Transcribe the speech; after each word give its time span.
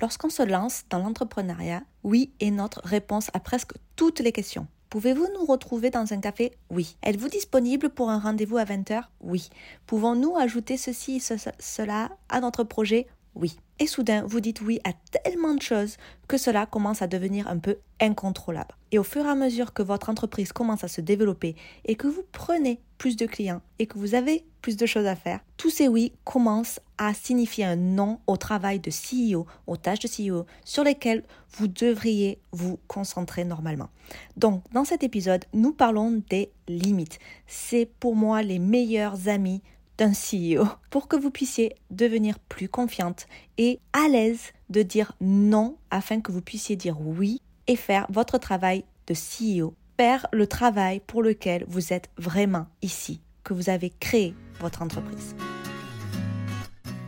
Lorsqu'on 0.00 0.30
se 0.30 0.42
lance 0.42 0.84
dans 0.88 0.98
l'entrepreneuriat, 0.98 1.82
oui 2.04 2.32
est 2.40 2.50
notre 2.50 2.80
réponse 2.84 3.28
à 3.34 3.40
presque 3.40 3.72
toutes 3.96 4.20
les 4.20 4.32
questions. 4.32 4.66
Pouvez-vous 4.88 5.28
nous 5.34 5.44
retrouver 5.44 5.90
dans 5.90 6.14
un 6.14 6.20
café? 6.20 6.52
Oui. 6.70 6.96
Êtes-vous 7.02 7.28
disponible 7.28 7.90
pour 7.90 8.08
un 8.08 8.18
rendez-vous 8.18 8.56
à 8.56 8.64
20h 8.64 9.02
Oui. 9.20 9.50
Pouvons-nous 9.86 10.38
ajouter 10.38 10.78
ceci 10.78 11.16
et 11.16 11.36
cela 11.58 12.08
à 12.30 12.40
notre 12.40 12.64
projet? 12.64 13.08
Oui. 13.34 13.58
Et 13.78 13.86
soudain, 13.86 14.24
vous 14.26 14.40
dites 14.40 14.62
oui 14.62 14.80
à 14.84 14.92
tellement 15.22 15.54
de 15.54 15.60
choses 15.60 15.98
que 16.28 16.38
cela 16.38 16.64
commence 16.64 17.02
à 17.02 17.06
devenir 17.06 17.46
un 17.48 17.58
peu 17.58 17.76
incontrôlable. 18.00 18.74
Et 18.92 18.98
au 18.98 19.04
fur 19.04 19.24
et 19.24 19.28
à 19.28 19.34
mesure 19.34 19.72
que 19.72 19.82
votre 19.82 20.08
entreprise 20.08 20.52
commence 20.52 20.84
à 20.84 20.88
se 20.88 21.00
développer 21.00 21.54
et 21.84 21.94
que 21.94 22.08
vous 22.08 22.24
prenez 22.32 22.80
plus 22.98 23.16
de 23.16 23.26
clients 23.26 23.62
et 23.78 23.86
que 23.86 23.98
vous 23.98 24.14
avez 24.14 24.44
plus 24.62 24.76
de 24.76 24.84
choses 24.84 25.06
à 25.06 25.16
faire, 25.16 25.40
tous 25.56 25.70
ces 25.70 25.88
oui 25.88 26.12
commencent 26.24 26.80
à 26.98 27.14
signifier 27.14 27.64
un 27.64 27.76
non 27.76 28.18
au 28.26 28.36
travail 28.36 28.78
de 28.80 28.90
CEO, 28.90 29.46
aux 29.66 29.76
tâches 29.76 30.00
de 30.00 30.08
CEO 30.08 30.44
sur 30.64 30.84
lesquelles 30.84 31.24
vous 31.52 31.68
devriez 31.68 32.38
vous 32.52 32.78
concentrer 32.88 33.44
normalement. 33.44 33.88
Donc, 34.36 34.62
dans 34.72 34.84
cet 34.84 35.02
épisode, 35.02 35.44
nous 35.54 35.72
parlons 35.72 36.22
des 36.28 36.50
limites. 36.68 37.18
C'est 37.46 37.88
pour 38.00 38.16
moi 38.16 38.42
les 38.42 38.58
meilleurs 38.58 39.28
amis 39.28 39.62
d'un 39.96 40.12
CEO 40.12 40.66
pour 40.90 41.08
que 41.08 41.16
vous 41.16 41.30
puissiez 41.30 41.74
devenir 41.90 42.38
plus 42.38 42.68
confiante 42.68 43.26
et 43.58 43.80
à 43.92 44.08
l'aise 44.08 44.52
de 44.70 44.82
dire 44.82 45.12
non 45.20 45.76
afin 45.90 46.20
que 46.20 46.32
vous 46.32 46.40
puissiez 46.40 46.76
dire 46.76 47.00
oui 47.00 47.42
et 47.66 47.76
faire 47.76 48.06
votre 48.10 48.38
travail 48.38 48.84
de 49.06 49.14
CEO, 49.14 49.74
faire 49.96 50.26
le 50.32 50.46
travail 50.46 51.00
pour 51.06 51.22
lequel 51.22 51.64
vous 51.68 51.92
êtes 51.92 52.10
vraiment 52.16 52.66
ici, 52.82 53.20
que 53.44 53.54
vous 53.54 53.70
avez 53.70 53.90
créé 54.00 54.34
votre 54.60 54.82
entreprise. 54.82 55.34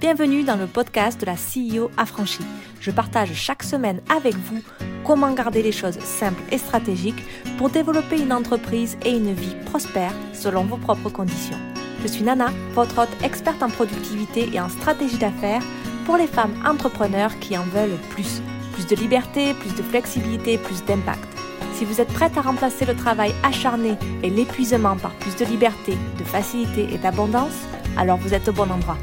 Bienvenue 0.01 0.42
dans 0.42 0.56
le 0.56 0.66
podcast 0.66 1.20
de 1.20 1.27
la 1.27 1.37
CEO 1.37 1.91
affranchie. 1.97 2.45
Je 2.80 2.91
partage 2.91 3.33
chaque 3.34 3.62
semaine 3.62 4.01
avec 4.15 4.34
vous 4.34 4.61
comment 5.05 5.33
garder 5.33 5.62
les 5.62 5.73
choses 5.73 5.98
simples 6.01 6.42
et 6.51 6.59
stratégiques 6.59 7.22
pour 7.56 7.70
développer 7.70 8.20
une 8.20 8.33
entreprise 8.33 8.97
et 9.05 9.11
une 9.11 9.33
vie 9.33 9.55
prospère 9.66 10.12
selon 10.33 10.64
vos 10.64 10.77
propres 10.77 11.11
conditions. 11.11 11.59
Je 12.03 12.09
suis 12.09 12.25
Nana, 12.25 12.50
votre 12.72 12.98
hôte 12.98 13.22
experte 13.22 13.62
en 13.62 13.70
productivité 13.70 14.50
et 14.53 14.61
en 14.61 14.69
stratégie 14.69 15.19
d'affaires 15.19 15.62
pour 16.05 16.16
les 16.16 16.27
femmes 16.27 16.55
entrepreneurs 16.66 17.39
qui 17.39 17.56
en 17.56 17.62
veulent 17.62 18.00
plus. 18.11 18.42
Plus 18.73 18.87
de 18.87 18.97
liberté, 18.97 19.55
plus 19.55 19.75
de 19.75 19.83
flexibilité, 19.83 20.59
plus 20.59 20.84
d'impact. 20.84 21.28
Si 21.75 21.84
vous 21.84 22.01
êtes 22.01 22.12
prête 22.12 22.37
à 22.37 22.42
remplacer 22.42 22.84
le 22.84 22.95
travail 22.95 23.33
acharné 23.42 23.95
et 24.23 24.31
l'épuisement 24.31 24.97
par 24.97 25.12
plus 25.19 25.37
de 25.37 25.45
liberté, 25.45 25.92
de 26.19 26.25
facilité 26.25 26.93
et 26.93 26.98
d'abondance, 26.98 27.67
alors 27.97 28.19
vous 28.19 28.34
êtes 28.34 28.48
au 28.48 28.53
bon 28.53 28.70
endroit. 28.70 28.98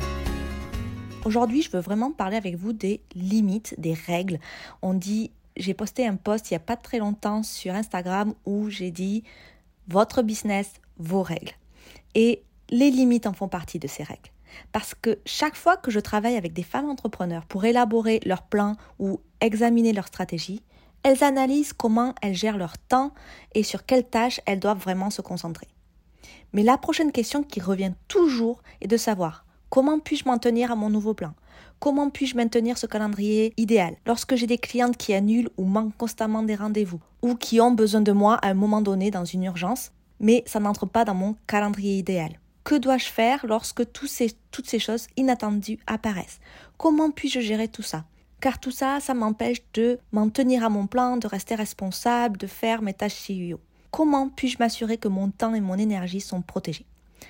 Aujourd'hui, 1.25 1.61
je 1.61 1.69
veux 1.69 1.81
vraiment 1.81 2.11
parler 2.11 2.37
avec 2.37 2.55
vous 2.55 2.73
des 2.73 3.01
limites, 3.13 3.75
des 3.77 3.93
règles. 3.93 4.39
On 4.81 4.93
dit, 4.93 5.31
j'ai 5.57 5.73
posté 5.73 6.07
un 6.07 6.15
post 6.15 6.49
il 6.49 6.53
n'y 6.53 6.57
a 6.57 6.61
pas 6.61 6.77
très 6.77 6.99
longtemps 6.99 7.43
sur 7.43 7.73
Instagram 7.73 8.33
où 8.45 8.69
j'ai 8.69 8.91
dit 8.91 9.23
votre 9.87 10.21
business, 10.21 10.71
vos 10.97 11.21
règles. 11.21 11.51
Et 12.15 12.41
les 12.69 12.91
limites 12.91 13.27
en 13.27 13.33
font 13.33 13.47
partie 13.47 13.79
de 13.79 13.87
ces 13.87 14.03
règles. 14.03 14.29
Parce 14.71 14.93
que 14.93 15.19
chaque 15.25 15.55
fois 15.55 15.77
que 15.77 15.91
je 15.91 15.99
travaille 15.99 16.35
avec 16.35 16.53
des 16.53 16.63
femmes 16.63 16.89
entrepreneurs 16.89 17.45
pour 17.45 17.65
élaborer 17.65 18.19
leur 18.25 18.43
plan 18.43 18.75
ou 18.99 19.19
examiner 19.41 19.93
leur 19.93 20.07
stratégie, 20.07 20.61
elles 21.03 21.23
analysent 21.23 21.73
comment 21.73 22.13
elles 22.21 22.35
gèrent 22.35 22.57
leur 22.57 22.77
temps 22.77 23.13
et 23.55 23.63
sur 23.63 23.85
quelles 23.85 24.07
tâches 24.07 24.41
elles 24.45 24.59
doivent 24.59 24.79
vraiment 24.79 25.09
se 25.09 25.21
concentrer. 25.21 25.67
Mais 26.53 26.63
la 26.63 26.77
prochaine 26.77 27.11
question 27.11 27.43
qui 27.43 27.61
revient 27.61 27.93
toujours 28.07 28.61
est 28.81 28.87
de 28.87 28.97
savoir 28.97 29.45
comment 29.69 29.99
puis-je 29.99 30.25
m'en 30.25 30.39
tenir 30.39 30.71
à 30.71 30.75
mon 30.75 30.89
nouveau 30.89 31.13
plan? 31.13 31.33
Comment 31.79 32.09
puis-je 32.09 32.35
maintenir 32.35 32.77
ce 32.77 32.87
calendrier 32.87 33.53
idéal? 33.55 33.95
Lorsque 34.05 34.35
j'ai 34.35 34.47
des 34.47 34.57
clientes 34.57 34.97
qui 34.97 35.13
annulent 35.13 35.49
ou 35.57 35.63
manquent 35.63 35.95
constamment 35.95 36.43
des 36.43 36.55
rendez-vous 36.55 36.99
ou 37.21 37.35
qui 37.35 37.61
ont 37.61 37.71
besoin 37.71 38.01
de 38.01 38.11
moi 38.11 38.35
à 38.35 38.49
un 38.49 38.53
moment 38.53 38.81
donné 38.81 39.11
dans 39.11 39.25
une 39.25 39.43
urgence, 39.43 39.91
mais 40.19 40.43
ça 40.45 40.59
n'entre 40.59 40.85
pas 40.85 41.05
dans 41.05 41.13
mon 41.13 41.35
calendrier 41.47 41.97
idéal 41.97 42.31
que 42.69 42.75
dois-je 42.75 43.07
faire 43.07 43.47
lorsque 43.47 43.81
ces, 44.05 44.31
toutes 44.51 44.69
ces 44.69 44.77
choses 44.77 45.07
inattendues 45.17 45.79
apparaissent? 45.87 46.39
Comment 46.77 47.09
puis-je 47.09 47.39
gérer 47.39 47.67
tout 47.67 47.81
ça? 47.81 48.05
Car 48.41 48.59
tout 48.59 48.69
ça, 48.69 48.99
ça 48.99 49.15
m'empêche 49.15 49.63
de 49.73 49.97
m'en 50.11 50.29
tenir 50.29 50.63
à 50.63 50.69
mon 50.69 50.85
plan, 50.85 51.17
de 51.17 51.25
rester 51.25 51.55
responsable, 51.55 52.37
de 52.37 52.45
faire 52.45 52.83
mes 52.83 52.93
tâches 52.93 53.25
CEO. 53.25 53.59
Comment 53.89 54.29
puis-je 54.29 54.57
m'assurer 54.59 54.99
que 54.99 55.07
mon 55.07 55.31
temps 55.31 55.55
et 55.55 55.61
mon 55.61 55.79
énergie 55.79 56.21
sont 56.21 56.43
protégés? 56.43 56.85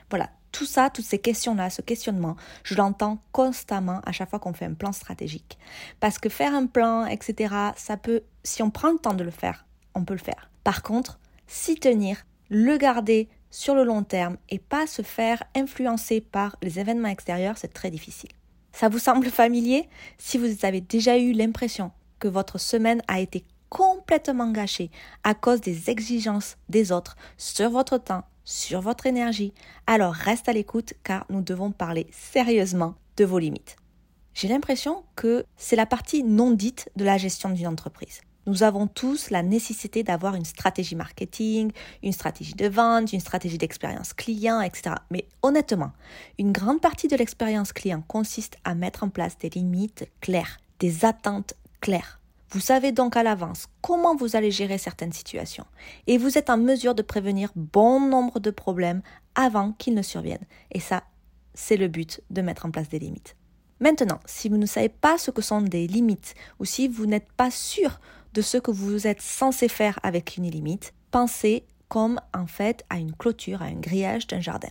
Voilà, 0.09 0.29
tout 0.51 0.65
ça, 0.65 0.89
toutes 0.89 1.05
ces 1.05 1.19
questions-là, 1.19 1.69
ce 1.69 1.81
questionnement, 1.81 2.35
je 2.65 2.75
l'entends 2.75 3.19
constamment 3.31 4.01
à 4.05 4.11
chaque 4.11 4.31
fois 4.31 4.39
qu'on 4.39 4.51
fait 4.51 4.65
un 4.65 4.73
plan 4.73 4.91
stratégique. 4.91 5.57
Parce 6.01 6.19
que 6.19 6.27
faire 6.27 6.53
un 6.53 6.65
plan, 6.65 7.05
etc., 7.05 7.55
ça 7.77 7.95
peut, 7.95 8.23
si 8.43 8.61
on 8.61 8.71
prend 8.71 8.91
le 8.91 8.99
temps 8.99 9.13
de 9.13 9.23
le 9.23 9.31
faire, 9.31 9.65
on 9.95 10.03
peut 10.03 10.15
le 10.15 10.19
faire. 10.19 10.49
Par 10.65 10.83
contre, 10.83 11.17
s'y 11.47 11.75
tenir, 11.75 12.25
le 12.49 12.75
garder, 12.75 13.29
sur 13.51 13.75
le 13.75 13.83
long 13.83 14.03
terme 14.03 14.37
et 14.49 14.59
pas 14.59 14.87
se 14.87 15.01
faire 15.01 15.43
influencer 15.55 16.21
par 16.21 16.55
les 16.61 16.79
événements 16.79 17.09
extérieurs, 17.09 17.57
c'est 17.57 17.73
très 17.73 17.91
difficile. 17.91 18.29
Ça 18.71 18.89
vous 18.89 18.99
semble 18.99 19.29
familier? 19.29 19.89
Si 20.17 20.37
vous 20.37 20.65
avez 20.65 20.81
déjà 20.81 21.17
eu 21.17 21.31
l'impression 21.31 21.91
que 22.19 22.27
votre 22.27 22.57
semaine 22.57 23.01
a 23.07 23.19
été 23.19 23.43
complètement 23.69 24.51
gâchée 24.51 24.89
à 25.23 25.33
cause 25.33 25.61
des 25.61 25.89
exigences 25.89 26.57
des 26.69 26.91
autres 26.91 27.15
sur 27.37 27.69
votre 27.69 27.97
temps, 27.97 28.23
sur 28.43 28.81
votre 28.81 29.05
énergie, 29.05 29.53
alors 29.87 30.13
reste 30.13 30.49
à 30.49 30.53
l'écoute 30.53 30.93
car 31.03 31.25
nous 31.29 31.41
devons 31.41 31.71
parler 31.71 32.07
sérieusement 32.11 32.95
de 33.17 33.25
vos 33.25 33.39
limites. 33.39 33.75
J'ai 34.33 34.47
l'impression 34.47 35.03
que 35.15 35.45
c'est 35.57 35.75
la 35.75 35.85
partie 35.85 36.23
non 36.23 36.51
dite 36.51 36.89
de 36.95 37.03
la 37.03 37.17
gestion 37.17 37.49
d'une 37.49 37.67
entreprise. 37.67 38.21
Nous 38.49 38.63
avons 38.63 38.87
tous 38.87 39.29
la 39.29 39.43
nécessité 39.43 40.01
d'avoir 40.01 40.33
une 40.33 40.43
stratégie 40.43 40.95
marketing, 40.95 41.71
une 42.01 42.11
stratégie 42.11 42.55
de 42.55 42.67
vente, 42.67 43.13
une 43.13 43.19
stratégie 43.19 43.59
d'expérience 43.59 44.13
client, 44.13 44.59
etc. 44.59 44.95
Mais 45.11 45.27
honnêtement, 45.43 45.91
une 46.39 46.51
grande 46.51 46.81
partie 46.81 47.07
de 47.07 47.15
l'expérience 47.15 47.73
client 47.73 48.03
consiste 48.07 48.57
à 48.63 48.73
mettre 48.73 49.03
en 49.03 49.09
place 49.09 49.37
des 49.37 49.49
limites 49.49 50.09
claires, 50.19 50.57
des 50.79 51.05
attentes 51.05 51.53
claires. 51.79 52.19
Vous 52.49 52.59
savez 52.59 52.91
donc 52.91 53.15
à 53.15 53.21
l'avance 53.21 53.67
comment 53.81 54.15
vous 54.15 54.35
allez 54.35 54.49
gérer 54.49 54.79
certaines 54.79 55.13
situations 55.13 55.67
et 56.07 56.17
vous 56.17 56.39
êtes 56.39 56.49
en 56.49 56.57
mesure 56.57 56.95
de 56.95 57.03
prévenir 57.03 57.51
bon 57.55 57.99
nombre 57.99 58.39
de 58.39 58.49
problèmes 58.49 59.03
avant 59.35 59.73
qu'ils 59.73 59.93
ne 59.93 60.01
surviennent. 60.01 60.47
Et 60.71 60.79
ça, 60.79 61.03
c'est 61.53 61.77
le 61.77 61.87
but 61.87 62.19
de 62.31 62.41
mettre 62.41 62.65
en 62.65 62.71
place 62.71 62.89
des 62.89 62.97
limites. 62.97 63.35
Maintenant, 63.79 64.19
si 64.25 64.49
vous 64.49 64.57
ne 64.57 64.65
savez 64.65 64.89
pas 64.89 65.17
ce 65.17 65.29
que 65.31 65.41
sont 65.41 65.61
des 65.61 65.87
limites 65.87 66.33
ou 66.59 66.65
si 66.65 66.87
vous 66.87 67.05
n'êtes 67.05 67.31
pas 67.31 67.51
sûr 67.51 67.99
de 68.33 68.41
ce 68.41 68.57
que 68.57 68.71
vous 68.71 69.07
êtes 69.07 69.21
censé 69.21 69.67
faire 69.67 69.99
avec 70.03 70.37
une 70.37 70.49
limite, 70.49 70.93
pensez 71.11 71.65
comme 71.87 72.19
en 72.33 72.47
fait 72.47 72.85
à 72.89 72.97
une 72.97 73.15
clôture, 73.15 73.61
à 73.61 73.65
un 73.65 73.79
grillage 73.79 74.27
d'un 74.27 74.39
jardin. 74.39 74.69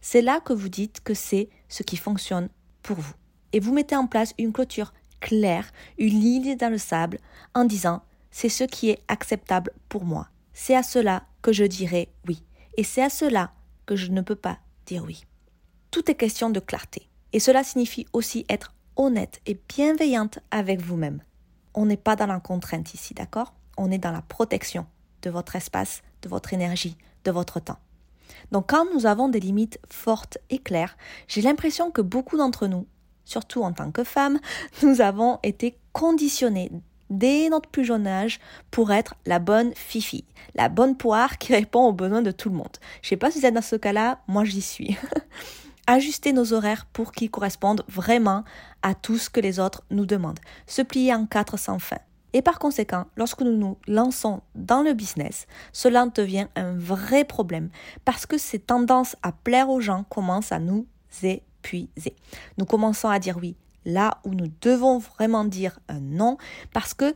C'est 0.00 0.22
là 0.22 0.40
que 0.40 0.52
vous 0.52 0.68
dites 0.68 1.00
que 1.02 1.14
c'est 1.14 1.48
ce 1.68 1.82
qui 1.82 1.96
fonctionne 1.96 2.48
pour 2.82 2.96
vous. 2.96 3.14
Et 3.52 3.60
vous 3.60 3.72
mettez 3.72 3.96
en 3.96 4.06
place 4.06 4.34
une 4.38 4.52
clôture 4.52 4.92
claire, 5.20 5.70
une 5.98 6.20
ligne 6.20 6.56
dans 6.56 6.70
le 6.70 6.78
sable, 6.78 7.18
en 7.54 7.64
disant 7.64 8.02
c'est 8.30 8.48
ce 8.48 8.64
qui 8.64 8.90
est 8.90 9.02
acceptable 9.08 9.72
pour 9.88 10.04
moi. 10.04 10.28
C'est 10.52 10.76
à 10.76 10.82
cela 10.82 11.24
que 11.42 11.52
je 11.52 11.64
dirai 11.64 12.08
oui. 12.26 12.42
Et 12.76 12.84
c'est 12.84 13.02
à 13.02 13.10
cela 13.10 13.52
que 13.86 13.96
je 13.96 14.10
ne 14.10 14.20
peux 14.20 14.36
pas 14.36 14.58
dire 14.86 15.04
oui. 15.04 15.24
Tout 15.90 16.10
est 16.10 16.14
question 16.14 16.50
de 16.50 16.60
clarté. 16.60 17.08
Et 17.32 17.40
cela 17.40 17.64
signifie 17.64 18.06
aussi 18.12 18.44
être 18.48 18.74
honnête 18.96 19.40
et 19.46 19.58
bienveillante 19.68 20.40
avec 20.50 20.80
vous-même 20.80 21.22
on 21.74 21.86
n'est 21.86 21.96
pas 21.96 22.16
dans 22.16 22.26
la 22.26 22.40
contrainte 22.40 22.94
ici, 22.94 23.14
d'accord? 23.14 23.54
On 23.76 23.90
est 23.90 23.98
dans 23.98 24.12
la 24.12 24.22
protection 24.22 24.86
de 25.22 25.30
votre 25.30 25.56
espace, 25.56 26.02
de 26.22 26.28
votre 26.28 26.52
énergie, 26.52 26.96
de 27.24 27.30
votre 27.30 27.60
temps. 27.60 27.78
Donc 28.52 28.70
quand 28.70 28.86
nous 28.94 29.06
avons 29.06 29.28
des 29.28 29.40
limites 29.40 29.78
fortes 29.90 30.38
et 30.50 30.58
claires, 30.58 30.96
j'ai 31.26 31.42
l'impression 31.42 31.90
que 31.90 32.00
beaucoup 32.00 32.36
d'entre 32.36 32.66
nous, 32.66 32.86
surtout 33.24 33.62
en 33.62 33.72
tant 33.72 33.90
que 33.90 34.04
femmes, 34.04 34.38
nous 34.82 35.00
avons 35.00 35.38
été 35.42 35.78
conditionnés 35.92 36.70
dès 37.10 37.48
notre 37.48 37.68
plus 37.68 37.84
jeune 37.84 38.06
âge 38.06 38.38
pour 38.70 38.92
être 38.92 39.14
la 39.24 39.38
bonne 39.38 39.72
fifi, 39.74 40.24
la 40.54 40.68
bonne 40.68 40.96
poire 40.96 41.38
qui 41.38 41.52
répond 41.54 41.86
aux 41.86 41.92
besoins 41.92 42.22
de 42.22 42.30
tout 42.30 42.48
le 42.48 42.56
monde. 42.56 42.76
Je 43.02 43.08
sais 43.08 43.16
pas 43.16 43.30
si 43.30 43.40
vous 43.40 43.46
êtes 43.46 43.54
dans 43.54 43.62
ce 43.62 43.76
cas-là, 43.76 44.20
moi 44.28 44.44
j'y 44.44 44.62
suis. 44.62 44.96
ajuster 45.88 46.32
nos 46.32 46.52
horaires 46.52 46.86
pour 46.92 47.12
qu'ils 47.12 47.30
correspondent 47.30 47.82
vraiment 47.88 48.44
à 48.82 48.94
tout 48.94 49.18
ce 49.18 49.30
que 49.30 49.40
les 49.40 49.58
autres 49.58 49.82
nous 49.90 50.06
demandent, 50.06 50.38
se 50.66 50.82
plier 50.82 51.14
en 51.14 51.26
quatre 51.26 51.56
sans 51.56 51.78
fin. 51.78 51.98
Et 52.34 52.42
par 52.42 52.58
conséquent, 52.58 53.06
lorsque 53.16 53.40
nous 53.40 53.56
nous 53.56 53.78
lançons 53.88 54.42
dans 54.54 54.82
le 54.82 54.92
business, 54.92 55.46
cela 55.72 56.06
devient 56.06 56.46
un 56.56 56.76
vrai 56.76 57.24
problème 57.24 57.70
parce 58.04 58.26
que 58.26 58.36
ces 58.36 58.58
tendances 58.58 59.16
à 59.22 59.32
plaire 59.32 59.70
aux 59.70 59.80
gens 59.80 60.04
commencent 60.04 60.52
à 60.52 60.58
nous 60.58 60.86
épuiser. 61.22 62.14
Nous 62.58 62.66
commençons 62.66 63.08
à 63.08 63.18
dire 63.18 63.38
oui 63.38 63.56
là 63.86 64.18
où 64.24 64.34
nous 64.34 64.52
devons 64.60 64.98
vraiment 64.98 65.46
dire 65.46 65.80
un 65.88 66.00
non 66.00 66.36
parce 66.74 66.92
que 66.92 67.14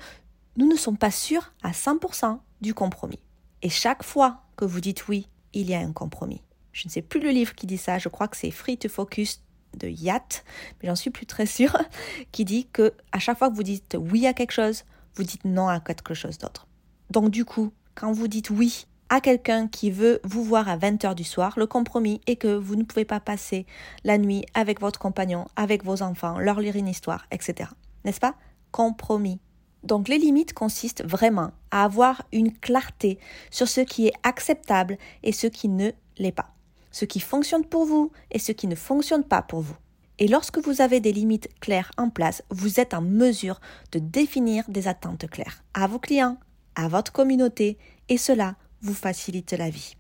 nous 0.57 0.67
ne 0.67 0.77
sommes 0.77 0.97
pas 0.97 1.11
sûrs 1.11 1.53
à 1.63 1.73
100% 1.73 2.39
du 2.63 2.73
compromis. 2.73 3.21
Et 3.61 3.69
chaque 3.69 4.03
fois 4.03 4.41
que 4.57 4.65
vous 4.65 4.81
dites 4.81 5.09
oui, 5.09 5.29
il 5.53 5.69
y 5.69 5.75
a 5.75 5.81
un 5.81 5.93
compromis 5.93 6.41
je 6.73 6.89
ne 6.89 6.91
sais 6.91 7.03
plus 7.03 7.21
le 7.21 7.31
livre 7.31 7.55
qui 7.55 7.67
dit 7.67 7.79
ça, 7.79 7.99
je 7.99 8.09
crois 8.09 8.29
que 8.29 8.37
c'est 8.37 8.51
Free 8.51 8.79
to 8.79 8.89
Focus 8.89 9.43
de 9.77 9.89
Yacht, 9.89 10.45
mais 10.81 10.89
j'en 10.89 10.97
suis 10.97 11.11
plus 11.11 11.27
très 11.27 11.47
sûre, 11.47 11.77
qui 12.33 12.45
dit 12.45 12.67
que 12.73 12.93
à 13.13 13.19
chaque 13.19 13.39
fois 13.39 13.51
que 13.51 13.57
vous 13.57 13.63
dites 13.63 13.97
oui 13.99 14.27
à 14.27 14.33
quelque 14.33 14.53
chose, 14.53 14.85
vous 15.15 15.25
dites 15.25 15.45
non 15.45 15.69
à 15.69 15.81
quelque 15.81 16.15
chose 16.15 16.39
d'autre. 16.39 16.67
Donc 17.11 17.31
du 17.31 17.45
coup, 17.45 17.73
quand 17.95 18.13
vous 18.13 18.29
dites 18.29 18.51
oui 18.51 18.87
à 19.09 19.21
quelqu'un 19.21 19.69
qui 19.69 19.91
veut 19.91 20.21
vous 20.25 20.43
voir 20.43 20.69
à 20.69 20.79
20h 20.79 21.15
du 21.15 21.25
soir, 21.25 21.53
le 21.59 21.67
compromis 21.67 22.23
est 22.27 22.37
que 22.37 22.55
vous 22.55 22.77
ne 22.77 22.83
pouvez 22.83 23.05
pas 23.05 23.21
passer 23.21 23.67
la 24.05 24.17
nuit 24.17 24.47
avec 24.55 24.81
votre 24.81 24.99
compagnon, 24.99 25.47
avec 25.55 25.85
vos 25.85 26.01
enfants, 26.03 26.39
leur 26.39 26.61
lire 26.61 26.77
une 26.77 26.89
histoire, 26.89 27.27
etc. 27.31 27.69
N'est-ce 28.05 28.21
pas? 28.21 28.35
Compromis. 28.71 29.39
Donc 29.83 30.09
les 30.09 30.17
limites 30.17 30.55
consistent 30.55 31.05
vraiment 31.05 31.51
à 31.71 31.85
avoir 31.85 32.23
une 32.33 32.57
clarté 32.57 33.19
sur 33.51 33.69
ce 33.69 33.83
qui 33.83 34.07
est 34.07 34.15
acceptable 34.23 34.97
et 35.23 35.33
ce 35.33 35.47
qui 35.47 35.69
ne 35.69 35.91
l'est 36.17 36.33
pas. 36.33 36.55
Ce 36.93 37.05
qui 37.05 37.21
fonctionne 37.21 37.65
pour 37.65 37.85
vous 37.85 38.13
et 38.31 38.39
ce 38.39 38.53
qui 38.53 38.69
ne 38.69 38.77
fonctionne 38.77 39.25
pas 39.25 39.43
pour 39.43 39.61
vous. 39.61 39.77
Et 40.19 40.29
lorsque 40.29 40.59
vous 40.59 40.81
avez 40.81 41.01
des 41.01 41.13
limites 41.13 41.49
claires 41.61 41.91
en 41.97 42.11
place, 42.11 42.45
vous 42.51 42.79
êtes 42.79 42.95
en 42.95 43.03
mesure 43.03 43.61
de 43.91 43.99
définir 43.99 44.65
des 44.69 44.87
attentes 44.87 45.29
claires 45.29 45.65
à 45.75 45.89
vos 45.89 45.99
clients, 45.99 46.39
à 46.77 46.87
votre 46.87 47.13
communauté, 47.13 47.79
et 48.09 48.19
cela 48.19 48.55
vous 48.83 48.95
facilite 48.95 49.53
la 49.53 49.71
vie. 49.71 49.97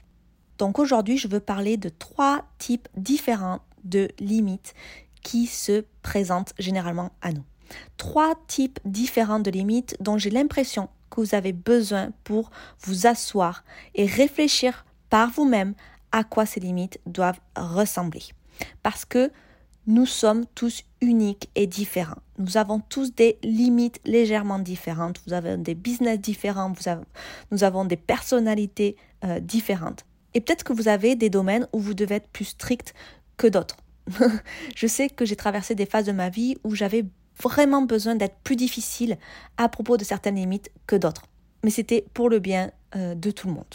Donc 0.58 0.78
aujourd'hui, 0.78 1.18
je 1.18 1.28
veux 1.28 1.40
parler 1.40 1.76
de 1.76 1.88
trois 1.88 2.44
types 2.58 2.88
différents 2.96 3.60
de 3.84 4.08
limites 4.20 4.74
qui 5.22 5.46
se 5.46 5.84
présentent 6.02 6.54
généralement 6.58 7.10
à 7.20 7.32
nous. 7.32 7.44
Trois 7.96 8.34
types 8.46 8.78
différents 8.84 9.40
de 9.40 9.50
limites 9.50 9.96
dont 10.00 10.18
j'ai 10.18 10.30
l'impression 10.30 10.88
que 11.10 11.20
vous 11.20 11.34
avez 11.34 11.52
besoin 11.52 12.12
pour 12.24 12.50
vous 12.80 13.06
asseoir 13.06 13.64
et 13.94 14.06
réfléchir 14.06 14.84
par 15.10 15.30
vous-même 15.30 15.74
à 16.12 16.24
quoi 16.24 16.46
ces 16.46 16.60
limites 16.60 17.00
doivent 17.06 17.40
ressembler. 17.56 18.22
Parce 18.82 19.04
que 19.04 19.30
nous 19.86 20.06
sommes 20.06 20.44
tous 20.54 20.84
uniques 21.00 21.50
et 21.56 21.66
différents. 21.66 22.20
Nous 22.38 22.56
avons 22.56 22.80
tous 22.80 23.14
des 23.14 23.38
limites 23.42 24.00
légèrement 24.04 24.58
différentes. 24.58 25.20
Vous 25.26 25.32
avez 25.32 25.56
des 25.56 25.74
business 25.74 26.20
différents. 26.20 26.72
nous 27.50 27.64
avons 27.64 27.84
des 27.84 27.96
personnalités 27.96 28.96
euh, 29.24 29.40
différentes. 29.40 30.04
Et 30.34 30.40
peut-être 30.40 30.64
que 30.64 30.72
vous 30.72 30.88
avez 30.88 31.16
des 31.16 31.30
domaines 31.30 31.66
où 31.72 31.80
vous 31.80 31.94
devez 31.94 32.16
être 32.16 32.28
plus 32.28 32.44
strict 32.44 32.94
que 33.36 33.46
d'autres. 33.46 33.76
je 34.76 34.86
sais 34.86 35.08
que 35.08 35.24
j'ai 35.24 35.36
traversé 35.36 35.74
des 35.74 35.86
phases 35.86 36.06
de 36.06 36.12
ma 36.12 36.28
vie 36.28 36.56
où 36.64 36.74
j'avais 36.74 37.04
vraiment 37.42 37.82
besoin 37.82 38.14
d'être 38.14 38.36
plus 38.44 38.56
difficile 38.56 39.18
à 39.56 39.68
propos 39.68 39.96
de 39.96 40.04
certaines 40.04 40.36
limites 40.36 40.70
que 40.86 40.96
d'autres. 40.96 41.26
Mais 41.64 41.70
c'était 41.70 42.04
pour 42.14 42.28
le 42.28 42.38
bien 42.38 42.70
euh, 42.96 43.14
de 43.14 43.30
tout 43.30 43.48
le 43.48 43.54
monde. 43.54 43.74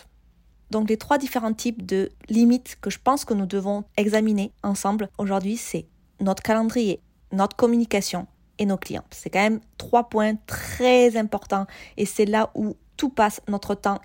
Donc 0.72 0.90
les 0.90 0.98
trois 0.98 1.18
différents 1.18 1.54
types 1.54 1.86
de 1.86 2.10
limites 2.30 2.78
que 2.82 2.90
je 2.90 3.00
pense 3.02 3.26
que 3.26 3.34
nous 3.34 3.46
devons 3.46 3.84
examiner 3.96 4.52
ensemble 4.64 5.10
aujourd'hui, 5.18 5.58
c'est 5.58 5.86
notre 6.20 6.44
calendrier, 6.44 7.02
notre 7.32 7.56
communication 7.56 8.28
et 8.60 8.66
nos 8.66 8.78
clients. 8.78 9.06
C'est 9.12 9.30
quand 9.30 9.42
même 9.42 9.60
trois 9.78 10.10
points 10.10 10.36
très 10.48 11.16
importants 11.18 11.68
et 11.96 12.06
c'est 12.06 12.26
là 12.26 12.52
où 12.56 12.76
tout 12.98 13.10
passe 13.10 13.42
notre 13.48 13.76
temps 13.76 14.00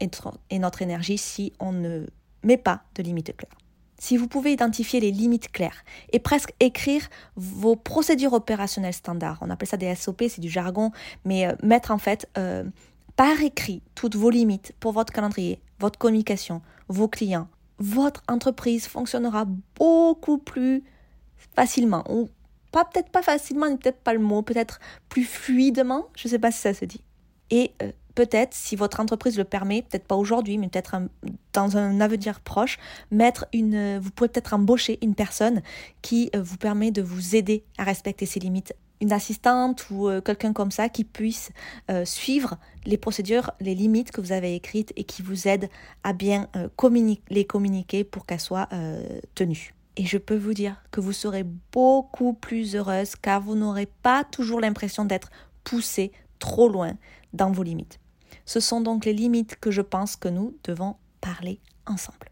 et 0.51 0.59
notre 0.59 0.83
énergie 0.83 1.19
si 1.19 1.53
on 1.59 1.73
ne 1.73 2.07
met 2.45 2.59
pas 2.59 2.83
de 2.95 3.03
limites 3.03 3.37
claires. 3.37 3.57
Si 3.99 4.17
vous 4.17 4.27
pouvez 4.27 4.53
identifier 4.53 4.99
les 4.99 5.13
limites 5.13 5.53
claires 5.53 5.85
et 6.13 6.19
presque 6.19 6.53
écrire 6.59 7.09
vos 7.37 7.77
procédures 7.77 8.33
opérationnelles 8.33 8.95
standards, 8.95 9.39
on 9.43 9.49
appelle 9.49 9.69
ça 9.69 9.77
des 9.77 9.95
SOP, 9.95 10.25
c'est 10.29 10.41
du 10.41 10.51
jargon, 10.51 10.91
mais 11.25 11.47
euh, 11.47 11.55
mettre 11.63 11.93
en 11.93 11.99
fait 11.99 12.29
euh, 12.37 12.65
par 13.15 13.41
écrit 13.43 13.81
toutes 13.95 14.17
vos 14.17 14.31
limites 14.31 14.75
pour 14.81 14.93
votre 14.93 15.13
calendrier, 15.13 15.61
votre 15.83 15.99
communication, 15.99 16.63
vos 16.89 17.09
clients, 17.09 17.49
votre 17.79 18.23
entreprise 18.29 18.87
fonctionnera 18.87 19.47
beaucoup 19.77 20.39
plus 20.39 20.85
facilement, 21.57 22.05
ou 22.09 22.29
pas 22.71 22.85
peut-être 22.85 23.11
pas 23.11 23.23
facilement, 23.23 23.77
peut-être 23.77 24.01
pas 24.01 24.15
le 24.15 24.21
mot, 24.21 24.43
peut-être 24.43 24.79
plus 25.09 25.25
fluidement, 25.25 26.07
je 26.17 26.29
ne 26.29 26.31
sais 26.31 26.39
pas 26.39 26.53
si 26.53 26.61
ça 26.61 26.73
se 26.73 26.85
dit. 26.85 27.03
Et 27.51 27.73
euh, 27.83 27.91
peut-être, 28.15 28.55
si 28.55 28.77
votre 28.77 29.01
entreprise 29.01 29.37
le 29.37 29.45
permet, 29.45 29.83
peut-être 29.83 30.07
pas 30.07 30.15
aujourd'hui, 30.15 30.57
mais 30.57 30.69
peut-être 30.69 30.97
dans 31.53 31.77
un 31.77 32.01
avenir 32.01 32.41
proche, 32.41 32.79
mettre 33.11 33.47
une, 33.53 33.99
vous 33.99 34.11
pouvez 34.11 34.29
peut-être 34.29 34.55
embaucher 34.55 34.99
une 35.03 35.15
personne 35.15 35.63
qui 36.01 36.31
euh, 36.37 36.43
vous 36.43 36.57
permet 36.57 36.93
de 36.93 37.03
vous 37.03 37.35
aider 37.35 37.65
à 37.77 37.85
respecter 37.85 38.25
ces 38.25 38.41
limites 38.41 38.73
une 39.03 39.13
assistante 39.13 39.91
ou 39.91 40.09
euh, 40.09 40.23
quelqu'un 40.23 40.55
comme 40.55 40.71
ça 40.71 40.89
qui 40.89 41.05
puisse 41.05 41.51
suivre 42.05 42.57
les 42.87 42.97
procédures, 42.97 43.51
les 43.61 43.75
limites 43.75 44.13
que 44.13 44.21
vous 44.21 44.33
avez 44.33 44.55
écrites 44.55 44.93
et 44.97 45.05
qui 45.05 45.21
vous 45.21 45.47
aide 45.47 45.69
à 46.05 46.15
bien 46.15 46.49
les 47.29 47.45
communiquer 47.45 48.05
pour 48.05 48.25
qu'elles 48.25 48.41
soient 48.41 48.69
tenues. 49.35 49.75
Et 49.97 50.07
je 50.07 50.17
peux 50.17 50.37
vous 50.37 50.55
dire 50.55 50.83
que 50.91 51.01
vous 51.01 51.13
serez 51.13 51.45
beaucoup 51.73 52.33
plus 52.33 52.77
heureuse 52.77 53.15
car 53.17 53.43
vous 53.43 53.57
n'aurez 53.57 53.87
pas 53.87 54.25
toujours 54.25 54.61
l'impression 54.61 55.05
d'être 55.05 55.31
poussé 55.65 56.13
trop 56.39 56.69
loin 56.69 56.97
dans 57.35 57.53
vos 57.53 57.63
limites. 57.63 58.01
Ce 58.45 58.61
sont 58.61 58.81
donc 58.81 59.05
les 59.05 59.13
limites 59.13 59.57
que 59.61 59.71
je 59.71 59.83
pense 59.83 60.17
que 60.17 60.29
nous 60.29 60.57
devons 60.65 60.97
parler 61.21 61.61
ensemble. 61.87 62.31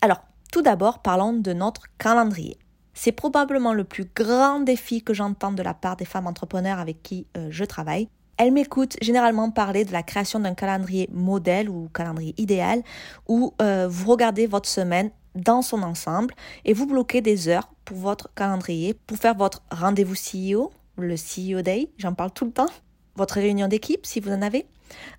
Alors, 0.00 0.22
tout 0.52 0.62
d'abord, 0.62 1.00
parlons 1.00 1.32
de 1.32 1.52
notre 1.52 1.84
calendrier. 1.98 2.58
C'est 2.94 3.12
probablement 3.12 3.72
le 3.72 3.84
plus 3.84 4.06
grand 4.14 4.60
défi 4.60 5.02
que 5.02 5.14
j'entends 5.14 5.52
de 5.52 5.62
la 5.62 5.74
part 5.74 5.96
des 5.96 6.04
femmes 6.04 6.26
entrepreneurs 6.26 6.78
avec 6.78 7.02
qui 7.02 7.26
euh, 7.36 7.48
je 7.50 7.64
travaille. 7.64 8.08
Elles 8.36 8.52
m'écoutent 8.52 8.96
généralement 9.02 9.50
parler 9.50 9.84
de 9.84 9.92
la 9.92 10.02
création 10.02 10.40
d'un 10.40 10.54
calendrier 10.54 11.08
modèle 11.12 11.68
ou 11.68 11.88
calendrier 11.92 12.34
idéal 12.38 12.82
où 13.28 13.54
euh, 13.62 13.86
vous 13.88 14.10
regardez 14.10 14.46
votre 14.46 14.68
semaine 14.68 15.10
dans 15.34 15.62
son 15.62 15.82
ensemble 15.82 16.34
et 16.64 16.72
vous 16.72 16.86
bloquez 16.86 17.20
des 17.20 17.48
heures 17.48 17.70
pour 17.84 17.96
votre 17.96 18.32
calendrier 18.34 18.94
pour 18.94 19.16
faire 19.16 19.34
votre 19.34 19.62
rendez-vous 19.70 20.14
CEO, 20.14 20.72
le 20.98 21.14
CEO 21.14 21.62
Day, 21.62 21.90
j'en 21.98 22.14
parle 22.14 22.32
tout 22.32 22.44
le 22.44 22.52
temps, 22.52 22.68
votre 23.16 23.34
réunion 23.34 23.68
d'équipe 23.68 24.04
si 24.06 24.20
vous 24.20 24.30
en 24.30 24.42
avez. 24.42 24.66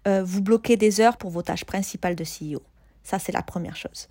Euh, 0.08 0.24
vous 0.24 0.42
bloquez 0.42 0.78
des 0.78 1.02
heures 1.02 1.18
pour 1.18 1.32
vos 1.32 1.42
tâches 1.42 1.66
principales 1.66 2.16
de 2.16 2.24
CEO. 2.24 2.62
Ça, 3.04 3.20
c'est 3.20 3.32
la 3.32 3.42
première 3.42 3.76
chose. 3.76 4.08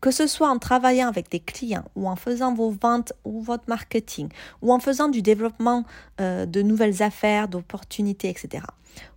Que 0.00 0.10
ce 0.10 0.26
soit 0.26 0.48
en 0.48 0.58
travaillant 0.58 1.08
avec 1.08 1.30
des 1.30 1.40
clients 1.40 1.84
ou 1.94 2.08
en 2.08 2.16
faisant 2.16 2.54
vos 2.54 2.70
ventes 2.70 3.12
ou 3.24 3.42
votre 3.42 3.64
marketing 3.68 4.28
ou 4.62 4.72
en 4.72 4.78
faisant 4.78 5.08
du 5.08 5.20
développement 5.20 5.84
euh, 6.20 6.46
de 6.46 6.62
nouvelles 6.62 7.02
affaires, 7.02 7.48
d'opportunités, 7.48 8.30
etc. 8.30 8.64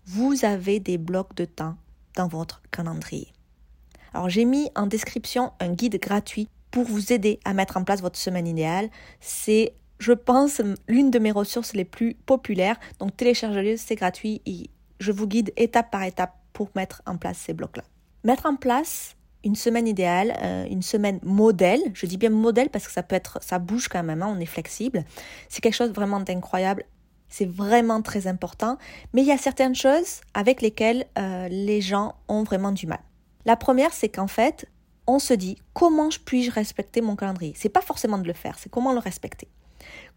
Vous 0.05 0.43
avez 0.43 0.79
des 0.79 0.97
blocs 0.97 1.35
de 1.35 1.45
temps 1.45 1.75
dans 2.15 2.27
votre 2.27 2.61
calendrier. 2.71 3.31
Alors 4.13 4.29
j'ai 4.29 4.45
mis 4.45 4.69
en 4.75 4.87
description 4.87 5.53
un 5.59 5.69
guide 5.69 5.99
gratuit 5.99 6.49
pour 6.69 6.83
vous 6.83 7.13
aider 7.13 7.39
à 7.45 7.53
mettre 7.53 7.77
en 7.77 7.83
place 7.83 8.01
votre 8.01 8.17
semaine 8.17 8.47
idéale. 8.47 8.89
C'est, 9.21 9.73
je 9.99 10.11
pense, 10.11 10.61
l'une 10.87 11.11
de 11.11 11.19
mes 11.19 11.31
ressources 11.31 11.73
les 11.73 11.85
plus 11.85 12.15
populaires. 12.25 12.79
Donc 12.99 13.15
téléchargez-le, 13.15 13.77
c'est 13.77 13.95
gratuit 13.95 14.41
et 14.45 14.69
je 14.99 15.11
vous 15.11 15.27
guide 15.27 15.53
étape 15.55 15.91
par 15.91 16.03
étape 16.03 16.35
pour 16.51 16.69
mettre 16.75 17.01
en 17.05 17.17
place 17.17 17.37
ces 17.37 17.53
blocs-là. 17.53 17.83
Mettre 18.23 18.45
en 18.45 18.55
place 18.55 19.15
une 19.43 19.55
semaine 19.55 19.87
idéale, 19.87 20.37
euh, 20.41 20.65
une 20.69 20.81
semaine 20.81 21.19
modèle. 21.23 21.81
Je 21.93 22.05
dis 22.05 22.17
bien 22.17 22.29
modèle 22.29 22.69
parce 22.69 22.87
que 22.87 22.93
ça 22.93 23.03
peut 23.03 23.15
être, 23.15 23.39
ça 23.41 23.59
bouge 23.59 23.87
quand 23.87 24.03
même, 24.03 24.21
hein, 24.21 24.33
on 24.35 24.39
est 24.39 24.45
flexible. 24.45 25.03
C'est 25.49 25.61
quelque 25.61 25.75
chose 25.75 25.91
vraiment 25.91 26.19
d'incroyable. 26.19 26.85
C'est 27.29 27.49
vraiment 27.49 28.01
très 28.01 28.27
important. 28.27 28.77
Mais 29.13 29.21
il 29.21 29.27
y 29.27 29.31
a 29.31 29.37
certaines 29.37 29.75
choses 29.75 30.21
avec 30.33 30.61
lesquelles 30.61 31.05
euh, 31.17 31.47
les 31.49 31.81
gens 31.81 32.15
ont 32.27 32.43
vraiment 32.43 32.71
du 32.71 32.87
mal. 32.87 32.99
La 33.45 33.55
première, 33.55 33.93
c'est 33.93 34.09
qu'en 34.09 34.27
fait, 34.27 34.67
on 35.07 35.19
se 35.19 35.33
dit 35.33 35.57
comment 35.73 36.09
puis-je 36.25 36.51
respecter 36.51 37.01
mon 37.01 37.15
calendrier? 37.15 37.53
C'est 37.57 37.69
pas 37.69 37.81
forcément 37.81 38.17
de 38.17 38.27
le 38.27 38.33
faire, 38.33 38.57
c'est 38.59 38.69
comment 38.69 38.93
le 38.93 38.99
respecter. 38.99 39.49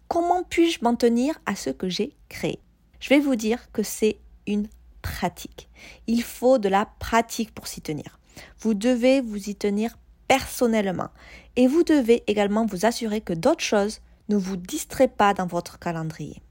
Comment 0.08 0.44
puis-je 0.44 0.78
m'en 0.82 0.94
tenir 0.94 1.40
à 1.46 1.56
ce 1.56 1.70
que 1.70 1.88
j'ai 1.88 2.16
créé? 2.28 2.60
Je 3.00 3.08
vais 3.08 3.18
vous 3.18 3.34
dire 3.34 3.72
que 3.72 3.82
c'est 3.82 4.18
une 4.46 4.68
pratique. 5.02 5.68
Il 6.06 6.22
faut 6.22 6.58
de 6.58 6.68
la 6.68 6.86
pratique 6.98 7.52
pour 7.54 7.66
s'y 7.66 7.80
tenir. 7.80 8.18
Vous 8.60 8.74
devez 8.74 9.20
vous 9.20 9.48
y 9.48 9.54
tenir 9.54 9.98
personnellement 10.28 11.08
et 11.56 11.66
vous 11.66 11.82
devez 11.82 12.24
également 12.26 12.66
vous 12.66 12.86
assurer 12.86 13.20
que 13.20 13.32
d'autres 13.32 13.64
choses 13.64 14.00
ne 14.28 14.36
vous 14.36 14.56
distraient 14.56 15.08
pas 15.08 15.34
dans 15.34 15.46
votre 15.46 15.78
calendrier. 15.78 16.42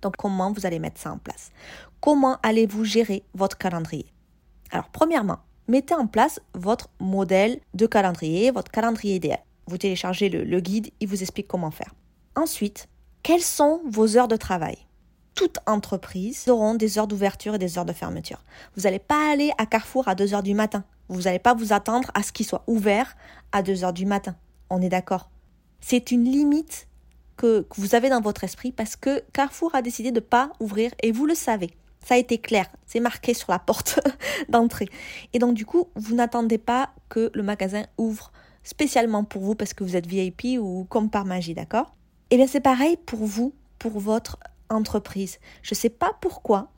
Donc 0.00 0.16
comment 0.16 0.52
vous 0.52 0.66
allez 0.66 0.78
mettre 0.78 1.00
ça 1.00 1.12
en 1.12 1.18
place? 1.18 1.52
Comment 2.00 2.38
allez-vous 2.42 2.84
gérer 2.84 3.22
votre 3.34 3.58
calendrier? 3.58 4.06
Alors 4.70 4.88
premièrement, 4.88 5.38
mettez 5.68 5.94
en 5.94 6.06
place 6.06 6.40
votre 6.54 6.88
modèle 6.98 7.60
de 7.74 7.86
calendrier, 7.86 8.50
votre 8.50 8.70
calendrier 8.70 9.16
idéal. 9.16 9.40
Vous 9.66 9.78
téléchargez 9.78 10.28
le, 10.28 10.60
guide, 10.60 10.90
il 11.00 11.08
vous 11.08 11.22
explique 11.22 11.46
comment 11.46 11.70
faire. 11.70 11.94
Ensuite, 12.34 12.88
quelles 13.22 13.42
sont 13.42 13.80
vos 13.88 14.16
heures 14.16 14.28
de 14.28 14.36
travail? 14.36 14.76
Toute 15.34 15.60
entreprise 15.66 16.48
auront 16.48 16.74
des 16.74 16.98
heures 16.98 17.06
d'ouverture 17.06 17.54
et 17.54 17.58
des 17.58 17.78
heures 17.78 17.84
de 17.84 17.92
fermeture. 17.92 18.42
Vous 18.74 18.82
n'allez 18.82 18.98
pas 18.98 19.30
aller 19.32 19.52
à 19.56 19.66
Carrefour 19.66 20.08
à 20.08 20.14
2 20.14 20.34
heures 20.34 20.42
du 20.42 20.54
matin. 20.54 20.84
Vous 21.08 21.22
n'allez 21.22 21.38
pas 21.38 21.54
vous 21.54 21.72
attendre 21.72 22.10
à 22.14 22.22
ce 22.22 22.32
qu'il 22.32 22.46
soit 22.46 22.64
ouvert 22.66 23.16
à 23.52 23.62
2 23.62 23.84
heures 23.84 23.92
du 23.92 24.06
matin. 24.06 24.36
On 24.70 24.80
est 24.80 24.88
d'accord. 24.88 25.30
C'est 25.80 26.10
une 26.10 26.24
limite 26.24 26.88
que, 27.36 27.62
que, 27.62 27.80
vous 27.80 27.94
avez 27.94 28.08
dans 28.08 28.20
votre 28.20 28.44
esprit 28.44 28.72
parce 28.72 28.96
que 28.96 29.22
Carrefour 29.32 29.74
a 29.74 29.82
décidé 29.82 30.10
de 30.10 30.20
ne 30.20 30.24
pas 30.24 30.52
ouvrir 30.60 30.92
et 31.02 31.12
vous 31.12 31.26
le 31.26 31.34
savez. 31.34 31.70
Ça 32.04 32.14
a 32.14 32.18
été 32.18 32.38
clair, 32.38 32.66
c'est 32.86 33.00
marqué 33.00 33.32
sur 33.32 33.52
la 33.52 33.58
porte 33.58 34.00
d'entrée. 34.48 34.88
Et 35.32 35.38
donc 35.38 35.54
du 35.54 35.64
coup, 35.64 35.88
vous 35.94 36.14
n'attendez 36.14 36.58
pas 36.58 36.90
que 37.08 37.30
le 37.34 37.42
magasin 37.42 37.84
ouvre 37.96 38.32
spécialement 38.64 39.24
pour 39.24 39.42
vous 39.42 39.54
parce 39.54 39.74
que 39.74 39.84
vous 39.84 39.96
êtes 39.96 40.06
VIP 40.06 40.58
ou 40.58 40.84
comme 40.88 41.10
par 41.10 41.24
magie, 41.24 41.54
d'accord? 41.54 41.94
Eh 42.30 42.36
bien 42.36 42.46
c'est 42.46 42.60
pareil 42.60 42.96
pour 42.96 43.24
vous, 43.24 43.54
pour 43.78 43.98
votre 43.98 44.38
entreprise. 44.68 45.38
Je 45.62 45.74
ne 45.74 45.76
sais 45.76 45.90
pas 45.90 46.12
pourquoi, 46.20 46.70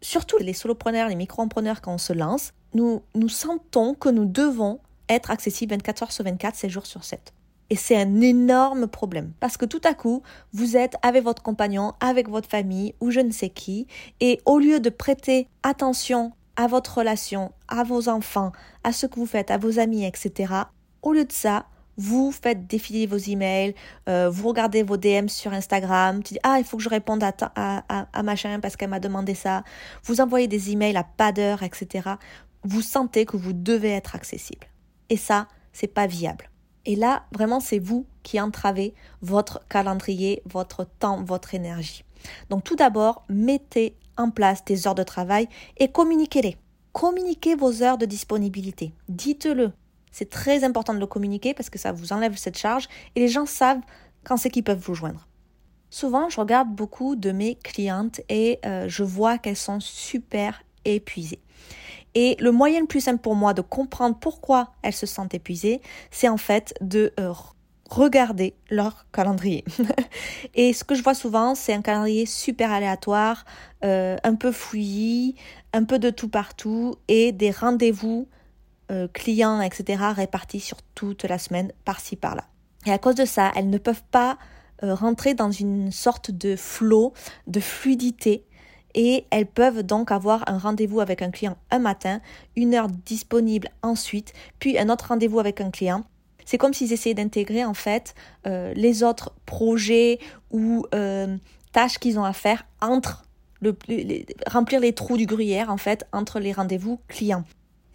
surtout 0.00 0.38
les 0.38 0.52
solopreneurs, 0.52 1.08
les 1.08 1.14
micro-entrepreneurs, 1.14 1.80
quand 1.80 1.94
on 1.94 1.98
se 1.98 2.12
lance, 2.12 2.52
nous, 2.74 3.02
nous 3.14 3.28
sentons 3.28 3.94
que 3.94 4.08
nous 4.08 4.24
devons 4.24 4.80
être 5.08 5.30
accessibles 5.30 5.72
24 5.74 6.02
heures 6.04 6.12
sur 6.12 6.24
24, 6.24 6.54
7 6.54 6.70
jours 6.70 6.86
sur 6.86 7.04
7. 7.04 7.32
Et 7.68 7.76
c'est 7.76 7.96
un 7.96 8.20
énorme 8.20 8.86
problème 8.86 9.32
parce 9.40 9.56
que 9.56 9.64
tout 9.64 9.80
à 9.84 9.94
coup, 9.94 10.22
vous 10.52 10.76
êtes 10.76 10.96
avec 11.02 11.24
votre 11.24 11.42
compagnon, 11.42 11.94
avec 12.00 12.28
votre 12.28 12.48
famille 12.48 12.94
ou 13.00 13.10
je 13.10 13.20
ne 13.20 13.32
sais 13.32 13.48
qui, 13.48 13.88
et 14.20 14.40
au 14.46 14.58
lieu 14.58 14.78
de 14.78 14.90
prêter 14.90 15.48
attention 15.62 16.32
à 16.54 16.68
votre 16.68 16.98
relation, 16.98 17.52
à 17.68 17.82
vos 17.82 18.08
enfants, 18.08 18.52
à 18.84 18.92
ce 18.92 19.06
que 19.06 19.16
vous 19.16 19.26
faites, 19.26 19.50
à 19.50 19.58
vos 19.58 19.78
amis, 19.78 20.04
etc., 20.04 20.52
au 21.02 21.12
lieu 21.12 21.24
de 21.24 21.32
ça, 21.32 21.66
vous 21.96 22.32
faites 22.32 22.66
défiler 22.66 23.06
vos 23.06 23.16
emails, 23.16 23.74
euh, 24.08 24.28
vous 24.30 24.48
regardez 24.48 24.82
vos 24.82 24.96
DM 24.96 25.28
sur 25.28 25.52
Instagram, 25.52 26.22
tu 26.22 26.34
dis 26.34 26.40
ah 26.42 26.58
il 26.58 26.64
faut 26.64 26.76
que 26.76 26.82
je 26.82 26.88
réponde 26.88 27.22
à, 27.22 27.32
à, 27.54 28.06
à, 28.12 28.22
machin 28.22 28.60
parce 28.60 28.76
qu'elle 28.76 28.90
m'a 28.90 29.00
demandé 29.00 29.34
ça, 29.34 29.64
vous 30.04 30.20
envoyez 30.20 30.48
des 30.48 30.72
emails 30.72 30.96
à 30.96 31.04
pas 31.04 31.32
d'heure, 31.32 31.62
etc. 31.62 32.10
Vous 32.64 32.82
sentez 32.82 33.24
que 33.24 33.36
vous 33.36 33.52
devez 33.52 33.90
être 33.90 34.14
accessible. 34.14 34.66
Et 35.08 35.16
ça, 35.16 35.48
c'est 35.72 35.86
pas 35.86 36.06
viable. 36.06 36.50
Et 36.84 36.96
là, 36.96 37.24
vraiment, 37.32 37.60
c'est 37.60 37.78
vous 37.78 38.06
qui 38.22 38.40
entravez 38.40 38.94
votre 39.20 39.60
calendrier, 39.68 40.42
votre 40.46 40.84
temps, 40.84 41.22
votre 41.22 41.54
énergie. 41.54 42.04
Donc 42.48 42.64
tout 42.64 42.76
d'abord, 42.76 43.24
mettez 43.28 43.96
en 44.16 44.30
place 44.30 44.64
des 44.64 44.86
heures 44.86 44.94
de 44.94 45.02
travail 45.02 45.48
et 45.76 45.88
communiquez-les. 45.88 46.56
Communiquez 46.92 47.54
vos 47.54 47.82
heures 47.82 47.98
de 47.98 48.06
disponibilité. 48.06 48.92
Dites-le. 49.08 49.72
C'est 50.18 50.30
très 50.30 50.64
important 50.64 50.94
de 50.94 50.98
le 50.98 51.06
communiquer 51.06 51.52
parce 51.52 51.68
que 51.68 51.78
ça 51.78 51.92
vous 51.92 52.14
enlève 52.14 52.38
cette 52.38 52.56
charge 52.56 52.88
et 53.14 53.20
les 53.20 53.28
gens 53.28 53.44
savent 53.44 53.82
quand 54.24 54.38
c'est 54.38 54.48
qu'ils 54.48 54.64
peuvent 54.64 54.82
vous 54.82 54.94
joindre. 54.94 55.28
Souvent, 55.90 56.30
je 56.30 56.40
regarde 56.40 56.70
beaucoup 56.70 57.16
de 57.16 57.32
mes 57.32 57.56
clientes 57.56 58.22
et 58.30 58.58
euh, 58.64 58.88
je 58.88 59.02
vois 59.02 59.36
qu'elles 59.36 59.58
sont 59.58 59.78
super 59.78 60.62
épuisées. 60.86 61.40
Et 62.14 62.34
le 62.40 62.50
moyen 62.50 62.80
le 62.80 62.86
plus 62.86 63.00
simple 63.00 63.20
pour 63.20 63.34
moi 63.34 63.52
de 63.52 63.60
comprendre 63.60 64.16
pourquoi 64.18 64.72
elles 64.80 64.94
se 64.94 65.04
sentent 65.04 65.34
épuisées, 65.34 65.82
c'est 66.10 66.30
en 66.30 66.38
fait 66.38 66.72
de 66.80 67.12
euh, 67.20 67.34
regarder 67.90 68.54
leur 68.70 69.04
calendrier. 69.12 69.66
et 70.54 70.72
ce 70.72 70.82
que 70.82 70.94
je 70.94 71.02
vois 71.02 71.12
souvent, 71.12 71.54
c'est 71.54 71.74
un 71.74 71.82
calendrier 71.82 72.24
super 72.24 72.72
aléatoire, 72.72 73.44
euh, 73.84 74.16
un 74.24 74.34
peu 74.34 74.50
fouillis, 74.50 75.34
un 75.74 75.84
peu 75.84 75.98
de 75.98 76.08
tout 76.08 76.30
partout 76.30 76.94
et 77.06 77.32
des 77.32 77.50
rendez-vous 77.50 78.28
euh, 78.90 79.08
clients, 79.12 79.60
etc., 79.60 80.02
répartis 80.14 80.60
sur 80.60 80.80
toute 80.94 81.24
la 81.24 81.38
semaine, 81.38 81.72
par-ci, 81.84 82.14
par-là. 82.14 82.44
Et 82.86 82.92
à 82.92 82.98
cause 82.98 83.16
de 83.16 83.24
ça, 83.24 83.50
elles 83.56 83.68
ne 83.68 83.78
peuvent 83.78 84.04
pas 84.12 84.38
euh, 84.82 84.94
rentrer 84.94 85.34
dans 85.34 85.50
une 85.50 85.90
sorte 85.90 86.30
de 86.30 86.54
flow, 86.54 87.12
de 87.48 87.58
fluidité, 87.58 88.44
et 88.94 89.26
elles 89.30 89.46
peuvent 89.46 89.82
donc 89.82 90.12
avoir 90.12 90.48
un 90.48 90.58
rendez-vous 90.58 91.00
avec 91.00 91.20
un 91.20 91.30
client 91.30 91.56
un 91.70 91.80
matin, 91.80 92.20
une 92.54 92.74
heure 92.74 92.86
disponible 92.88 93.68
ensuite, 93.82 94.32
puis 94.58 94.78
un 94.78 94.88
autre 94.88 95.08
rendez-vous 95.08 95.40
avec 95.40 95.60
un 95.60 95.70
client. 95.70 96.04
C'est 96.44 96.58
comme 96.58 96.72
s'ils 96.72 96.92
essayaient 96.92 97.14
d'intégrer 97.14 97.64
en 97.64 97.74
fait 97.74 98.14
euh, 98.46 98.72
les 98.74 99.02
autres 99.02 99.32
projets 99.46 100.20
ou 100.52 100.86
tâches 101.72 101.98
qu'ils 101.98 102.18
ont 102.20 102.24
à 102.24 102.32
faire 102.32 102.64
entre 102.80 103.24
le, 103.60 103.76
remplir 104.46 104.80
les 104.80 104.92
trous 104.92 105.16
du 105.16 105.26
gruyère 105.26 105.70
en 105.70 105.76
fait 105.76 106.06
entre 106.12 106.38
les 106.38 106.52
rendez-vous 106.52 107.00
clients. 107.08 107.44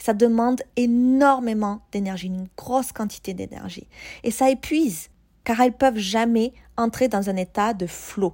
Ça 0.02 0.16
demande 0.16 0.64
énormément 0.78 1.82
d'énergie, 1.92 2.26
une 2.26 2.48
grosse 2.58 2.92
quantité 2.92 3.36
d'énergie. 3.36 3.86
Et 4.24 4.32
ça 4.32 4.50
épuise, 4.50 5.10
car 5.44 5.62
elles 5.62 5.78
peuvent 5.78 6.00
jamais 6.00 6.54
entrer 6.76 7.08
dans 7.08 7.30
un 7.30 7.36
état 7.36 7.76
de 7.76 7.86
flow. 7.86 8.34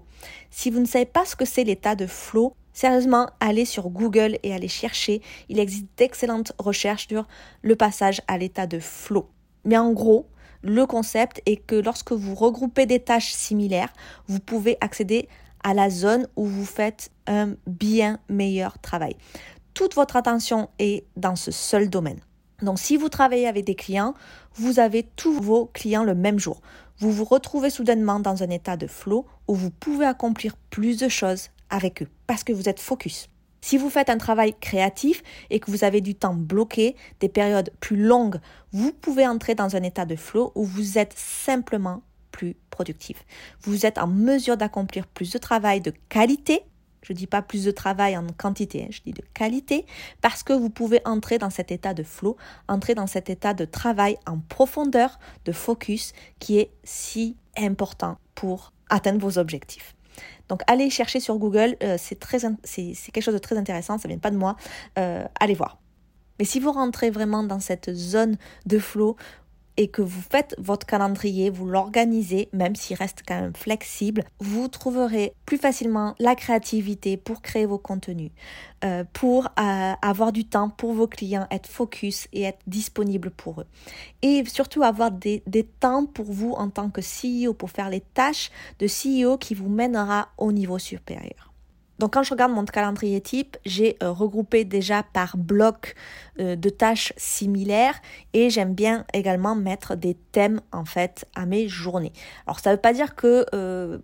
Si 0.49 0.69
vous 0.69 0.79
ne 0.79 0.85
savez 0.85 1.05
pas 1.05 1.25
ce 1.25 1.35
que 1.35 1.43
c'est 1.43 1.65
l'état 1.65 1.95
de 1.95 2.07
flow, 2.07 2.53
sérieusement, 2.71 3.27
allez 3.41 3.65
sur 3.65 3.89
Google 3.89 4.37
et 4.43 4.53
allez 4.53 4.69
chercher. 4.69 5.21
Il 5.49 5.59
existe 5.59 5.87
d'excellentes 5.97 6.53
recherches 6.57 7.09
sur 7.09 7.27
le 7.63 7.75
passage 7.75 8.21
à 8.29 8.37
l'état 8.37 8.65
de 8.65 8.79
flow. 8.79 9.27
Mais 9.65 9.77
en 9.77 9.91
gros, 9.91 10.25
le 10.61 10.85
concept 10.85 11.41
est 11.45 11.57
que 11.57 11.75
lorsque 11.75 12.13
vous 12.13 12.33
regroupez 12.33 12.85
des 12.85 13.01
tâches 13.01 13.33
similaires, 13.33 13.91
vous 14.27 14.39
pouvez 14.39 14.77
accéder 14.79 15.27
à 15.65 15.73
la 15.73 15.89
zone 15.89 16.27
où 16.37 16.45
vous 16.45 16.65
faites 16.65 17.11
un 17.25 17.55
bien 17.65 18.19
meilleur 18.29 18.79
travail 18.79 19.17
toute 19.77 19.93
votre 19.93 20.15
attention 20.15 20.69
est 20.79 21.05
dans 21.17 21.35
ce 21.35 21.51
seul 21.51 21.87
domaine. 21.87 22.19
Donc 22.63 22.79
si 22.79 22.97
vous 22.97 23.09
travaillez 23.09 23.47
avec 23.47 23.63
des 23.63 23.75
clients, 23.75 24.15
vous 24.55 24.79
avez 24.79 25.03
tous 25.03 25.39
vos 25.39 25.67
clients 25.67 26.03
le 26.03 26.15
même 26.15 26.39
jour. 26.39 26.61
Vous 26.97 27.11
vous 27.11 27.25
retrouvez 27.25 27.69
soudainement 27.69 28.19
dans 28.19 28.41
un 28.41 28.49
état 28.49 28.75
de 28.75 28.87
flow 28.87 29.27
où 29.47 29.53
vous 29.53 29.69
pouvez 29.69 30.07
accomplir 30.07 30.57
plus 30.71 30.97
de 30.97 31.07
choses 31.07 31.49
avec 31.69 32.01
eux 32.01 32.07
parce 32.25 32.43
que 32.43 32.53
vous 32.53 32.67
êtes 32.67 32.79
focus. 32.79 33.29
Si 33.61 33.77
vous 33.77 33.91
faites 33.91 34.09
un 34.09 34.17
travail 34.17 34.55
créatif 34.59 35.21
et 35.51 35.59
que 35.59 35.69
vous 35.69 35.83
avez 35.83 36.01
du 36.01 36.15
temps 36.15 36.33
bloqué, 36.33 36.95
des 37.19 37.29
périodes 37.29 37.69
plus 37.79 37.97
longues, 37.97 38.39
vous 38.71 38.91
pouvez 38.91 39.27
entrer 39.27 39.53
dans 39.53 39.75
un 39.75 39.83
état 39.83 40.05
de 40.05 40.15
flow 40.15 40.51
où 40.55 40.63
vous 40.63 40.97
êtes 40.97 41.13
simplement 41.15 42.01
plus 42.31 42.55
productif. 42.71 43.23
Vous 43.61 43.85
êtes 43.85 43.99
en 43.99 44.07
mesure 44.07 44.57
d'accomplir 44.57 45.05
plus 45.05 45.31
de 45.31 45.37
travail 45.37 45.81
de 45.81 45.93
qualité 46.09 46.63
je 47.01 47.13
ne 47.13 47.17
dis 47.17 47.27
pas 47.27 47.41
plus 47.41 47.63
de 47.63 47.71
travail 47.71 48.17
en 48.17 48.25
quantité, 48.37 48.83
hein, 48.83 48.89
je 48.89 49.01
dis 49.05 49.13
de 49.13 49.23
qualité, 49.33 49.85
parce 50.21 50.43
que 50.43 50.53
vous 50.53 50.69
pouvez 50.69 51.01
entrer 51.05 51.37
dans 51.37 51.49
cet 51.49 51.71
état 51.71 51.93
de 51.93 52.03
flow, 52.03 52.37
entrer 52.67 52.95
dans 52.95 53.07
cet 53.07 53.29
état 53.29 53.53
de 53.53 53.65
travail 53.65 54.17
en 54.25 54.39
profondeur, 54.39 55.19
de 55.45 55.51
focus, 55.51 56.13
qui 56.39 56.59
est 56.59 56.71
si 56.83 57.37
important 57.57 58.17
pour 58.35 58.73
atteindre 58.89 59.19
vos 59.19 59.37
objectifs. 59.37 59.95
Donc 60.49 60.61
allez 60.67 60.89
chercher 60.89 61.19
sur 61.19 61.37
Google, 61.37 61.75
euh, 61.83 61.97
c'est 61.97 62.17
quelque 62.17 63.23
chose 63.23 63.33
de 63.33 63.39
très 63.39 63.57
intéressant, 63.57 63.97
ça 63.97 64.07
vient 64.07 64.17
pas 64.17 64.31
de 64.31 64.37
moi, 64.37 64.55
euh, 64.97 65.25
allez 65.39 65.53
voir. 65.53 65.77
Mais 66.39 66.45
si 66.45 66.59
vous 66.59 66.71
rentrez 66.71 67.09
vraiment 67.09 67.43
dans 67.43 67.59
cette 67.59 67.93
zone 67.93 68.37
de 68.65 68.79
flow 68.79 69.15
et 69.77 69.87
que 69.87 70.01
vous 70.01 70.21
faites 70.21 70.55
votre 70.57 70.85
calendrier, 70.85 71.49
vous 71.49 71.67
l'organisez, 71.67 72.49
même 72.51 72.75
s'il 72.75 72.97
reste 72.97 73.23
quand 73.27 73.39
même 73.39 73.55
flexible, 73.55 74.23
vous 74.39 74.67
trouverez 74.67 75.33
plus 75.45 75.57
facilement 75.57 76.15
la 76.19 76.35
créativité 76.35 77.15
pour 77.15 77.41
créer 77.41 77.65
vos 77.65 77.77
contenus, 77.77 78.31
euh, 78.83 79.03
pour 79.13 79.45
euh, 79.59 79.93
avoir 80.01 80.31
du 80.31 80.45
temps 80.45 80.69
pour 80.69 80.93
vos 80.93 81.07
clients, 81.07 81.47
être 81.51 81.67
focus 81.67 82.27
et 82.33 82.43
être 82.43 82.59
disponible 82.67 83.29
pour 83.29 83.61
eux. 83.61 83.67
Et 84.23 84.43
surtout 84.45 84.83
avoir 84.83 85.11
des, 85.11 85.43
des 85.45 85.63
temps 85.63 86.05
pour 86.05 86.25
vous 86.25 86.51
en 86.51 86.69
tant 86.69 86.89
que 86.89 87.01
CEO, 87.01 87.53
pour 87.53 87.69
faire 87.69 87.89
les 87.89 88.01
tâches 88.01 88.51
de 88.79 88.87
CEO 88.87 89.37
qui 89.37 89.53
vous 89.53 89.69
mènera 89.69 90.29
au 90.37 90.51
niveau 90.51 90.79
supérieur. 90.79 91.53
Donc 91.99 92.13
quand 92.13 92.23
je 92.23 92.31
regarde 92.31 92.51
mon 92.51 92.65
calendrier 92.65 93.21
type, 93.21 93.57
j'ai 93.65 93.97
euh, 94.03 94.11
regroupé 94.11 94.65
déjà 94.65 95.03
par 95.03 95.37
bloc 95.37 95.95
euh, 96.39 96.55
de 96.55 96.69
tâches 96.69 97.13
similaires 97.17 97.95
et 98.33 98.49
j'aime 98.49 98.73
bien 98.73 99.05
également 99.13 99.55
mettre 99.55 99.95
des 99.95 100.15
thèmes 100.31 100.61
en 100.71 100.85
fait 100.85 101.25
à 101.35 101.45
mes 101.45 101.67
journées. 101.67 102.13
Alors 102.45 102.59
ça 102.59 102.69
ne 102.69 102.75
veut 102.75 102.81
pas 102.81 102.93
dire 102.93 103.15
que 103.15 103.45
euh, 103.53 103.97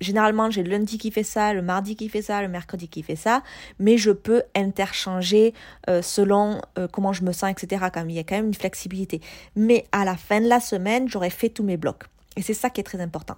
généralement 0.00 0.50
j'ai 0.50 0.64
le 0.64 0.70
lundi 0.70 0.98
qui 0.98 1.10
fait 1.12 1.22
ça, 1.22 1.54
le 1.54 1.62
mardi 1.62 1.94
qui 1.94 2.08
fait 2.08 2.22
ça, 2.22 2.42
le 2.42 2.48
mercredi 2.48 2.88
qui 2.88 3.02
fait 3.02 3.16
ça, 3.16 3.42
mais 3.78 3.96
je 3.96 4.10
peux 4.10 4.42
interchanger 4.54 5.54
selon 6.02 6.60
comment 6.92 7.14
je 7.14 7.22
me 7.22 7.32
sens, 7.32 7.50
etc. 7.50 7.86
Quand 7.92 8.04
il 8.06 8.14
y 8.14 8.18
a 8.18 8.24
quand 8.24 8.36
même 8.36 8.48
une 8.48 8.54
flexibilité. 8.54 9.22
Mais 9.54 9.86
à 9.92 10.04
la 10.04 10.16
fin 10.16 10.40
de 10.40 10.48
la 10.48 10.60
semaine, 10.60 11.08
j'aurai 11.08 11.30
fait 11.30 11.48
tous 11.48 11.62
mes 11.62 11.78
blocs. 11.78 12.04
Et 12.36 12.42
c'est 12.42 12.54
ça 12.54 12.68
qui 12.68 12.80
est 12.80 12.84
très 12.84 13.00
important. 13.00 13.36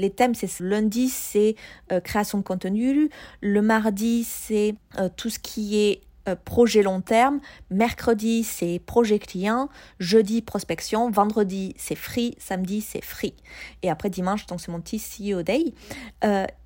Les 0.00 0.10
thèmes, 0.10 0.36
c'est 0.36 0.60
lundi, 0.60 1.08
c'est 1.08 1.56
euh, 1.90 1.98
création 1.98 2.38
de 2.38 2.44
contenu. 2.44 3.10
Le 3.40 3.62
mardi, 3.62 4.22
c'est 4.22 4.76
euh, 4.96 5.08
tout 5.16 5.28
ce 5.28 5.40
qui 5.40 5.76
est 5.76 6.02
euh, 6.28 6.36
projet 6.44 6.84
long 6.84 7.00
terme. 7.00 7.40
Mercredi, 7.70 8.44
c'est 8.44 8.80
projet 8.86 9.18
client. 9.18 9.68
Jeudi, 9.98 10.40
prospection. 10.40 11.10
Vendredi, 11.10 11.74
c'est 11.76 11.96
free. 11.96 12.36
Samedi, 12.38 12.80
c'est 12.80 13.02
free. 13.02 13.34
Et 13.82 13.90
après 13.90 14.08
dimanche, 14.08 14.46
donc 14.46 14.60
c'est 14.60 14.70
mon 14.70 14.80
petit 14.80 15.00
CEO 15.00 15.42
Day. 15.42 15.74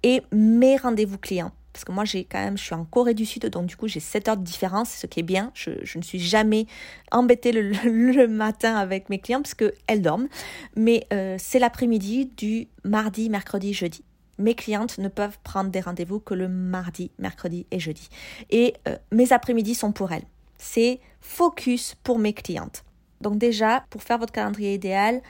et 0.03 0.23
mes 0.31 0.77
rendez-vous 0.77 1.17
clients 1.17 1.53
parce 1.73 1.85
que 1.85 1.93
moi 1.93 2.05
j'ai 2.05 2.25
quand 2.25 2.39
même 2.39 2.59
je 2.59 2.65
suis 2.65 2.75
en 2.75 2.85
Corée 2.85 3.15
du 3.15 3.27
Sud 3.27 3.47
donc 3.47 3.67
du 3.67 3.77
coup 3.77 3.89
j'ai 3.89 4.01
7 4.01 4.29
heures 4.29 4.37
de 4.37 4.45
différence 4.45 4.91
ce 4.91 5.07
qui 5.07 5.21
est 5.21 5.25
bien. 5.25 5.51
Je, 5.55 5.71
ne 5.97 6.03
suis 6.03 6.19
jamais 6.19 6.67
embêtée 7.11 7.53
le, 7.53 8.27
matin 8.27 8.77
avec 8.77 9.09
mes 9.09 9.19
clients 9.19 9.43
parce 9.43 9.55
qu'elles 9.55 10.03
dorment. 10.03 10.29
Mais 10.77 11.07
euh, 11.13 11.37
c'est 11.39 11.59
l'après-midi 11.59 12.27
du 12.37 12.69
mardi 12.85 13.31
mercredi 13.31 13.73
jeudi. 13.73 14.05
Mes 14.39 14.55
clientes 14.55 14.99
ne 14.99 15.09
peuvent 15.09 15.39
prendre 15.45 15.71
des 15.71 15.81
rendez-vous 15.81 16.19
que 16.19 16.35
le 16.35 16.49
mardi 16.49 17.11
mercredi 17.19 17.67
et 17.71 17.79
jeudi. 17.79 18.09
Et 18.51 18.75
euh, 18.89 18.97
mes 19.13 19.33
après-midi 19.33 19.75
sont 19.75 19.93
pour 19.93 20.13
elles. 20.13 20.27
C'est 20.59 21.01
focus 21.21 21.95
pour 22.03 22.19
mes 22.19 22.33
clientes. 22.33 22.85
Donc 23.21 23.39
déjà 23.39 23.85
pour 23.91 24.03
faire 24.03 24.19
votre 24.19 24.33
calendrier 24.33 24.75
idéal 24.75 25.23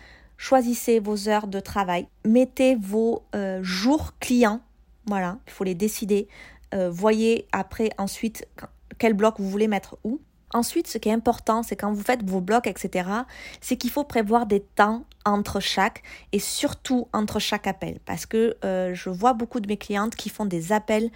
choisissez 0.43 0.99
vos 0.99 1.29
heures 1.29 1.47
de 1.47 1.61
travail. 1.61 2.09
Mettez 2.27 2.75
vos 2.75 3.23
euh, 3.35 3.63
jours 3.63 4.15
clients 4.19 4.61
voilà, 5.07 5.39
il 5.47 5.53
faut 5.53 5.65
les 5.65 5.75
décider. 5.75 6.29
Euh, 6.75 6.91
voyez 6.91 7.49
après 7.53 7.91
ensuite 7.99 8.47
quel 8.99 9.13
bloc 9.15 9.35
vous 9.39 9.51
voulez 9.51 9.69
mettre 9.69 9.99
où. 10.05 10.21
Ensuite, 10.55 10.87
ce 10.87 10.99
qui 10.99 11.09
est 11.09 11.13
important, 11.13 11.63
c'est 11.63 11.77
quand 11.77 11.93
vous 11.93 12.03
faites 12.03 12.23
vos 12.29 12.41
blocs, 12.41 12.67
etc., 12.67 13.09
c'est 13.61 13.77
qu'il 13.77 13.91
faut 13.91 14.05
prévoir 14.05 14.47
des 14.47 14.61
temps 14.61 15.05
entre 15.25 15.61
chaque 15.61 16.03
et 16.33 16.39
surtout 16.39 17.09
entre 17.13 17.39
chaque 17.39 17.67
appel. 17.67 18.01
Parce 18.05 18.27
que 18.27 18.57
euh, 18.65 18.95
je 18.95 19.09
vois 19.09 19.33
beaucoup 19.33 19.61
de 19.61 19.67
mes 19.67 19.79
clientes 19.79 20.15
qui 20.15 20.29
font 20.29 20.45
des 20.45 20.73
appels 20.73 21.11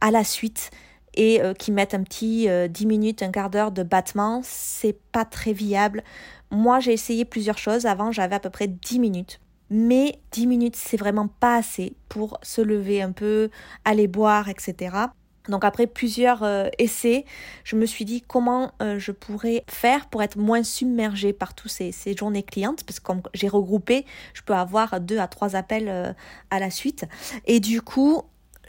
à 0.00 0.10
la 0.10 0.24
suite 0.24 0.70
et 1.14 1.40
euh, 1.42 1.54
qui 1.54 1.72
mettent 1.72 1.94
un 1.94 2.02
petit 2.02 2.42
10 2.42 2.48
euh, 2.48 2.68
minutes, 2.86 3.22
un 3.22 3.30
quart 3.30 3.50
d'heure 3.50 3.70
de 3.70 3.82
battement. 3.82 4.40
C'est 4.42 4.98
pas 5.12 5.24
très 5.24 5.52
viable. 5.52 6.02
Moi, 6.50 6.80
j'ai 6.80 6.92
essayé 6.92 7.24
plusieurs 7.24 7.58
choses. 7.58 7.86
Avant, 7.86 8.10
j'avais 8.10 8.34
à 8.36 8.40
peu 8.40 8.50
près 8.50 8.66
10 8.66 8.98
minutes. 8.98 9.40
Mais 9.70 10.18
10 10.32 10.46
minutes, 10.48 10.76
c'est 10.76 10.96
vraiment 10.96 11.28
pas 11.28 11.56
assez 11.56 11.94
pour 12.08 12.38
se 12.42 12.60
lever 12.60 13.02
un 13.02 13.12
peu, 13.12 13.50
aller 13.84 14.08
boire, 14.08 14.48
etc. 14.48 15.06
Donc 15.48 15.64
après 15.64 15.86
plusieurs 15.86 16.42
euh, 16.42 16.68
essais, 16.78 17.24
je 17.64 17.76
me 17.76 17.86
suis 17.86 18.04
dit 18.04 18.22
comment 18.22 18.72
euh, 18.82 18.98
je 18.98 19.12
pourrais 19.12 19.64
faire 19.68 20.08
pour 20.08 20.22
être 20.22 20.36
moins 20.36 20.62
submergée 20.62 21.32
par 21.32 21.54
tous 21.54 21.68
ces, 21.68 21.92
journées 22.16 22.42
clientes, 22.42 22.84
parce 22.84 23.00
que 23.00 23.04
comme 23.04 23.22
j'ai 23.32 23.48
regroupé, 23.48 24.04
je 24.34 24.42
peux 24.42 24.54
avoir 24.54 25.00
deux 25.00 25.18
à 25.18 25.28
trois 25.28 25.56
appels 25.56 25.88
euh, 25.88 26.12
à 26.50 26.58
la 26.58 26.70
suite. 26.70 27.06
Et 27.46 27.60
du 27.60 27.80
coup, 27.80 28.22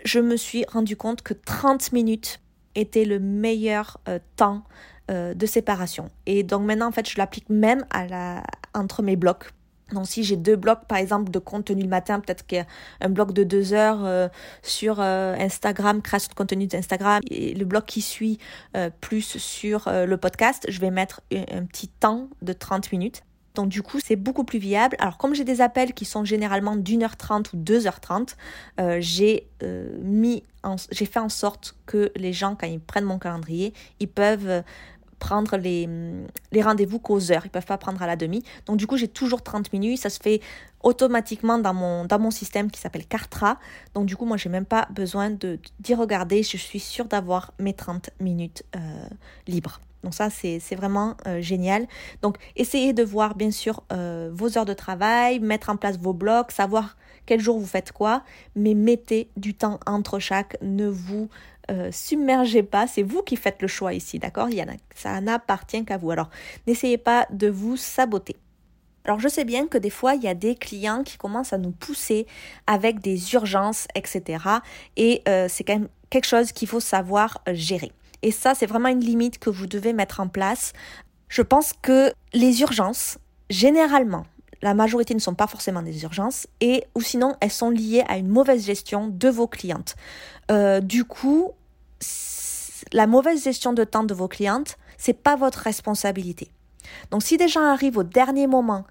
je 0.06 0.20
me 0.20 0.38
suis 0.38 0.66
rendu 0.68 0.96
compte 0.96 1.22
que 1.22 1.34
30 1.34 1.92
minutes 1.94 2.40
était 2.76 3.06
le 3.06 3.20
meilleur 3.20 4.00
temps 4.38 4.64
de 5.10 5.46
séparation. 5.46 6.10
Et 6.26 6.44
donc 6.44 6.64
maintenant, 6.64 6.88
en 6.88 6.92
fait, 6.94 7.08
je 7.08 7.18
l'applique 7.18 7.50
même 7.50 7.86
entre 8.74 9.04
mes 9.04 9.18
blocs 9.18 9.52
donc 9.94 10.08
si 10.08 10.24
j'ai 10.24 10.38
deux 10.38 10.56
blocs 10.56 10.86
par 10.88 10.98
exemple 10.98 11.32
de 11.32 11.40
contenu 11.40 11.82
le 11.82 11.90
matin, 11.90 12.20
peut-être 12.20 12.46
qu'il 12.46 12.60
y 12.60 12.62
a 12.62 12.66
un 13.02 13.10
bloc 13.10 13.34
de 13.34 13.44
deux 13.44 13.74
heures 13.74 14.04
euh, 14.06 14.28
sur 14.62 15.00
euh, 15.00 15.36
Instagram, 15.38 16.02
création 16.02 16.30
de 16.30 16.36
contenu 16.36 16.68
d'Instagram, 16.68 17.22
et 17.30 17.54
le 17.54 17.66
bloc 17.66 17.86
qui 17.86 18.02
suit 18.02 18.38
euh, 18.76 18.90
plus 19.02 19.38
sur 19.38 19.90
le 19.92 20.18
podcast, 20.18 20.66
je 20.70 20.80
vais 20.80 20.92
mettre 20.92 21.22
un, 21.32 21.66
petit 21.66 21.88
temps 21.88 22.30
de 22.42 22.54
30 22.54 22.92
minutes. 22.92 23.24
Donc 23.56 23.68
du 23.68 23.82
coup, 23.82 24.00
c'est 24.00 24.16
beaucoup 24.16 24.46
plus 24.46 24.60
viable. 24.60 24.96
Alors 25.00 25.18
comme 25.18 25.36
j'ai 25.36 25.44
des 25.44 25.60
appels 25.60 25.94
qui 25.94 26.06
sont 26.06 26.24
généralement 26.24 26.78
d'une 26.78 27.04
heure 27.04 27.18
trente 27.18 27.52
ou 27.52 27.58
deux 27.58 27.86
heures 27.86 28.00
trente, 28.00 28.38
j'ai 29.00 29.48
j'ai 30.92 31.06
fait 31.06 31.20
en 31.20 31.30
sorte 31.30 31.76
que 31.86 32.12
les 32.16 32.34
gens, 32.34 32.56
quand 32.56 32.68
ils 32.68 32.80
prennent 32.80 33.06
mon 33.06 33.20
calendrier, 33.20 33.74
ils 34.00 34.08
peuvent 34.08 34.64
prendre 35.22 35.56
les, 35.56 35.88
rendez-vous 36.62 37.00
qu'aux 37.00 37.32
heures. 37.32 37.46
Ils 37.46 37.52
peuvent 37.52 37.66
pas 37.66 37.78
prendre 37.78 38.02
à 38.02 38.08
la 38.08 38.16
demi. 38.18 38.44
Donc 38.66 38.78
du 38.78 38.88
coup, 38.88 38.98
j'ai 38.98 39.08
toujours 39.08 39.44
30 39.44 39.72
minutes. 39.72 40.00
Ça 40.00 40.10
se 40.10 40.20
fait 40.20 40.42
automatiquement 40.82 41.60
dans 41.60 41.76
mon, 41.76 42.06
dans 42.06 42.20
mon 42.20 42.32
système 42.32 42.72
qui 42.72 42.80
s'appelle 42.82 43.06
Cartra. 43.06 43.60
Donc 43.94 44.08
du 44.08 44.18
coup, 44.18 44.26
moi, 44.26 44.36
j'ai 44.36 44.50
même 44.50 44.66
pas 44.66 44.88
besoin 44.90 45.30
de, 45.30 45.60
d'y 45.80 45.94
regarder. 45.94 46.42
Je 46.42 46.58
suis 46.58 46.80
sûre 46.80 47.06
d'avoir 47.06 47.54
mes 47.60 47.74
30 47.74 48.10
minutes 48.20 48.64
euh, 48.76 48.80
libres. 49.48 49.80
Donc 50.04 50.16
ça, 50.16 50.32
c'est, 50.32 50.60
vraiment 50.76 51.16
euh, 51.28 51.40
génial. 51.40 51.86
Donc 52.24 52.38
essayez 52.56 52.92
de 52.92 53.04
voir, 53.04 53.36
bien 53.36 53.52
sûr, 53.52 53.84
euh, 53.94 54.32
vos 54.34 54.58
heures 54.58 54.66
de 54.66 54.74
travail, 54.74 55.40
mettre 55.40 55.70
en 55.70 55.78
place 55.78 56.00
vos 56.00 56.14
blocs, 56.14 56.52
savoir 56.52 56.98
quel 57.28 57.40
jour 57.40 57.60
vous 57.60 57.68
faites 57.68 57.92
quoi, 57.92 58.24
mais 58.56 58.74
mettez 58.74 59.30
du 59.38 59.54
temps 59.54 59.80
entre 59.86 60.18
chaque. 60.18 60.58
Ne 60.64 60.88
vous 60.88 61.30
euh, 61.72 61.90
submergez 61.92 62.64
pas, 62.64 62.86
c'est 62.86 63.04
vous 63.04 63.22
qui 63.24 63.38
faites 63.38 63.62
le 63.62 63.68
choix 63.68 63.94
ici, 63.94 64.20
d'accord? 64.20 64.50
Ça 64.94 65.22
n'appartient 65.22 65.86
qu'à 65.86 65.98
vous. 65.98 66.12
Alors, 66.12 66.30
n'essayez 66.68 66.98
pas 66.98 67.28
de 67.32 67.48
vous 67.48 67.78
saboter. 67.78 68.36
Alors 69.04 69.20
je 69.20 69.28
sais 69.28 69.46
bien 69.46 69.68
que 69.68 69.78
des 69.78 69.90
fois, 69.90 70.14
il 70.16 70.22
y 70.22 70.28
a 70.28 70.36
des 70.36 70.56
clients 70.56 71.04
qui 71.04 71.18
commencent 71.18 71.54
à 71.54 71.58
nous 71.58 71.72
pousser 71.72 72.28
avec 72.68 73.00
des 73.00 73.34
urgences, 73.34 73.88
etc. 73.96 74.44
Et 74.96 75.24
euh, 75.28 75.48
c'est 75.50 75.64
quand 75.64 75.74
même 75.74 75.90
quelque 76.10 76.28
chose 76.28 76.52
qu'il 76.52 76.68
faut 76.68 76.80
savoir 76.80 77.42
euh, 77.48 77.54
gérer. 77.56 77.92
Et 78.22 78.32
ça, 78.32 78.54
c'est 78.54 78.68
vraiment 78.68 78.90
une 78.90 79.00
limite 79.00 79.40
que 79.40 79.50
vous 79.50 79.66
devez 79.66 79.94
mettre 79.94 80.20
en 80.20 80.28
place. 80.28 80.74
Je 81.30 81.42
pense 81.42 81.74
que 81.82 82.14
les 82.34 82.62
urgences, 82.62 83.18
généralement, 83.50 84.28
la 84.62 84.76
majorité 84.76 85.16
ne 85.16 85.20
sont 85.20 85.34
pas 85.34 85.48
forcément 85.48 85.82
des 85.82 86.04
urgences 86.04 86.46
et 86.60 86.84
ou 86.94 87.02
sinon 87.02 87.34
elles 87.42 87.50
sont 87.50 87.72
liées 87.72 88.04
à 88.08 88.18
une 88.18 88.28
mauvaise 88.28 88.64
gestion 88.64 89.08
de 89.08 89.30
vos 89.30 89.48
clientes. 89.48 89.96
du 90.84 91.04
coup, 91.06 91.54
la 92.94 93.08
mauvaise 93.08 93.44
gestion 93.44 93.74
de 93.74 93.84
temps 93.84 94.04
de 94.04 94.14
vos 94.14 94.28
clientes, 94.28 94.78
c'est 94.98 95.14
pas 95.14 95.36
votre 95.36 95.60
responsabilité. 95.60 96.52
Donc 97.10 97.24
si 97.24 97.38
des 97.38 97.48
gens 97.48 97.64
arrivent 97.64 97.98
au 97.98 98.04
dernier 98.04 98.48
moment 98.48 98.86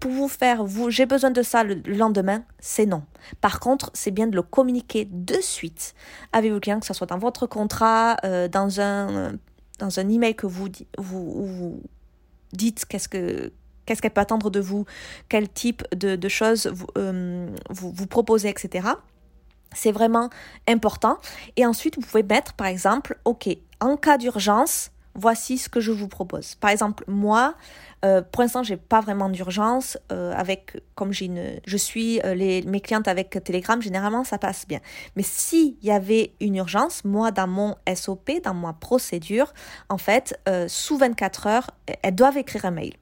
pour 0.00 0.10
vous 0.10 0.28
faire, 0.28 0.64
vous, 0.64 0.90
j'ai 0.90 1.06
besoin 1.06 1.30
de 1.30 1.42
ça 1.42 1.64
le 1.64 1.76
lendemain, 1.86 2.44
c'est 2.58 2.86
non. 2.86 3.02
Par 3.40 3.60
contre, 3.60 3.90
c'est 3.94 4.10
bien 4.10 4.26
de 4.26 4.36
le 4.36 4.42
communiquer 4.42 5.08
de 5.10 5.40
suite 5.40 5.94
avec 6.32 6.52
vos 6.52 6.60
clients, 6.60 6.80
que 6.80 6.86
ce 6.86 6.94
soit 6.94 7.06
dans 7.06 7.18
votre 7.18 7.46
contrat, 7.46 8.16
euh, 8.24 8.48
dans 8.48 8.80
un 8.80 9.32
dans 9.78 10.00
un 10.00 10.08
email 10.08 10.34
que 10.34 10.46
vous 10.46 10.68
vous, 10.96 11.82
dites 12.52 12.86
qu'est-ce 12.86 13.08
que 13.08 13.52
qu'est-ce 13.84 14.02
qu'elle 14.02 14.12
peut 14.12 14.20
attendre 14.20 14.50
de 14.50 14.60
vous, 14.60 14.84
quel 15.28 15.48
type 15.48 15.82
de, 15.94 16.28
choses 16.28 16.72
euh, 16.98 17.48
vous, 17.70 17.92
vous 17.92 18.06
proposez, 18.06 18.48
etc. 18.48 18.88
C'est 19.76 19.92
vraiment 19.92 20.30
important. 20.66 21.18
Et 21.56 21.66
ensuite, 21.66 21.96
vous 21.96 22.02
pouvez 22.02 22.22
mettre, 22.22 22.54
par 22.54 22.66
exemple, 22.66 23.18
OK, 23.24 23.48
en 23.80 23.96
cas 23.96 24.18
d'urgence, 24.18 24.90
voici 25.14 25.58
ce 25.58 25.68
que 25.68 25.80
je 25.80 25.92
vous 25.92 26.08
propose. 26.08 26.54
Par 26.56 26.70
exemple, 26.70 27.04
moi, 27.06 27.54
euh, 28.04 28.22
pour 28.22 28.42
l'instant, 28.42 28.62
j'ai 28.62 28.76
pas 28.76 29.00
vraiment 29.00 29.28
d'urgence. 29.28 29.98
Euh, 30.12 30.32
avec, 30.36 30.82
comme 30.94 31.12
j'ai 31.12 31.26
une, 31.26 31.60
je 31.66 31.76
suis 31.76 32.20
euh, 32.24 32.34
mes 32.66 32.80
clientes 32.80 33.08
avec 33.08 33.30
Telegram, 33.42 33.80
généralement 33.80 34.24
ça 34.24 34.38
passe 34.38 34.66
bien. 34.66 34.80
Mais 35.16 35.22
s'il 35.22 35.76
y 35.82 35.90
avait 35.90 36.32
une 36.40 36.56
urgence, 36.56 37.04
moi 37.04 37.30
dans 37.30 37.48
mon 37.48 37.74
SOP, 37.94 38.30
dans 38.44 38.54
ma 38.54 38.72
procédure, 38.72 39.52
en 39.88 39.98
fait, 39.98 40.38
sous 40.68 40.98
24 40.98 41.46
heures, 41.46 41.70
elles 42.02 42.14
doivent 42.14 42.36
écrire 42.36 42.64
un 42.64 42.70
mail. 42.70 42.92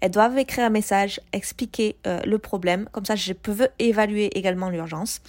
Elles 0.00 0.10
doivent 0.10 0.38
écrire 0.38 0.64
un 0.64 0.70
message, 0.70 1.20
expliquer 1.32 1.96
euh, 2.06 2.20
le 2.24 2.38
problème, 2.38 2.88
comme 2.92 3.04
ça 3.04 3.16
je 3.16 3.32
peux 3.32 3.68
évaluer 3.78 4.26
également 4.38 4.70
l'urgence. 4.70 5.20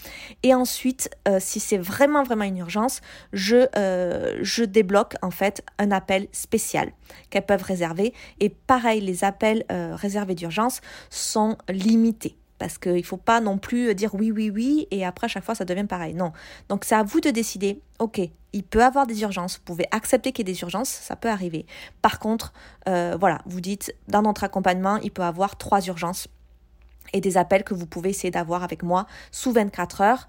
Et 0.43 0.53
ensuite, 0.53 1.09
euh, 1.27 1.37
si 1.39 1.59
c'est 1.59 1.77
vraiment 1.77 2.23
vraiment 2.23 2.45
une 2.45 2.57
urgence, 2.57 3.01
je, 3.33 3.67
euh, 3.77 4.37
je 4.41 4.63
débloque 4.63 5.15
en 5.21 5.31
fait 5.31 5.63
un 5.77 5.91
appel 5.91 6.27
spécial 6.31 6.91
qu'elles 7.29 7.45
peuvent 7.45 7.63
réserver. 7.63 8.13
Et 8.39 8.49
pareil, 8.49 9.01
les 9.01 9.23
appels 9.23 9.65
réservés 9.69 10.35
d'urgence 10.35 10.81
sont 11.09 11.57
limités 11.69 12.35
parce 12.59 12.77
qu'il 12.77 12.93
ne 12.93 13.01
faut 13.01 13.17
pas 13.17 13.41
non 13.41 13.57
plus 13.57 13.95
dire 13.95 14.13
oui, 14.13 14.31
oui, 14.31 14.51
oui, 14.51 14.87
et 14.91 15.05
après 15.05 15.25
à 15.25 15.27
chaque 15.27 15.43
fois 15.43 15.55
ça 15.55 15.65
devient 15.65 15.85
pareil. 15.85 16.13
Non. 16.13 16.31
Donc 16.67 16.85
c'est 16.85 16.95
à 16.95 17.03
vous 17.03 17.21
de 17.21 17.31
décider, 17.31 17.81
ok, 17.97 18.21
il 18.53 18.63
peut 18.63 18.83
avoir 18.83 19.07
des 19.07 19.21
urgences, 19.21 19.57
vous 19.57 19.63
pouvez 19.63 19.85
accepter 19.91 20.31
qu'il 20.31 20.47
y 20.47 20.51
ait 20.51 20.53
des 20.53 20.61
urgences, 20.61 20.89
ça 20.89 21.15
peut 21.15 21.29
arriver. 21.29 21.65
Par 22.01 22.19
contre, 22.19 22.53
euh, 22.87 23.17
voilà, 23.19 23.39
vous 23.45 23.61
dites, 23.61 23.95
dans 24.07 24.21
notre 24.21 24.43
accompagnement, 24.43 24.97
il 24.97 25.11
peut 25.11 25.23
avoir 25.23 25.57
trois 25.57 25.85
urgences 25.87 26.27
et 27.13 27.21
des 27.21 27.37
appels 27.37 27.63
que 27.63 27.73
vous 27.73 27.87
pouvez 27.87 28.09
essayer 28.09 28.31
d'avoir 28.31 28.63
avec 28.63 28.83
moi 28.83 29.07
sous 29.31 29.51
24 29.51 30.01
heures, 30.01 30.27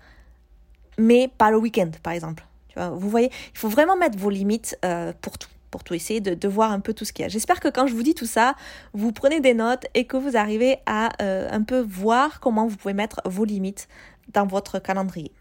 mais 0.99 1.29
pas 1.29 1.51
le 1.51 1.59
week-end, 1.59 1.91
par 2.03 2.13
exemple. 2.13 2.47
Tu 2.69 2.79
vois, 2.79 2.91
vous 2.91 3.11
voyez, 3.11 3.31
il 3.53 3.59
faut 3.59 3.69
vraiment 3.69 3.97
mettre 3.97 4.19
vos 4.19 4.31
limites 4.31 4.79
euh, 4.85 5.13
pour 5.21 5.37
tout 5.37 5.49
pour 5.71 5.85
tout 5.85 5.95
essayer 5.95 6.21
de, 6.21 6.49
voir 6.49 6.73
un 6.73 6.81
peu 6.81 6.95
tout 6.95 7.05
ce 7.05 7.13
qu'il 7.13 7.23
y 7.23 7.27
a. 7.27 7.29
J'espère 7.29 7.61
que 7.61 7.69
quand 7.69 7.87
je 7.87 7.95
vous 7.95 8.03
dis 8.03 8.15
tout 8.15 8.27
ça, 8.27 8.55
vous 8.93 9.13
prenez 9.13 9.41
des 9.41 9.55
notes 9.55 9.87
et 9.95 10.07
que 10.07 10.17
vous 10.17 10.37
arrivez 10.37 10.79
à 10.87 11.11
euh, 11.23 11.49
un 11.51 11.63
peu 11.63 11.81
voir 11.81 12.41
comment 12.41 12.67
vous 12.67 12.77
pouvez 12.77 12.95
mettre 12.95 13.21
vos 13.25 13.45
limites 13.45 13.89
dans 14.33 14.47
votre 14.47 14.79
calendrier. 14.79 15.33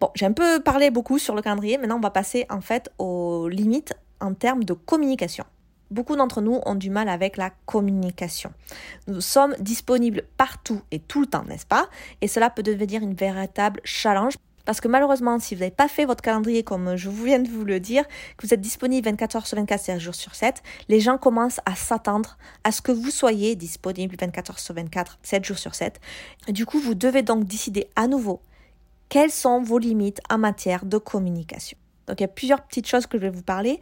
Bon, 0.00 0.10
j'ai 0.14 0.26
un 0.26 0.32
peu 0.32 0.60
parlé 0.60 0.90
beaucoup 0.90 1.18
sur 1.18 1.34
le 1.34 1.42
calendrier, 1.42 1.78
maintenant 1.78 1.96
on 1.96 2.00
va 2.00 2.10
passer 2.10 2.46
en 2.50 2.60
fait 2.60 2.90
aux 2.98 3.48
limites 3.48 3.94
en 4.20 4.34
termes 4.34 4.64
de 4.64 4.72
communication. 4.72 5.44
Beaucoup 5.90 6.16
d'entre 6.16 6.42
nous 6.42 6.60
ont 6.66 6.74
du 6.74 6.90
mal 6.90 7.08
avec 7.08 7.36
la 7.36 7.50
communication. 7.64 8.52
Nous 9.06 9.22
sommes 9.22 9.54
disponibles 9.58 10.24
partout 10.36 10.82
et 10.90 10.98
tout 10.98 11.20
le 11.20 11.26
temps, 11.26 11.44
n'est-ce 11.44 11.64
pas? 11.64 11.88
Et 12.20 12.28
cela 12.28 12.50
peut 12.50 12.62
devenir 12.62 13.02
une 13.02 13.14
véritable 13.14 13.80
challenge 13.84 14.34
parce 14.68 14.82
que 14.82 14.88
malheureusement, 14.88 15.38
si 15.38 15.54
vous 15.54 15.60
n'avez 15.60 15.70
pas 15.70 15.88
fait 15.88 16.04
votre 16.04 16.20
calendrier 16.20 16.62
comme 16.62 16.94
je 16.94 17.08
viens 17.08 17.38
de 17.38 17.48
vous 17.48 17.64
le 17.64 17.80
dire, 17.80 18.06
que 18.36 18.46
vous 18.46 18.52
êtes 18.52 18.60
disponible 18.60 19.02
24 19.08 19.36
heures 19.36 19.46
sur 19.46 19.56
24, 19.56 19.80
7 19.80 19.98
jours 19.98 20.14
sur 20.14 20.34
7, 20.34 20.62
les 20.90 21.00
gens 21.00 21.16
commencent 21.16 21.62
à 21.64 21.74
s'attendre 21.74 22.36
à 22.64 22.70
ce 22.70 22.82
que 22.82 22.92
vous 22.92 23.10
soyez 23.10 23.56
disponible 23.56 24.14
24 24.20 24.50
heures 24.50 24.58
sur 24.58 24.74
24, 24.74 25.20
7 25.22 25.42
jours 25.42 25.56
sur 25.56 25.74
7. 25.74 25.98
du 26.48 26.66
coup, 26.66 26.80
vous 26.80 26.94
devez 26.94 27.22
donc 27.22 27.44
décider 27.44 27.88
à 27.96 28.08
nouveau 28.08 28.42
quelles 29.08 29.30
sont 29.30 29.62
vos 29.62 29.78
limites 29.78 30.20
en 30.28 30.36
matière 30.36 30.84
de 30.84 30.98
communication. 30.98 31.78
Donc 32.06 32.20
il 32.20 32.24
y 32.24 32.26
a 32.26 32.28
plusieurs 32.28 32.60
petites 32.60 32.86
choses 32.86 33.06
que 33.06 33.16
je 33.16 33.22
vais 33.22 33.30
vous 33.30 33.42
parler. 33.42 33.80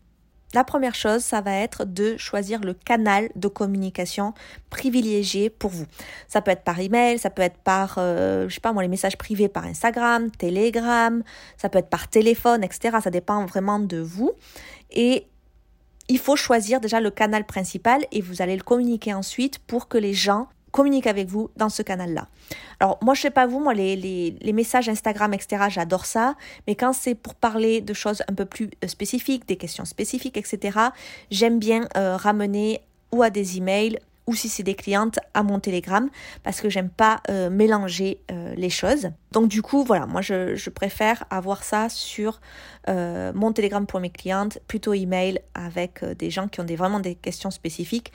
La 0.56 0.64
première 0.64 0.94
chose, 0.94 1.22
ça 1.22 1.42
va 1.42 1.52
être 1.52 1.84
de 1.84 2.16
choisir 2.16 2.62
le 2.62 2.72
canal 2.72 3.28
de 3.34 3.46
communication 3.46 4.32
privilégié 4.70 5.50
pour 5.50 5.70
vous. 5.70 5.84
Ça 6.28 6.40
peut 6.40 6.50
être 6.50 6.64
par 6.64 6.80
email, 6.80 7.18
ça 7.18 7.28
peut 7.28 7.42
être 7.42 7.58
par, 7.58 7.96
euh, 7.98 8.48
je 8.48 8.54
sais 8.54 8.62
pas 8.62 8.72
moi, 8.72 8.80
les 8.80 8.88
messages 8.88 9.18
privés 9.18 9.48
par 9.48 9.66
Instagram, 9.66 10.30
Telegram, 10.30 11.22
ça 11.58 11.68
peut 11.68 11.78
être 11.78 11.90
par 11.90 12.08
téléphone, 12.08 12.64
etc. 12.64 12.96
Ça 13.04 13.10
dépend 13.10 13.44
vraiment 13.44 13.78
de 13.78 13.98
vous. 13.98 14.32
Et 14.90 15.26
il 16.08 16.18
faut 16.18 16.36
choisir 16.36 16.80
déjà 16.80 17.00
le 17.00 17.10
canal 17.10 17.44
principal 17.44 18.06
et 18.10 18.22
vous 18.22 18.40
allez 18.40 18.56
le 18.56 18.62
communiquer 18.62 19.12
ensuite 19.12 19.58
pour 19.58 19.88
que 19.88 19.98
les 19.98 20.14
gens 20.14 20.48
communique 20.76 21.06
avec 21.06 21.26
vous 21.28 21.48
dans 21.56 21.70
ce 21.70 21.80
canal-là. 21.80 22.28
Alors 22.80 22.98
moi 23.00 23.14
je 23.14 23.22
sais 23.22 23.30
pas 23.30 23.46
vous, 23.46 23.60
moi 23.60 23.72
les, 23.72 24.52
messages 24.52 24.90
Instagram, 24.90 25.32
etc., 25.32 25.64
j'adore 25.70 26.04
ça, 26.04 26.34
mais 26.66 26.74
quand 26.74 26.92
c'est 26.92 27.14
pour 27.14 27.34
parler 27.34 27.80
de 27.80 27.94
choses 27.94 28.22
un 28.28 28.34
peu 28.34 28.44
plus 28.44 28.68
euh, 28.84 28.86
spécifiques, 28.86 29.48
des 29.48 29.56
questions 29.56 29.86
spécifiques, 29.86 30.36
etc., 30.36 30.78
j'aime 31.30 31.58
bien 31.58 31.88
euh, 31.96 32.16
ramener 32.16 32.82
ou 33.10 33.22
à 33.22 33.30
des 33.30 33.56
emails 33.56 33.98
ou 34.26 34.34
si 34.34 34.48
c'est 34.48 34.62
des 34.62 34.74
clientes 34.74 35.18
à 35.34 35.42
mon 35.42 35.60
Telegram 35.60 36.08
parce 36.42 36.60
que 36.60 36.68
j'aime 36.68 36.90
pas 36.90 37.20
euh, 37.30 37.50
mélanger 37.50 38.20
euh, 38.30 38.54
les 38.56 38.70
choses. 38.70 39.10
Donc 39.32 39.48
du 39.48 39.62
coup, 39.62 39.84
voilà, 39.84 40.06
moi 40.06 40.20
je, 40.20 40.70
préfère 40.70 41.24
avoir 41.30 41.62
ça 41.62 41.88
sur 41.88 42.40
euh, 42.88 43.32
mon 43.34 43.52
Telegram 43.52 43.86
pour 43.86 44.00
mes 44.00 44.10
clientes, 44.10 44.58
plutôt 44.66 44.94
email 44.94 45.40
avec 45.54 46.04
des 46.04 46.30
gens 46.30 46.48
qui 46.48 46.60
ont 46.60 46.64
des, 46.64 46.76
vraiment 46.76 47.00
des 47.00 47.14
questions 47.14 47.50
spécifiques. 47.50 48.12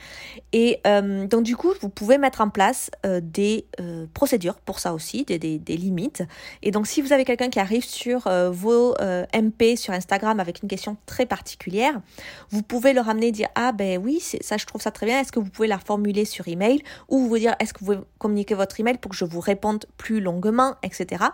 Et 0.51 0.81
donc 1.29 1.43
du 1.43 1.55
coup, 1.55 1.73
vous 1.81 1.89
pouvez 1.89 2.17
mettre 2.17 2.41
en 2.41 2.49
place 2.49 2.91
des 3.21 3.65
procédures 4.13 4.55
pour 4.55 4.79
ça 4.79 4.93
aussi, 4.93 5.23
des, 5.23 5.39
des, 5.39 5.57
des, 5.59 5.77
limites. 5.77 6.23
Et 6.61 6.71
donc 6.71 6.87
si 6.87 7.01
vous 7.01 7.13
avez 7.13 7.25
quelqu'un 7.25 7.49
qui 7.49 7.59
arrive 7.59 7.83
sur 7.83 8.29
vos 8.51 8.95
MP 9.33 9.75
sur 9.75 9.93
Instagram 9.93 10.39
avec 10.39 10.61
une 10.61 10.69
question 10.69 10.97
très 11.05 11.25
particulière, 11.25 12.01
vous 12.49 12.63
pouvez 12.63 12.93
le 12.93 13.01
ramener 13.01 13.27
et 13.27 13.31
dire 13.31 13.49
ah 13.55 13.71
ben 13.71 13.99
oui, 14.03 14.19
ça 14.19 14.57
je 14.57 14.65
trouve 14.65 14.81
ça 14.81 14.91
très 14.91 15.05
bien. 15.05 15.19
Est-ce 15.19 15.31
que 15.31 15.39
vous 15.39 15.49
pouvez 15.49 15.67
la 15.67 15.77
reformuler 16.01 16.25
sur 16.25 16.47
email 16.47 16.81
ou 17.07 17.27
vous 17.27 17.37
dire 17.37 17.55
est-ce 17.59 17.73
que 17.73 17.79
vous 17.79 17.85
pouvez 17.85 17.99
communiquer 18.17 18.55
votre 18.55 18.79
email 18.79 18.97
pour 18.97 19.11
que 19.11 19.17
je 19.17 19.25
vous 19.25 19.39
réponde 19.39 19.85
plus 19.97 20.19
longuement, 20.19 20.75
etc. 20.83 21.25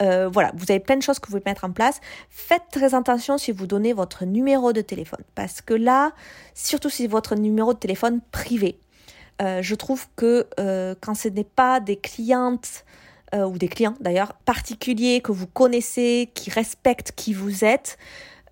Euh, 0.00 0.28
voilà, 0.28 0.52
vous 0.56 0.66
avez 0.70 0.80
plein 0.80 0.96
de 0.96 1.02
choses 1.02 1.18
que 1.18 1.26
vous 1.26 1.38
pouvez 1.38 1.50
mettre 1.50 1.64
en 1.64 1.72
place. 1.72 2.00
Faites 2.28 2.64
très 2.70 2.94
attention 2.94 3.38
si 3.38 3.52
vous 3.52 3.66
donnez 3.66 3.92
votre 3.92 4.24
numéro 4.24 4.72
de 4.72 4.80
téléphone 4.80 5.22
parce 5.34 5.60
que 5.60 5.74
là, 5.74 6.12
surtout 6.54 6.90
si 6.90 7.06
votre 7.06 7.34
numéro 7.34 7.72
de 7.72 7.78
téléphone 7.78 8.20
privé, 8.32 8.78
euh, 9.40 9.62
je 9.62 9.74
trouve 9.74 10.06
que 10.16 10.46
euh, 10.58 10.94
quand 11.00 11.14
ce 11.14 11.28
n'est 11.28 11.44
pas 11.44 11.80
des 11.80 11.96
clientes 11.96 12.84
ou 13.34 13.56
des 13.56 13.68
clients 13.68 13.94
d'ailleurs 14.00 14.34
particuliers 14.44 15.22
que 15.22 15.32
vous 15.32 15.46
connaissez, 15.46 16.30
qui 16.34 16.50
respectent 16.50 17.12
qui 17.16 17.32
vous 17.32 17.64
êtes, 17.64 17.96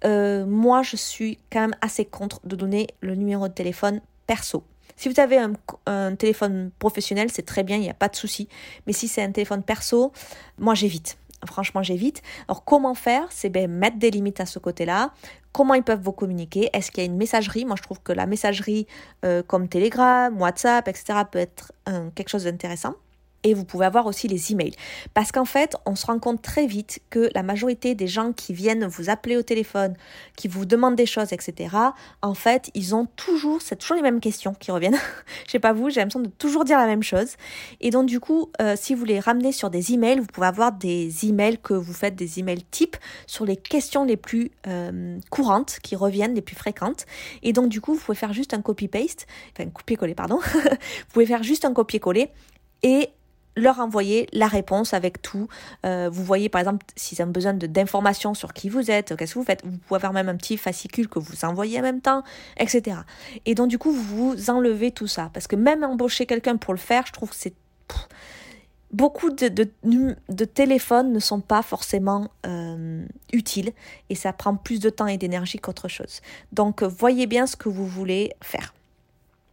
moi 0.03 0.83
je 0.83 0.97
suis 0.97 1.39
quand 1.53 1.61
même 1.61 1.77
assez 1.83 2.07
contre 2.07 2.41
de 2.47 2.57
donner 2.57 2.87
le 3.03 3.15
numéro 3.15 3.47
de 3.47 3.53
téléphone 3.53 4.01
perso. 4.27 4.65
Si 5.01 5.09
vous 5.09 5.19
avez 5.19 5.39
un, 5.87 6.15
téléphone 6.15 6.71
professionnel, 6.79 7.31
c'est 7.33 7.47
très 7.47 7.63
bien, 7.63 7.77
il 7.77 7.81
n'y 7.81 7.89
a 7.89 7.95
pas 7.95 8.09
de 8.09 8.17
souci. 8.17 8.51
Mais 8.87 8.93
si 8.93 9.09
c'est 9.09 9.23
un 9.23 9.33
téléphone 9.33 9.63
perso, 9.63 10.13
moi 10.59 10.75
j'évite. 10.75 11.17
Franchement, 11.47 11.83
j'évite. 11.83 12.21
Alors, 12.49 12.67
comment 12.67 12.93
faire? 12.93 13.27
C'est 13.31 13.49
ben, 13.49 13.71
mettre 13.71 13.97
des 13.97 14.11
limites 14.11 14.41
à 14.41 14.45
ce 14.45 14.59
côté-là. 14.59 15.15
Comment 15.53 15.73
ils 15.73 15.83
peuvent 15.83 16.03
vous 16.03 16.13
communiquer? 16.13 16.69
Est-ce 16.75 16.91
qu'il 16.91 17.03
y 17.03 17.07
a 17.07 17.11
une 17.11 17.17
messagerie? 17.17 17.65
Moi, 17.65 17.77
je 17.79 17.83
trouve 17.83 18.03
que 18.03 18.13
la 18.13 18.27
messagerie 18.27 18.87
euh, 19.25 19.43
comme 19.43 19.69
Telegram, 19.69 20.39
WhatsApp, 20.39 20.87
etc., 20.87 21.21
peut 21.33 21.39
être 21.39 21.73
quelque 22.15 22.29
chose 22.29 22.45
d'intéressant 22.45 22.95
et 23.45 23.55
vous 23.55 23.65
pouvez 23.65 23.87
avoir 23.87 24.07
aussi 24.07 24.29
les 24.29 24.53
emails. 24.53 24.75
Parce 25.15 25.33
qu'en 25.33 25.45
fait, 25.45 25.77
on 25.87 25.95
se 25.95 26.07
rend 26.07 26.19
compte 26.19 26.43
très 26.43 26.67
vite 26.67 27.01
que 27.11 27.31
la 27.35 27.43
majorité 27.43 27.95
des 27.95 28.07
gens 28.07 28.33
qui 28.33 28.53
viennent 28.53 28.87
vous 28.87 29.11
appeler 29.11 29.37
au 29.37 29.43
téléphone, 29.43 29.95
qui 30.37 30.49
vous 30.49 30.65
demandent 30.65 30.97
des 30.97 31.07
choses, 31.07 31.33
etc., 31.33 31.77
en 32.23 32.35
fait, 32.35 32.71
ils 32.75 32.95
ont 32.95 33.07
toujours, 33.17 33.63
c'est 33.63 33.77
toujours 33.77 33.97
les 33.97 34.03
mêmes 34.03 34.21
questions 34.21 34.55
qui 34.55 34.71
reviennent. 34.71 34.99
Je 35.47 35.53
sais 35.53 35.59
pas 35.59 35.73
vous, 35.73 35.91
j'ai 35.91 36.01
l'impression 36.01 36.21
de 36.21 36.29
toujours 36.29 36.65
dire 36.65 36.79
la 36.79 36.87
même 36.87 37.03
chose. 37.03 37.35
Et 37.81 37.91
donc, 37.91 38.07
du 38.07 38.21
coup, 38.21 38.51
euh, 38.61 38.75
si 38.77 38.95
vous 38.95 39.05
les 39.05 39.21
ramenez 39.21 39.53
sur 39.53 39.71
des 39.71 39.93
emails, 39.93 40.19
vous 40.19 40.27
pouvez 40.27 40.47
avoir 40.47 40.73
des 40.73 41.27
emails 41.27 41.59
que 41.59 41.75
vous 41.75 41.93
faites, 41.93 42.15
des 42.15 42.39
emails 42.39 42.63
types 42.71 42.97
sur 43.27 43.45
les 43.45 43.57
questions 43.57 44.05
les 44.05 44.17
plus 44.17 44.51
euh, 44.67 45.19
courantes, 45.31 45.79
qui 45.83 45.97
reviennent, 45.97 46.35
les 46.35 46.43
plus 46.43 46.57
fréquentes. 46.57 47.07
Et 47.43 47.53
donc, 47.53 47.69
du 47.69 47.81
coup, 47.81 47.95
vous 47.95 48.01
pouvez 48.01 48.17
faire 48.17 48.33
juste 48.33 48.55
un 48.55 48.63
copy-paste, 48.63 49.27
enfin, 49.53 49.69
copier-coller, 49.71 50.15
pardon. 50.15 50.39
vous 50.55 51.13
pouvez 51.13 51.27
faire 51.27 51.43
juste 51.43 51.65
un 51.65 51.73
copier-coller 51.73 52.31
et 52.83 53.11
leur 53.61 53.79
envoyer 53.81 54.29
la 54.33 54.49
réponse 54.49 54.95
avec 54.95 55.23
tout. 55.23 55.49
Euh, 55.87 56.09
vous 56.11 56.25
voyez 56.25 56.49
par 56.49 56.61
exemple 56.61 56.85
s'ils 56.97 57.23
ont 57.23 57.27
besoin 57.27 57.53
d'informations 57.55 58.35
sur 58.35 58.53
qui 58.53 58.69
vous 58.69 58.91
êtes, 58.91 59.17
qu'est-ce 59.17 59.35
que 59.35 59.39
vous 59.39 59.45
faites. 59.45 59.65
Vous 59.65 59.79
pouvez 59.79 59.97
avoir 59.97 60.13
même 60.13 60.29
un 60.29 60.37
petit 60.37 60.57
fascicule 60.57 61.09
que 61.09 61.19
vous 61.19 61.45
envoyez 61.45 61.79
en 61.79 61.83
même 61.83 62.01
temps, 62.01 62.23
etc. 62.59 62.99
Et 63.47 63.55
donc 63.55 63.69
du 63.69 63.79
coup 63.79 63.93
vous 63.93 64.51
enlevez 64.51 64.91
tout 64.91 65.07
ça 65.07 65.31
parce 65.33 65.47
que 65.47 65.57
même 65.57 65.85
embaucher 65.85 66.27
quelqu'un 66.27 66.57
pour 66.57 66.75
le 66.75 66.79
faire, 66.79 67.05
je 67.07 67.13
trouve 67.13 67.31
que 67.31 67.37
c'est 67.37 67.55
beaucoup 68.93 69.31
de, 69.31 69.49
de, 69.49 70.45
téléphones 70.45 71.13
ne 71.13 71.21
sont 71.21 71.41
pas 71.41 71.63
forcément 71.63 72.31
euh, 72.47 73.05
utiles 73.33 73.73
et 74.09 74.15
ça 74.15 74.33
prend 74.33 74.57
plus 74.57 74.81
de 74.81 74.91
temps 74.91 75.07
et 75.07 75.17
d'énergie 75.17 75.59
qu'autre 75.59 75.89
chose. 75.89 76.21
Donc 76.53 76.83
voyez 76.83 77.27
bien 77.27 77.47
ce 77.47 77.57
que 77.57 77.69
vous 77.69 77.87
voulez 77.87 78.33
faire. 78.43 78.75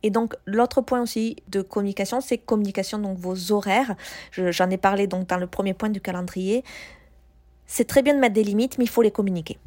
Et 0.03 0.09
donc 0.09 0.35
l'autre 0.45 0.81
point 0.81 1.01
aussi 1.01 1.37
de 1.47 1.61
communication, 1.61 2.21
c'est 2.21 2.37
communication 2.37 2.99
donc 2.99 3.17
vos 3.17 3.51
horaires. 3.51 3.95
J'en 4.31 4.69
ai 4.69 4.77
parlé 4.77 5.07
donc 5.07 5.27
dans 5.27 5.37
le 5.37 5.47
premier 5.47 5.73
point 5.73 5.89
du 5.89 6.01
calendrier. 6.01 6.63
C'est 7.65 7.85
très 7.85 8.01
bien 8.01 8.13
de 8.13 8.19
mettre 8.19 8.35
des 8.35 8.43
limites, 8.43 8.77
mais 8.77 8.85
il 8.85 8.89
faut 8.89 9.01
les 9.01 9.11
communiquer. 9.11 9.57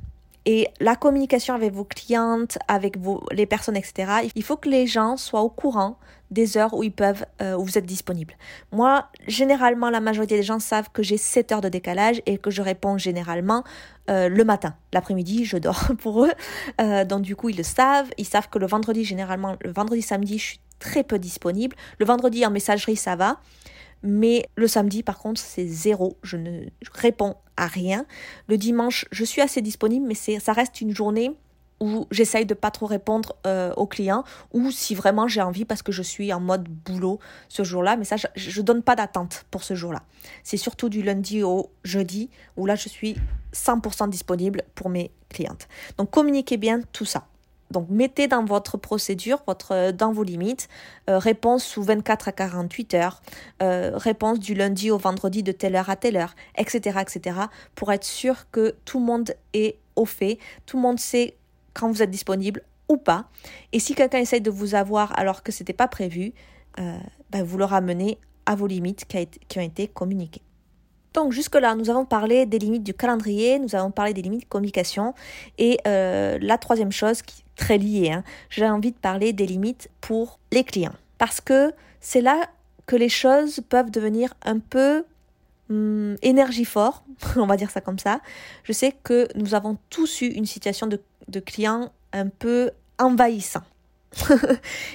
Et 0.47 0.69
la 0.81 0.97
communication 0.97 1.55
avec 1.55 1.73
vos 1.73 1.85
clientes, 1.85 2.59
avec 2.69 2.99
vos, 2.99 3.23
les 3.31 3.47
personnes, 3.47 3.77
etc., 3.77 4.31
il 4.35 4.43
faut 4.43 4.57
que 4.57 4.69
les 4.69 4.87
gens 4.87 5.17
soient 5.17 5.43
au 5.43 5.51
courant 5.51 5.99
des 6.31 6.57
heures 6.57 6.75
où 6.75 6.83
ils 6.83 6.93
peuvent, 6.93 7.27
euh, 7.43 7.57
où 7.57 7.65
vous 7.65 7.77
êtes 7.77 7.87
disponible. 7.87 8.35
Moi, 8.73 9.09
généralement, 9.27 9.91
la 9.91 10.01
majorité 10.01 10.37
des 10.37 10.43
gens 10.43 10.61
savent 10.61 10.89
que 10.93 11.03
j'ai 11.03 11.17
7 11.17 11.53
heures 11.53 11.61
de 11.61 11.69
décalage 11.69 12.23
et 12.27 12.39
que 12.39 12.51
je 12.51 12.63
réponds 12.63 12.99
généralement 12.99 13.65
euh, 14.09 14.29
le 14.29 14.45
matin. 14.45 14.75
L'après-midi, 14.93 15.45
je 15.45 15.57
dors 15.57 15.91
pour 15.99 16.25
eux. 16.25 16.33
Euh, 16.81 17.05
donc, 17.05 17.23
du 17.23 17.37
coup, 17.37 17.49
ils 17.49 17.57
le 17.57 17.63
savent. 17.63 18.11
Ils 18.17 18.27
savent 18.27 18.49
que 18.49 18.59
le 18.59 18.67
vendredi, 18.67 19.05
généralement, 19.05 19.57
le 19.61 19.73
vendredi, 19.73 20.03
samedi, 20.03 20.39
je 20.39 20.45
suis 20.45 20.61
très 20.79 21.03
peu 21.03 21.19
disponible. 21.19 21.77
Le 21.99 22.07
vendredi, 22.07 22.47
en 22.47 22.51
messagerie, 22.51 22.97
ça 22.97 23.17
va. 23.17 23.41
Mais 24.03 24.47
le 24.57 24.67
samedi, 24.67 25.03
par 25.03 25.19
contre, 25.19 25.41
c'est 25.41 25.67
zéro. 25.67 26.17
Je 26.23 26.37
ne 26.37 26.67
réponds 26.93 27.37
à 27.57 27.67
rien. 27.67 28.07
Le 28.49 28.57
dimanche, 28.57 29.07
je 29.13 29.25
suis 29.25 29.43
assez 29.43 29.61
disponible, 29.61 30.07
mais 30.07 30.15
ça 30.15 30.53
reste 30.53 30.81
une 30.81 30.95
journée 30.95 31.33
où 31.81 32.07
j'essaye 32.11 32.45
de 32.45 32.55
pas 32.55 32.71
trop 32.71 32.87
répondre 32.87 33.37
euh, 33.47 33.73
aux 33.77 33.87
clients 33.87 34.23
ou 34.53 34.71
si 34.71 34.95
vraiment 34.95 35.27
j'ai 35.29 35.41
envie 35.41 35.65
parce 35.65 35.83
que 35.83 35.93
je 35.93 36.03
suis 36.03 36.33
en 36.33 36.41
mode 36.41 36.69
boulot 36.69 37.19
ce 37.49 37.65
jour-là. 37.65 37.97
Mais 37.97 38.05
ça, 38.05 38.17
je, 38.17 38.61
ne 38.61 38.65
donne 38.65 38.83
pas 38.83 38.97
d'attente 38.97 39.47
pour 39.51 39.65
ce 39.65 39.75
jour-là. 39.75 40.03
C'est 40.45 40.59
surtout 40.59 40.91
du 40.91 41.03
lundi 41.03 41.43
au 41.43 41.71
jeudi 41.83 42.29
où 42.57 42.67
là, 42.67 42.77
je 42.77 42.89
suis 42.89 43.17
100% 43.55 44.11
disponible 44.11 44.63
pour 44.75 44.91
mes 44.91 45.11
clientes. 45.31 45.69
Donc, 45.97 46.11
communiquez 46.11 46.59
bien 46.59 46.81
tout 46.93 47.07
ça. 47.07 47.27
Donc, 47.71 47.89
mettez 47.89 48.27
dans 48.27 48.45
votre 48.45 48.77
procédure, 48.77 49.43
votre, 49.47 49.93
dans 49.93 50.13
vos 50.13 50.23
limites, 50.23 50.69
euh, 51.09 51.19
réponse 51.19 51.65
sous 51.65 51.83
24 51.83 52.29
à 52.29 52.33
48 52.33 52.95
heures, 52.95 53.23
euh, 53.63 53.93
réponse 53.95 54.39
du 54.41 54.55
lundi 54.55 54.91
au 54.91 54.99
vendredi 54.99 55.43
de 55.43 55.53
telle 55.53 55.77
heure 55.77 55.91
à 55.91 55.97
telle 55.97 56.17
heure, 56.17 56.35
etc., 56.57 56.99
etc., 57.01 57.37
pour 57.75 57.93
être 57.93 58.05
sûr 58.05 58.51
que 58.51 58.75
tout 58.85 58.99
le 58.99 59.05
monde 59.05 59.35
est 59.53 59.77
au 59.97 60.05
fait, 60.05 60.39
tout 60.67 60.77
le 60.77 60.83
monde 60.83 60.99
sait 60.99 61.37
quand 61.75 61.91
vous 61.91 62.03
êtes 62.03 62.11
disponible 62.11 62.63
ou 62.89 62.97
pas. 62.97 63.29
Et 63.73 63.79
si 63.79 63.95
quelqu'un 63.95 64.19
essaye 64.19 64.41
de 64.41 64.51
vous 64.51 64.75
avoir 64.75 65.17
alors 65.19 65.43
que 65.43 65.53
ce 65.53 65.63
n'était 65.63 65.73
pas 65.73 65.89
prévu, 65.89 66.33
euh, 66.79 66.99
ben, 67.31 67.45
vous 67.45 67.59
le 67.59 67.65
ramenez 67.65 68.19
à 68.47 68.57
vos 68.57 68.67
limites 68.67 69.07
qui 69.07 69.59
ont 69.59 69.63
été 69.63 69.87
communiquées. 69.87 70.43
Donc 71.15 71.33
jusque-là, 71.33 71.75
nous 71.75 71.91
avons 71.91 72.05
parlé 72.05 72.47
des 72.47 72.59
limites 72.59 72.85
du 72.85 72.95
calendrier, 72.95 73.59
nous 73.59 73.75
avons 73.75 73.91
parlé 73.91 74.15
des 74.15 74.23
limites 74.23 74.43
de 74.43 74.49
communication. 74.49 75.15
Et 75.59 75.79
euh, 75.87 76.39
la 76.41 76.59
troisième 76.59 76.93
chose, 76.93 77.23
qui 77.23 77.41
est 77.41 77.57
très 77.57 77.79
liée, 77.79 78.13
hein, 78.13 78.25
j'ai 78.49 78.69
envie 78.69 78.93
de 78.93 78.97
parler 78.97 79.33
des 79.33 79.47
limites 79.47 79.89
pour 80.01 80.39
les 80.53 80.65
clients. 80.65 80.95
Parce 81.19 81.41
que 81.41 81.73
c'est 82.01 82.21
là 82.21 82.49
que 82.87 82.97
les 82.97 83.09
choses 83.09 83.61
peuvent 83.69 83.91
devenir 83.91 84.35
un 84.45 84.59
peu 84.59 85.05
hum, 85.69 86.17
énergifores, 86.23 87.03
on 87.37 87.47
va 87.47 87.57
dire 87.57 87.71
ça 87.71 87.81
comme 87.81 87.99
ça. 87.99 88.21
Je 88.65 88.73
sais 88.73 88.93
que 89.03 89.29
nous 89.35 89.55
avons 89.55 89.79
tous 89.91 90.23
eu 90.23 90.27
une 90.27 90.47
situation 90.47 90.87
de 90.87 91.01
de 91.31 91.41
clients 91.41 91.93
un 92.13 92.29
peu 92.29 92.71
envahissants. 92.99 93.63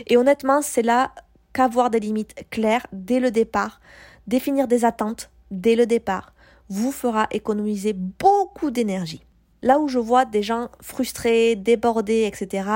et 0.08 0.18
honnêtement, 0.18 0.62
c'est 0.62 0.82
là 0.82 1.12
qu'avoir 1.54 1.90
des 1.90 2.00
limites 2.00 2.36
claires 2.50 2.86
dès 2.92 3.20
le 3.20 3.32
départ, 3.32 3.80
définir 4.28 4.68
des 4.68 4.86
attentes 4.86 5.30
dès 5.62 5.76
le 5.76 5.86
départ, 5.86 6.34
vous 6.70 6.92
fera 6.92 7.28
économiser 7.32 7.94
beaucoup 7.94 8.72
d'énergie. 8.72 9.24
Là 9.62 9.80
où 9.80 9.88
je 9.88 10.00
vois 10.00 10.26
des 10.26 10.44
gens 10.44 10.70
frustrés, 10.82 11.56
débordés, 11.56 12.24
etc., 12.24 12.70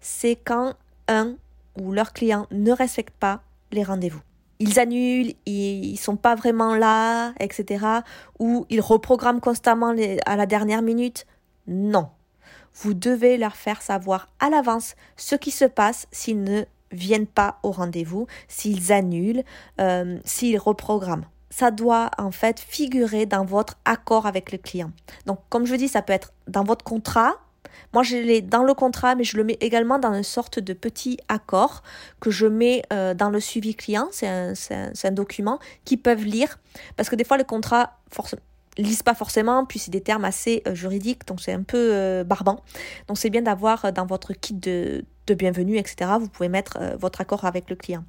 c'est 0.00 0.36
quand 0.36 0.74
un 1.08 1.34
ou 1.80 1.92
leur 1.92 2.12
client 2.12 2.46
ne 2.50 2.72
respecte 2.72 3.14
pas 3.18 3.42
les 3.72 3.82
rendez-vous. 3.82 4.20
Ils 4.58 4.78
annulent, 4.78 5.34
ils 5.44 5.96
sont 5.98 6.16
pas 6.16 6.34
vraiment 6.34 6.74
là, 6.74 7.34
etc. 7.40 7.84
Ou 8.38 8.64
ils 8.70 8.80
reprogramment 8.80 9.40
constamment 9.40 9.94
à 10.24 10.36
la 10.36 10.46
dernière 10.46 10.82
minute. 10.82 11.26
Non, 11.66 12.08
vous 12.74 12.94
devez 12.94 13.36
leur 13.36 13.56
faire 13.56 13.82
savoir 13.82 14.28
à 14.38 14.48
l'avance 14.48 14.94
ce 15.16 15.34
qui 15.34 15.50
se 15.50 15.64
passe 15.64 16.06
s'ils 16.10 16.42
ne 16.42 16.62
viennent 16.92 17.26
pas 17.26 17.58
au 17.62 17.70
rendez-vous, 17.70 18.26
s'ils 18.48 18.92
annulent, 18.92 19.42
euh, 19.80 20.18
s'ils 20.24 20.58
reprogramment. 20.58 21.26
Ça 21.56 21.70
doit 21.70 22.10
en 22.18 22.32
fait 22.32 22.60
figurer 22.60 23.24
dans 23.24 23.46
votre 23.46 23.78
accord 23.86 24.26
avec 24.26 24.52
le 24.52 24.58
client. 24.58 24.90
Donc 25.24 25.38
comme 25.48 25.64
je 25.64 25.74
dis, 25.74 25.88
ça 25.88 26.02
peut 26.02 26.12
être 26.12 26.34
dans 26.46 26.64
votre 26.64 26.84
contrat, 26.84 27.36
Moi, 27.94 28.02
je 28.02 28.18
l'ai 28.18 28.42
dans 28.42 28.62
le 28.62 28.74
contrat, 28.74 29.14
mais 29.14 29.24
je 29.24 29.38
le 29.38 29.44
mets 29.44 29.56
également 29.62 29.98
dans 29.98 30.12
une 30.12 30.22
sorte 30.22 30.58
de 30.58 30.74
petit 30.74 31.18
accord 31.28 31.82
que 32.20 32.30
je 32.30 32.46
mets 32.46 32.82
euh, 32.92 33.14
dans 33.14 33.30
le 33.30 33.40
suivi 33.40 33.74
client. 33.74 34.08
C'est 34.12 34.26
un, 34.28 35.12
document 35.12 35.58
qu'ils 35.86 36.02
peuvent 36.02 36.24
lire. 36.24 36.58
Parce 36.96 37.08
que 37.08 37.16
des 37.16 37.24
fois, 37.24 37.38
le 37.38 37.44
contrat, 37.44 38.00
forcément, 38.12 38.42
lisent 38.76 39.02
pas 39.02 39.14
forcément, 39.14 39.64
puis 39.64 39.78
c'est 39.78 39.90
des 39.90 40.02
termes 40.02 40.26
assez 40.26 40.62
euh, 40.66 40.74
juridiques, 40.74 41.26
donc 41.26 41.40
c'est 41.40 41.54
un 41.54 41.62
peu 41.62 41.88
euh, 41.94 42.22
barbant. 42.22 42.60
Donc 43.08 43.16
c'est 43.16 43.30
bien 43.30 43.40
d'avoir 43.40 43.94
dans 43.94 44.04
votre 44.04 44.34
kit 44.34 44.52
de 44.52 45.04
bienvenue, 45.26 45.78
etc., 45.78 46.10
vous 46.20 46.28
pouvez 46.28 46.50
mettre 46.50 46.78
votre 46.98 47.22
accord 47.22 47.46
avec 47.46 47.70
le 47.70 47.76
client. 47.76 48.04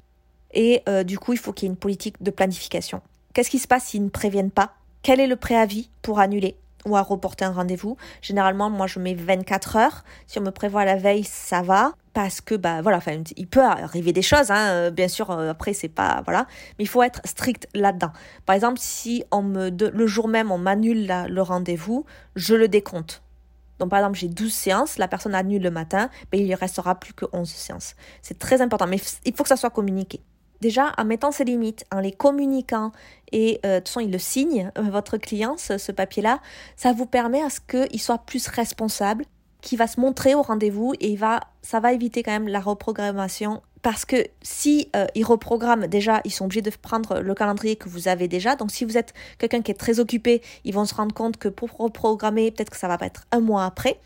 Et 0.52 0.82
du 1.04 1.18
coup, 1.18 1.32
il 1.32 1.38
faut 1.38 1.54
qu'il 1.54 1.66
y 1.66 1.68
ait 1.70 1.72
une 1.72 1.78
politique 1.78 2.22
de 2.22 2.30
planification. 2.30 3.00
Qu'est-ce 3.38 3.50
qui 3.50 3.60
se 3.60 3.68
passe 3.68 3.84
s'ils 3.84 4.02
ne 4.02 4.08
préviennent 4.08 4.50
pas? 4.50 4.72
Quel 5.00 5.20
est 5.20 5.28
le 5.28 5.36
préavis 5.36 5.90
pour 6.02 6.18
annuler 6.18 6.56
ou 6.84 6.96
à 6.96 7.02
reporter 7.02 7.44
un 7.44 7.52
rendez-vous? 7.52 7.96
Généralement, 8.20 8.68
moi, 8.68 8.88
je 8.88 8.98
mets 8.98 9.14
24 9.14 9.76
heures. 9.76 10.04
Si 10.26 10.40
on 10.40 10.42
me 10.42 10.50
prévoit 10.50 10.84
la 10.84 10.96
veille, 10.96 11.22
ça 11.22 11.62
va. 11.62 11.92
Parce 12.14 12.40
que, 12.40 12.56
bah, 12.56 12.82
voilà, 12.82 12.98
il 13.36 13.46
peut 13.46 13.62
arriver 13.62 14.12
des 14.12 14.22
choses, 14.22 14.50
hein. 14.50 14.70
Euh, 14.70 14.90
bien 14.90 15.06
sûr, 15.06 15.30
euh, 15.30 15.52
après, 15.52 15.72
c'est 15.72 15.86
pas, 15.86 16.20
voilà. 16.24 16.48
Mais 16.80 16.84
il 16.84 16.88
faut 16.88 17.00
être 17.00 17.20
strict 17.24 17.68
là-dedans. 17.74 18.10
Par 18.44 18.56
exemple, 18.56 18.80
si 18.80 19.22
on 19.30 19.42
me, 19.42 19.70
le 19.70 20.06
jour 20.08 20.26
même, 20.26 20.50
on 20.50 20.58
m'annule 20.58 21.06
le 21.28 21.40
rendez-vous, 21.40 22.06
je 22.34 22.56
le 22.56 22.66
décompte. 22.66 23.22
Donc, 23.78 23.90
par 23.90 24.00
exemple, 24.00 24.18
j'ai 24.18 24.26
12 24.26 24.52
séances, 24.52 24.98
la 24.98 25.06
personne 25.06 25.36
annule 25.36 25.62
le 25.62 25.70
matin, 25.70 26.10
mais 26.32 26.40
il 26.40 26.48
ne 26.48 26.56
restera 26.56 26.96
plus 26.96 27.12
que 27.12 27.26
11 27.32 27.48
séances. 27.48 27.94
C'est 28.20 28.40
très 28.40 28.62
important, 28.62 28.88
mais 28.88 29.00
il 29.24 29.32
faut 29.32 29.44
que 29.44 29.48
ça 29.48 29.56
soit 29.56 29.70
communiqué 29.70 30.22
déjà 30.60 30.92
en 30.98 31.04
mettant 31.04 31.30
ses 31.30 31.44
limites, 31.44 31.84
en 31.92 32.00
les 32.00 32.12
communiquant, 32.12 32.92
et 33.32 33.60
euh, 33.64 33.74
de 33.74 33.78
toute 33.78 33.88
façon 33.88 34.00
il 34.00 34.10
le 34.10 34.18
signe, 34.18 34.70
euh, 34.78 34.82
votre 34.82 35.16
client, 35.16 35.56
ce, 35.56 35.92
papier-là, 35.92 36.40
ça 36.76 36.92
vous 36.92 37.06
permet 37.06 37.42
à 37.42 37.50
ce 37.50 37.60
qu'il 37.60 38.00
soit 38.00 38.18
plus 38.18 38.46
responsable, 38.48 39.24
qu'il 39.60 39.78
va 39.78 39.86
se 39.86 40.00
montrer 40.00 40.34
au 40.34 40.42
rendez-vous 40.42 40.94
et 41.00 41.10
il 41.10 41.18
va, 41.18 41.40
ça 41.62 41.80
va 41.80 41.92
éviter 41.92 42.22
quand 42.22 42.32
même 42.32 42.48
la 42.48 42.60
reprogrammation 42.60 43.62
parce 43.82 44.04
que 44.04 44.26
si 44.42 44.88
euh, 44.96 45.06
ils 45.14 45.24
reprogramment 45.24 45.86
déjà, 45.86 46.20
ils 46.24 46.30
sont 46.30 46.46
obligés 46.46 46.62
de 46.62 46.70
prendre 46.70 47.20
le 47.20 47.34
calendrier 47.34 47.76
que 47.76 47.88
vous 47.88 48.08
avez 48.08 48.28
déjà. 48.28 48.56
Donc 48.56 48.70
si 48.70 48.84
vous 48.84 48.96
êtes 48.96 49.14
quelqu'un 49.38 49.62
qui 49.62 49.70
est 49.70 49.78
très 49.78 50.00
occupé, 50.00 50.42
ils 50.64 50.74
vont 50.74 50.84
se 50.84 50.94
rendre 50.94 51.14
compte 51.14 51.36
que 51.36 51.48
pour 51.48 51.70
reprogrammer, 51.76 52.50
peut-être 52.50 52.70
que 52.70 52.76
ça 52.76 52.88
va 52.88 52.98
pas 52.98 53.06
être 53.06 53.26
un 53.32 53.40
mois 53.40 53.64
après. 53.64 53.98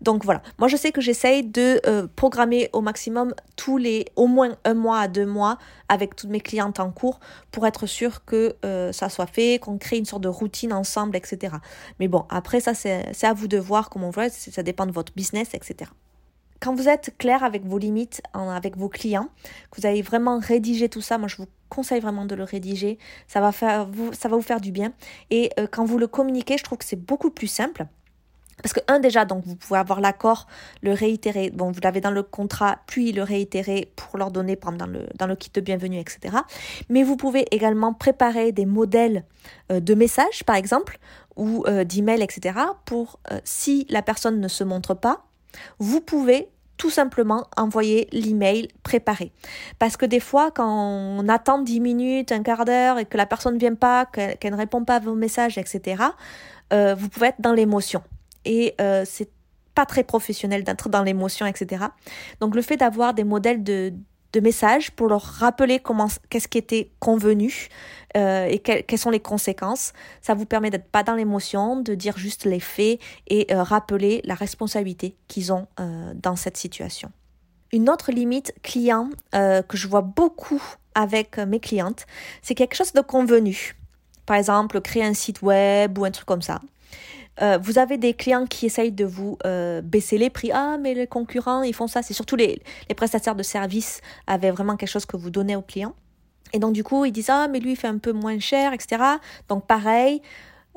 Donc 0.00 0.24
voilà, 0.24 0.42
moi 0.58 0.68
je 0.68 0.76
sais 0.76 0.92
que 0.92 1.00
j'essaye 1.00 1.42
de 1.42 1.80
euh, 1.86 2.06
programmer 2.16 2.68
au 2.72 2.80
maximum 2.80 3.34
tous 3.56 3.78
les 3.78 4.06
au 4.16 4.26
moins 4.26 4.56
un 4.64 4.74
mois 4.74 5.00
à 5.00 5.08
deux 5.08 5.26
mois 5.26 5.58
avec 5.88 6.16
toutes 6.16 6.30
mes 6.30 6.40
clientes 6.40 6.80
en 6.80 6.90
cours 6.90 7.18
pour 7.50 7.66
être 7.66 7.86
sûr 7.86 8.24
que 8.24 8.56
euh, 8.64 8.92
ça 8.92 9.08
soit 9.08 9.26
fait, 9.26 9.58
qu'on 9.58 9.78
crée 9.78 9.96
une 9.96 10.04
sorte 10.04 10.22
de 10.22 10.28
routine 10.28 10.72
ensemble, 10.72 11.16
etc. 11.16 11.54
Mais 11.98 12.08
bon, 12.08 12.26
après 12.28 12.60
ça 12.60 12.74
c'est 12.74 13.24
à 13.24 13.32
vous 13.32 13.48
de 13.48 13.58
voir 13.58 13.88
comment 13.88 14.06
vous 14.06 14.12
voulez, 14.12 14.30
ça 14.30 14.62
dépend 14.62 14.86
de 14.86 14.92
votre 14.92 15.12
business, 15.14 15.48
etc 15.54 15.90
quand 16.60 16.74
vous 16.74 16.88
êtes 16.88 17.14
clair 17.18 17.44
avec 17.44 17.64
vos 17.64 17.78
limites, 17.78 18.22
avec 18.32 18.76
vos 18.76 18.88
clients, 18.88 19.28
que 19.70 19.80
vous 19.80 19.86
avez 19.86 20.02
vraiment 20.02 20.38
rédigé 20.38 20.88
tout 20.88 21.00
ça, 21.00 21.18
moi 21.18 21.28
je 21.28 21.36
vous 21.36 21.46
conseille 21.68 22.00
vraiment 22.00 22.24
de 22.24 22.34
le 22.34 22.44
rédiger, 22.44 22.98
ça 23.26 23.40
va, 23.40 23.52
faire, 23.52 23.86
vous, 23.86 24.12
ça 24.12 24.28
va 24.28 24.36
vous 24.36 24.42
faire 24.42 24.60
du 24.60 24.72
bien. 24.72 24.92
Et 25.30 25.50
euh, 25.58 25.66
quand 25.70 25.84
vous 25.84 25.98
le 25.98 26.06
communiquez, 26.06 26.58
je 26.58 26.64
trouve 26.64 26.78
que 26.78 26.84
c'est 26.84 26.96
beaucoup 27.00 27.30
plus 27.30 27.48
simple. 27.48 27.86
Parce 28.62 28.72
que, 28.72 28.80
un, 28.88 29.00
déjà, 29.00 29.26
donc, 29.26 29.44
vous 29.44 29.54
pouvez 29.54 29.78
avoir 29.78 30.00
l'accord, 30.00 30.46
le 30.80 30.94
réitérer, 30.94 31.50
bon, 31.50 31.70
vous 31.70 31.80
l'avez 31.82 32.00
dans 32.00 32.10
le 32.10 32.22
contrat, 32.22 32.78
puis 32.86 33.12
le 33.12 33.22
réitérer 33.22 33.92
pour 33.96 34.16
leur 34.16 34.30
donner, 34.30 34.56
par 34.56 34.72
dans 34.72 34.86
le, 34.86 35.06
dans 35.16 35.26
le 35.26 35.36
kit 35.36 35.50
de 35.52 35.60
bienvenue, 35.60 35.98
etc. 35.98 36.38
Mais 36.88 37.02
vous 37.02 37.16
pouvez 37.16 37.44
également 37.50 37.92
préparer 37.92 38.52
des 38.52 38.64
modèles 38.64 39.24
euh, 39.70 39.80
de 39.80 39.94
messages, 39.94 40.42
par 40.44 40.56
exemple, 40.56 40.98
ou 41.36 41.64
euh, 41.66 41.84
d'emails, 41.84 42.22
etc., 42.22 42.58
pour, 42.86 43.20
si 43.44 43.86
la 43.90 44.00
personne 44.00 44.40
ne 44.40 44.48
se 44.48 44.64
montre 44.64 44.94
pas, 44.94 45.25
vous 45.78 46.00
pouvez 46.00 46.48
tout 46.76 46.90
simplement 46.90 47.46
envoyer 47.56 48.08
l'email 48.12 48.68
préparé. 48.82 49.32
Parce 49.78 49.96
que 49.96 50.06
des 50.06 50.20
fois, 50.20 50.50
quand 50.50 50.68
on 50.68 51.28
attend 51.28 51.60
10 51.60 51.80
minutes, 51.80 52.32
un 52.32 52.42
quart 52.42 52.64
d'heure 52.64 52.98
et 52.98 53.06
que 53.06 53.16
la 53.16 53.26
personne 53.26 53.54
ne 53.54 53.58
vient 53.58 53.74
pas, 53.74 54.06
qu'elle 54.06 54.52
ne 54.52 54.56
répond 54.56 54.84
pas 54.84 54.96
à 54.96 55.00
vos 55.00 55.14
messages, 55.14 55.58
etc., 55.58 56.02
euh, 56.72 56.94
vous 56.94 57.08
pouvez 57.08 57.28
être 57.28 57.40
dans 57.40 57.52
l'émotion. 57.52 58.02
Et 58.44 58.74
euh, 58.80 59.04
c'est 59.06 59.30
pas 59.74 59.86
très 59.86 60.04
professionnel 60.04 60.64
d'être 60.64 60.88
dans 60.88 61.02
l'émotion, 61.02 61.46
etc. 61.46 61.86
Donc 62.40 62.54
le 62.54 62.62
fait 62.62 62.76
d'avoir 62.76 63.14
des 63.14 63.24
modèles 63.24 63.62
de, 63.62 63.92
de 64.32 64.40
messages 64.40 64.90
pour 64.90 65.08
leur 65.08 65.22
rappeler 65.22 65.78
comment 65.78 66.08
qu'est-ce 66.28 66.48
qui 66.48 66.58
était 66.58 66.90
convenu 67.00 67.68
euh, 68.16 68.46
et 68.46 68.58
quelles 68.58 68.98
sont 68.98 69.10
les 69.10 69.20
conséquences. 69.20 69.92
Ça 70.20 70.34
vous 70.34 70.46
permet 70.46 70.70
d'être 70.70 70.88
pas 70.88 71.02
dans 71.02 71.14
l'émotion, 71.14 71.80
de 71.80 71.94
dire 71.94 72.16
juste 72.16 72.44
les 72.44 72.60
faits 72.60 73.00
et 73.26 73.52
euh, 73.52 73.62
rappeler 73.62 74.20
la 74.24 74.34
responsabilité 74.34 75.16
qu'ils 75.28 75.52
ont 75.52 75.66
euh, 75.80 76.12
dans 76.14 76.36
cette 76.36 76.56
situation. 76.56 77.10
Une 77.72 77.90
autre 77.90 78.12
limite 78.12 78.54
client 78.62 79.10
que 79.32 79.76
je 79.76 79.88
vois 79.88 80.00
beaucoup 80.00 80.62
avec 80.94 81.36
mes 81.36 81.58
clientes, 81.58 82.06
c'est 82.40 82.54
quelque 82.54 82.76
chose 82.76 82.92
de 82.92 83.00
convenu. 83.00 83.76
Par 84.24 84.36
exemple, 84.36 84.80
créer 84.80 85.04
un 85.04 85.14
site 85.14 85.42
web 85.42 85.98
ou 85.98 86.04
un 86.04 86.12
truc 86.12 86.26
comme 86.26 86.42
ça. 86.42 86.60
Euh, 87.42 87.58
vous 87.60 87.78
avez 87.78 87.98
des 87.98 88.14
clients 88.14 88.46
qui 88.46 88.66
essayent 88.66 88.92
de 88.92 89.04
vous 89.04 89.38
euh, 89.44 89.82
baisser 89.82 90.18
les 90.18 90.30
prix. 90.30 90.50
Ah, 90.52 90.78
mais 90.80 90.94
les 90.94 91.06
concurrents, 91.06 91.62
ils 91.62 91.74
font 91.74 91.86
ça. 91.86 92.02
C'est 92.02 92.14
surtout 92.14 92.36
les, 92.36 92.60
les 92.88 92.94
prestataires 92.94 93.36
de 93.36 93.42
services 93.42 94.00
avaient 94.26 94.50
vraiment 94.50 94.76
quelque 94.76 94.90
chose 94.90 95.06
que 95.06 95.16
vous 95.16 95.30
donnez 95.30 95.56
aux 95.56 95.62
clients. 95.62 95.94
Et 96.52 96.58
donc, 96.58 96.72
du 96.72 96.84
coup, 96.84 97.04
ils 97.04 97.12
disent 97.12 97.30
Ah, 97.30 97.48
mais 97.48 97.60
lui, 97.60 97.72
il 97.72 97.76
fait 97.76 97.88
un 97.88 97.98
peu 97.98 98.12
moins 98.12 98.38
cher, 98.38 98.72
etc. 98.72 99.02
Donc, 99.48 99.66
pareil. 99.66 100.22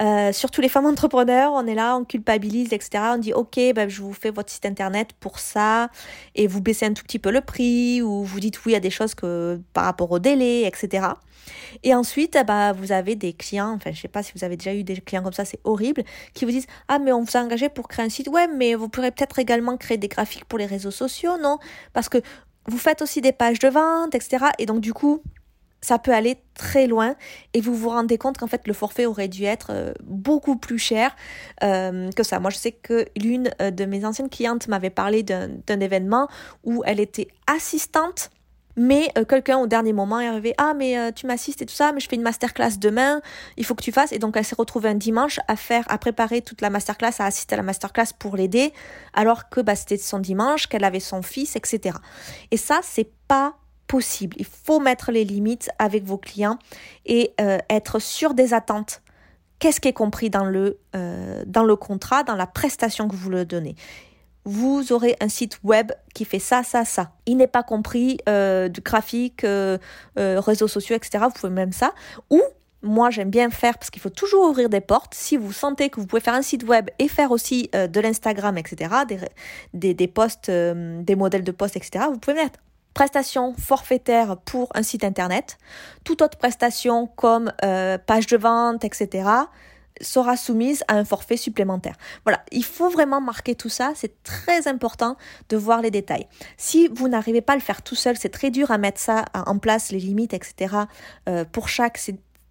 Euh, 0.02 0.32
surtout 0.32 0.62
les 0.62 0.70
femmes 0.70 0.86
entrepreneurs, 0.86 1.52
on 1.54 1.68
est 1.68 1.76
là, 1.76 1.98
on 1.98 2.06
culpabilise, 2.06 2.72
etc. 2.72 3.04
On 3.16 3.18
dit 3.18 3.34
ok, 3.34 3.60
ben, 3.76 3.90
je 3.90 4.02
vous 4.02 4.14
fais 4.14 4.32
votre 4.32 4.50
site 4.52 4.66
internet 4.66 5.10
pour 5.20 5.40
ça, 5.40 5.90
et 6.36 6.48
vous 6.48 6.62
baissez 6.62 6.86
un 6.86 6.94
tout 6.94 7.04
petit 7.04 7.20
peu 7.20 7.32
le 7.32 7.42
prix, 7.42 8.02
ou 8.02 8.24
vous 8.24 8.40
dites 8.40 8.66
oui 8.66 8.76
à 8.76 8.80
des 8.80 8.90
choses 8.90 9.16
que 9.16 9.60
par 9.74 9.86
rapport 9.86 10.12
au 10.12 10.20
délai, 10.20 10.66
etc. 10.66 11.08
Et 11.84 11.94
ensuite, 11.94 12.38
bah, 12.48 12.74
vous 12.74 12.92
avez 12.92 13.16
des 13.16 13.34
clients, 13.34 13.74
enfin, 13.74 13.92
je 13.92 14.02
sais 14.02 14.08
pas 14.08 14.24
si 14.24 14.32
vous 14.36 14.44
avez 14.44 14.58
déjà 14.58 14.74
eu 14.74 14.84
des 14.84 14.96
clients 15.02 15.24
comme 15.24 15.34
ça, 15.34 15.46
c'est 15.46 15.60
horrible, 15.64 16.04
qui 16.34 16.46
vous 16.46 16.52
disent 16.52 16.68
Ah, 16.88 17.00
mais 17.00 17.12
on 17.12 17.24
vous 17.24 17.38
a 17.38 17.42
engagé 17.42 17.70
pour 17.70 17.88
créer 17.88 18.06
un 18.06 18.10
site 18.10 18.28
web, 18.28 18.50
mais 18.56 18.76
vous 18.76 18.90
pourrez 18.90 19.12
peut-être 19.12 19.40
également 19.40 19.78
créer 19.78 19.98
des 19.98 20.08
graphiques 20.08 20.46
pour 20.46 20.60
les 20.60 20.66
réseaux 20.66 20.92
sociaux, 20.92 21.38
non? 21.42 21.58
Parce 21.94 22.10
que 22.10 22.20
vous 22.68 22.78
faites 22.78 23.02
aussi 23.02 23.22
des 23.22 23.32
pages 23.32 23.60
de 23.60 23.68
vente, 23.68 24.16
etc. 24.16 24.46
Et 24.60 24.66
donc, 24.66 24.80
du 24.82 24.94
coup, 24.94 25.22
ça 25.82 26.00
peut 26.00 26.14
aller 26.14 26.38
très 26.54 26.88
loin 26.88 27.16
et 27.54 27.62
vous 27.62 27.74
vous 27.74 27.90
rendez 27.90 28.18
compte 28.18 28.38
qu'en 28.38 28.48
fait 28.48 28.68
le 28.68 28.74
forfait 28.74 29.06
aurait 29.06 29.28
dû 29.28 29.46
être 29.46 29.68
euh, 29.72 29.94
beaucoup 30.04 30.58
plus 30.58 30.80
cher 30.80 31.16
euh, 31.64 32.10
que 32.12 32.24
ça. 32.24 32.40
Moi 32.40 32.50
je 32.50 32.58
sais 32.58 32.72
que 32.72 33.06
l'une 33.16 33.50
euh, 33.62 33.72
de 33.72 33.86
mes 33.86 34.06
anciennes 34.06 34.30
clientes 34.30 34.68
m'avait 34.68 34.90
parlé 34.90 35.24
d'un 35.24 35.80
événement 35.80 36.28
où 36.64 36.84
elle 36.86 37.00
était 37.00 37.28
assistante 37.48 38.30
mais 38.76 39.12
quelqu'un 39.28 39.58
au 39.58 39.68
dernier 39.68 39.92
moment 39.92 40.22
est 40.22 40.28
arrivé, 40.28 40.54
ah 40.58 40.74
mais 40.74 41.12
tu 41.12 41.28
m'assistes 41.28 41.62
et 41.62 41.66
tout 41.66 41.74
ça, 41.74 41.92
mais 41.92 42.00
je 42.00 42.08
fais 42.08 42.16
une 42.16 42.22
masterclass 42.22 42.78
demain, 42.80 43.20
il 43.58 43.66
faut 43.66 43.76
que 43.76 43.84
tu 43.84 43.92
fasses. 43.92 44.14
Et 44.14 44.20
donc 44.20 44.38
elle 44.38 44.46
s'est 44.46 44.56
retrouvée 44.58 44.88
un 44.88 44.96
dimanche 44.96 45.42
à 45.50 45.58
faire, 45.58 45.84
à 45.90 45.98
préparer 45.98 46.42
toute 46.42 46.62
la 46.62 46.70
masterclass, 46.70 47.12
à 47.20 47.26
assister 47.26 47.56
à 47.56 47.58
la 47.58 47.64
masterclass 47.64 48.14
pour 48.18 48.38
l'aider, 48.38 48.72
alors 49.14 49.50
que 49.50 49.60
bah, 49.60 49.76
c'était 49.76 49.98
son 49.98 50.20
dimanche, 50.20 50.68
qu'elle 50.68 50.86
avait 50.86 51.02
son 51.02 51.22
fils, 51.22 51.58
etc. 51.58 51.98
Et 52.52 52.58
ça, 52.58 52.80
c'est 52.82 53.12
pas 53.28 53.58
possible. 53.90 54.38
Il 54.40 54.46
faut 54.46 54.80
mettre 54.80 55.12
les 55.12 55.26
limites 55.26 55.70
avec 55.80 56.06
vos 56.06 56.18
clients 56.18 56.58
et 57.06 57.34
euh, 57.42 57.58
être 57.70 58.00
sûr 58.00 58.34
des 58.34 58.54
attentes. 58.54 59.02
Qu'est-ce 59.60 59.82
qui 59.82 59.90
est 59.90 59.94
compris 59.94 60.30
dans 60.30 60.46
le, 60.46 60.80
dans 61.46 61.66
le 61.66 61.76
contrat, 61.76 62.24
dans 62.24 62.38
la 62.38 62.48
prestation 62.48 63.10
que 63.10 63.16
vous 63.18 63.30
le 63.30 63.44
donnez? 63.44 63.76
Vous 64.46 64.94
aurez 64.94 65.16
un 65.20 65.30
site 65.30 65.60
web 65.64 65.92
qui 66.14 66.26
fait 66.26 66.40
ça, 66.40 66.64
ça, 66.64 66.86
ça. 66.86 67.12
Il 67.26 67.38
n'est 67.38 67.48
pas 67.48 67.64
compris 67.64 68.18
euh, 68.28 68.70
du 68.70 68.82
graphique, 68.82 69.44
euh, 69.44 69.78
euh, 70.18 70.40
réseaux 70.40 70.68
sociaux, 70.68 70.96
etc. 70.96 71.26
Vous 71.28 71.40
pouvez 71.40 71.52
même 71.52 71.72
ça. 71.74 71.94
Ou 72.30 72.42
moi, 72.82 73.10
j'aime 73.10 73.30
bien 73.30 73.50
faire 73.50 73.78
parce 73.78 73.90
qu'il 73.90 74.02
faut 74.02 74.10
toujours 74.10 74.50
ouvrir 74.50 74.70
des 74.70 74.80
portes. 74.80 75.14
Si 75.14 75.36
vous 75.36 75.52
sentez 75.52 75.90
que 75.90 76.00
vous 76.00 76.08
pouvez 76.08 76.22
faire 76.22 76.34
un 76.34 76.42
site 76.42 76.64
web 76.64 76.90
et 76.98 77.10
faire 77.10 77.32
aussi 77.32 77.70
de 77.74 78.00
l'Instagram, 78.00 78.58
etc., 78.58 78.90
des, 79.08 79.20
des, 79.74 79.94
des 79.94 80.08
posts, 80.08 80.50
des 80.50 81.16
modèles 81.16 81.44
de 81.44 81.52
posts, 81.52 81.76
etc., 81.76 82.06
vous 82.10 82.20
pouvez 82.20 82.36
mettre 82.36 82.60
prestation 82.94 83.54
forfaitaire 83.54 84.38
pour 84.38 84.70
un 84.76 84.84
site 84.84 85.04
internet, 85.04 85.58
toute 86.04 86.22
autre 86.22 86.38
prestation 86.38 87.08
comme 87.08 87.52
page 88.06 88.28
de 88.28 88.38
vente, 88.38 88.84
etc., 88.84 89.48
sera 90.02 90.38
soumise 90.38 90.84
à 90.88 90.96
un 90.96 91.06
forfait 91.06 91.38
supplémentaire. 91.38 91.96
Voilà, 92.24 92.44
il 92.52 92.64
faut 92.64 92.90
vraiment 92.90 93.22
marquer 93.22 93.56
tout 93.56 93.70
ça, 93.70 93.94
c'est 93.96 94.24
très 94.24 94.68
important 94.68 95.18
de 95.50 95.58
voir 95.58 95.82
les 95.82 95.92
détails. 95.92 96.28
Si 96.58 96.88
vous 96.88 97.08
n'arrivez 97.08 97.42
pas 97.42 97.54
à 97.54 97.56
le 97.56 97.62
faire 97.62 97.82
tout 97.82 97.96
seul, 97.96 98.18
c'est 98.18 98.30
très 98.30 98.52
dur 98.52 98.72
à 98.72 98.78
mettre 98.78 99.00
ça 99.00 99.26
en 99.34 99.58
place, 99.58 99.92
les 99.92 100.00
limites, 100.00 100.34
etc. 100.34 100.76
Euh, 101.28 101.46
pour 101.46 101.70
chaque, 101.70 102.00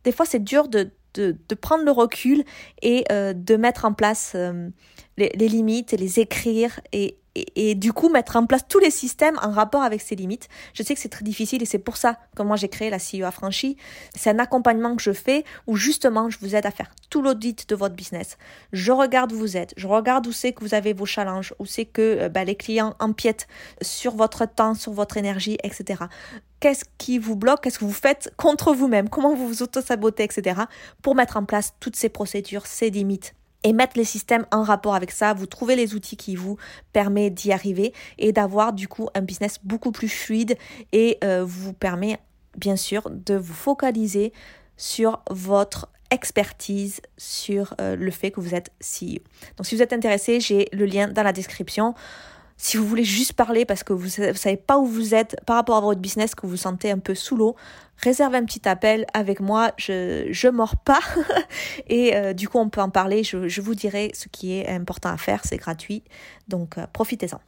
des 0.04 0.12
fois 0.12 0.26
c'est 0.26 0.42
dur 0.42 0.68
de, 0.68 0.90
de, 1.14 1.36
prendre 1.54 1.84
le 1.84 1.90
recul 1.90 2.44
et 2.82 3.04
euh, 3.10 3.32
de 3.32 3.56
mettre 3.56 3.84
en 3.84 3.92
place 3.92 4.32
euh, 4.34 4.68
les, 5.16 5.30
les 5.34 5.48
limites, 5.48 5.92
les 5.92 6.20
écrire 6.20 6.80
et, 6.92 7.18
et, 7.34 7.74
du 7.74 7.92
coup 7.92 8.08
mettre 8.08 8.36
en 8.36 8.46
place 8.46 8.62
tous 8.68 8.78
les 8.78 8.90
systèmes 8.90 9.38
en 9.42 9.50
rapport 9.50 9.82
avec 9.82 10.00
ces 10.00 10.16
limites. 10.16 10.48
Je 10.74 10.82
sais 10.82 10.94
que 10.94 11.00
c'est 11.00 11.08
très 11.08 11.24
difficile 11.24 11.62
et 11.62 11.66
c'est 11.66 11.78
pour 11.78 11.96
ça 11.96 12.18
que 12.36 12.42
moi 12.42 12.56
j'ai 12.56 12.68
créé 12.68 12.90
la 12.90 12.98
CEO 12.98 13.24
affranchie. 13.24 13.76
C'est 14.14 14.30
un 14.30 14.38
accompagnement 14.38 14.96
que 14.96 15.02
je 15.02 15.12
fais 15.12 15.44
où 15.66 15.76
justement 15.76 16.30
je 16.30 16.38
vous 16.40 16.54
aide 16.54 16.66
à 16.66 16.70
faire 16.70 16.90
tout 17.10 17.22
l'audit 17.22 17.68
de 17.68 17.74
votre 17.74 17.94
business. 17.94 18.36
Je 18.72 18.92
regarde 18.92 19.32
où 19.32 19.36
vous 19.36 19.56
êtes, 19.56 19.74
je 19.76 19.86
regarde 19.86 20.26
où 20.26 20.32
c'est 20.32 20.52
que 20.52 20.60
vous 20.60 20.74
avez 20.74 20.92
vos 20.92 21.06
challenges, 21.06 21.54
où 21.58 21.66
c'est 21.66 21.84
que 21.84 22.02
euh, 22.02 22.28
bah, 22.28 22.44
les 22.44 22.54
clients 22.54 22.94
empiètent 23.00 23.48
sur 23.82 24.14
votre 24.14 24.46
temps, 24.46 24.74
sur 24.74 24.92
votre 24.92 25.16
énergie, 25.16 25.58
etc. 25.62 26.04
Qu'est-ce 26.60 26.84
qui 26.98 27.18
vous 27.18 27.36
bloque? 27.36 27.62
Qu'est-ce 27.62 27.78
que 27.78 27.84
vous 27.84 27.92
faites 27.92 28.32
contre 28.36 28.72
vous-même? 28.72 29.08
Comment 29.08 29.34
vous 29.34 29.48
vous 29.48 29.62
auto-sabotez, 29.62 30.24
etc. 30.24 30.62
pour 31.02 31.14
mettre 31.14 31.36
en 31.36 31.44
place 31.44 31.74
toutes 31.80 31.96
ces 31.96 32.08
procédures, 32.08 32.66
ces 32.66 32.90
limites 32.90 33.34
et 33.64 33.72
mettre 33.72 33.96
les 33.96 34.04
systèmes 34.04 34.46
en 34.52 34.62
rapport 34.62 34.94
avec 34.94 35.10
ça, 35.10 35.34
vous 35.34 35.46
trouvez 35.46 35.76
les 35.76 35.94
outils 35.94 36.16
qui 36.16 36.36
vous 36.36 36.56
permettent 36.92 37.34
d'y 37.34 37.52
arriver 37.52 37.92
et 38.18 38.32
d'avoir 38.32 38.72
du 38.72 38.88
coup 38.88 39.08
un 39.14 39.20
business 39.20 39.58
beaucoup 39.64 39.90
plus 39.90 40.08
fluide 40.08 40.56
et 40.92 41.18
euh, 41.24 41.44
vous 41.44 41.72
permet 41.72 42.20
bien 42.56 42.76
sûr 42.76 43.10
de 43.10 43.34
vous 43.34 43.54
focaliser 43.54 44.32
sur 44.76 45.22
votre 45.30 45.88
expertise 46.10 47.00
sur 47.16 47.74
euh, 47.80 47.96
le 47.96 48.10
fait 48.10 48.30
que 48.30 48.40
vous 48.40 48.54
êtes 48.54 48.70
CEO. 48.80 49.20
Donc 49.56 49.66
si 49.66 49.74
vous 49.74 49.82
êtes 49.82 49.92
intéressé, 49.92 50.40
j'ai 50.40 50.68
le 50.72 50.86
lien 50.86 51.08
dans 51.08 51.22
la 51.22 51.32
description. 51.32 51.94
Si 52.60 52.76
vous 52.76 52.84
voulez 52.84 53.04
juste 53.04 53.34
parler 53.34 53.64
parce 53.64 53.84
que 53.84 53.92
vous 53.92 54.20
ne 54.20 54.32
savez 54.32 54.56
pas 54.56 54.78
où 54.78 54.84
vous 54.84 55.14
êtes 55.14 55.36
par 55.46 55.56
rapport 55.56 55.76
à 55.76 55.80
votre 55.80 56.00
business, 56.00 56.34
que 56.34 56.42
vous 56.42 56.50
vous 56.50 56.56
sentez 56.56 56.90
un 56.90 56.98
peu 56.98 57.14
sous 57.14 57.36
l'eau, 57.36 57.54
réservez 57.98 58.36
un 58.36 58.44
petit 58.44 58.68
appel 58.68 59.06
avec 59.14 59.38
moi. 59.38 59.70
Je 59.76 60.26
je 60.30 60.48
mords 60.48 60.76
pas 60.76 61.00
et 61.88 62.16
euh, 62.16 62.32
du 62.32 62.48
coup 62.48 62.58
on 62.58 62.68
peut 62.68 62.80
en 62.80 62.90
parler. 62.90 63.22
Je, 63.22 63.46
je, 63.46 63.60
vous 63.60 63.76
dirai 63.76 64.10
ce 64.12 64.28
qui 64.28 64.58
est 64.58 64.68
important 64.68 65.10
à 65.10 65.16
faire. 65.16 65.42
C'est 65.44 65.58
gratuit, 65.58 66.02
donc 66.48 66.78
euh, 66.78 66.86
profitez-en. 66.92 67.40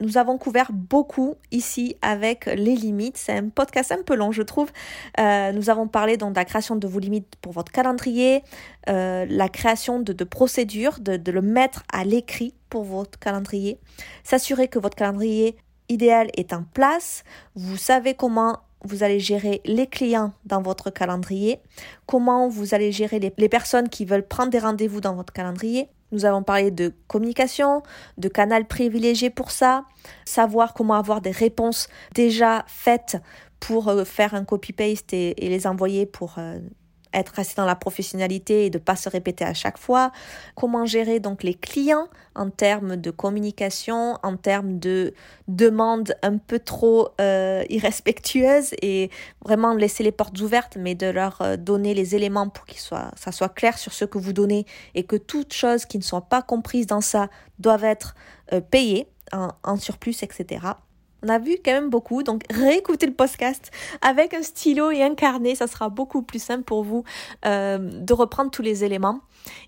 Nous 0.00 0.16
avons 0.16 0.38
couvert 0.38 0.70
beaucoup 0.72 1.34
ici 1.50 1.96
avec 2.02 2.46
les 2.46 2.76
limites. 2.76 3.16
C'est 3.16 3.32
un 3.32 3.48
podcast 3.48 3.90
un 3.90 4.02
peu 4.02 4.14
long, 4.14 4.30
je 4.30 4.42
trouve. 4.42 4.70
Euh, 5.18 5.52
nous 5.52 5.70
avons 5.70 5.88
parlé 5.88 6.16
donc 6.16 6.34
de 6.34 6.36
la 6.36 6.44
création 6.44 6.76
de 6.76 6.86
vos 6.86 7.00
limites 7.00 7.34
pour 7.40 7.52
votre 7.52 7.72
calendrier, 7.72 8.44
euh, 8.88 9.26
la 9.28 9.48
création 9.48 9.98
de, 10.00 10.24
procédures, 10.24 10.98
de, 11.00 11.30
le 11.30 11.42
mettre 11.42 11.82
à 11.92 12.04
l'écrit 12.04 12.54
pour 12.70 12.84
votre 12.84 13.18
calendrier, 13.18 13.78
s'assurer 14.22 14.68
que 14.68 14.78
votre 14.78 14.96
calendrier 14.96 15.56
idéal 15.88 16.28
est 16.36 16.52
en 16.52 16.62
place, 16.62 17.24
vous 17.54 17.76
savez 17.76 18.14
comment 18.14 18.58
vous 18.84 19.02
allez 19.02 19.18
gérer 19.18 19.60
les 19.64 19.86
clients 19.86 20.32
dans 20.44 20.62
votre 20.62 20.90
calendrier, 20.90 21.60
comment 22.06 22.48
vous 22.48 22.74
allez 22.74 22.92
gérer 22.92 23.18
les 23.18 23.48
personnes 23.48 23.88
qui 23.88 24.04
veulent 24.04 24.26
prendre 24.26 24.50
des 24.50 24.58
rendez-vous 24.58 25.00
dans 25.00 25.14
votre 25.14 25.32
calendrier, 25.32 25.88
nous 26.12 26.24
avons 26.24 26.42
parlé 26.42 26.70
de 26.70 26.92
communication, 27.06 27.82
de 28.16 28.28
canal 28.28 28.66
privilégié 28.66 29.30
pour 29.30 29.50
ça, 29.50 29.84
savoir 30.24 30.74
comment 30.74 30.94
avoir 30.94 31.20
des 31.20 31.30
réponses 31.30 31.88
déjà 32.14 32.64
faites 32.66 33.16
pour 33.60 33.88
euh, 33.88 34.04
faire 34.04 34.34
un 34.34 34.44
copy-paste 34.44 35.12
et, 35.12 35.34
les 35.38 35.66
envoyer 35.66 36.06
pour 36.06 36.34
euh, 36.38 36.58
être 37.14 37.30
resté 37.30 37.54
dans 37.56 37.66
la 37.66 37.74
professionnalité 37.74 38.66
et 38.66 38.70
de 38.70 38.78
pas 38.78 38.96
se 38.96 39.08
répéter 39.08 39.44
à 39.44 39.54
chaque 39.54 39.78
fois. 39.78 40.12
Comment 40.54 40.86
gérer 40.86 41.20
donc 41.20 41.42
les 41.42 41.54
clients 41.54 42.08
en 42.34 42.50
termes 42.50 42.96
de 42.96 43.10
communication, 43.10 44.18
en 44.22 44.36
termes 44.36 44.78
de 44.78 45.14
demandes 45.48 46.14
un 46.22 46.38
peu 46.38 46.58
trop 46.58 47.08
euh, 47.20 47.64
irrespectueuses 47.68 48.74
et 48.82 49.10
vraiment 49.44 49.74
laisser 49.74 50.02
les 50.02 50.12
portes 50.12 50.40
ouvertes, 50.40 50.76
mais 50.78 50.94
de 50.94 51.06
leur 51.06 51.40
euh, 51.40 51.56
donner 51.56 51.94
les 51.94 52.14
éléments 52.14 52.48
pour 52.48 52.66
que 52.66 52.74
ça 52.74 53.32
soit 53.32 53.48
clair 53.48 53.78
sur 53.78 53.92
ce 53.92 54.04
que 54.04 54.18
vous 54.18 54.32
donnez 54.32 54.66
et 54.94 55.04
que 55.04 55.16
toutes 55.16 55.52
choses 55.52 55.86
qui 55.86 55.98
ne 55.98 56.02
sont 56.02 56.20
pas 56.20 56.42
comprises 56.42 56.86
dans 56.86 57.00
ça 57.00 57.28
doivent 57.58 57.84
être 57.84 58.14
euh, 58.52 58.60
payées 58.60 59.08
en 59.30 59.76
surplus, 59.76 60.22
etc. 60.22 60.60
On 61.22 61.28
a 61.28 61.38
vu 61.38 61.56
quand 61.64 61.72
même 61.72 61.90
beaucoup, 61.90 62.22
donc 62.22 62.44
réécoutez 62.50 63.06
le 63.06 63.14
podcast 63.14 63.70
avec 64.02 64.34
un 64.34 64.42
stylo 64.42 64.90
et 64.90 65.02
un 65.02 65.14
carnet, 65.14 65.54
ça 65.54 65.66
sera 65.66 65.88
beaucoup 65.88 66.22
plus 66.22 66.42
simple 66.42 66.64
pour 66.64 66.84
vous 66.84 67.04
euh, 67.44 67.78
de 67.78 68.12
reprendre 68.12 68.50
tous 68.50 68.62
les 68.62 68.84
éléments. 68.84 69.20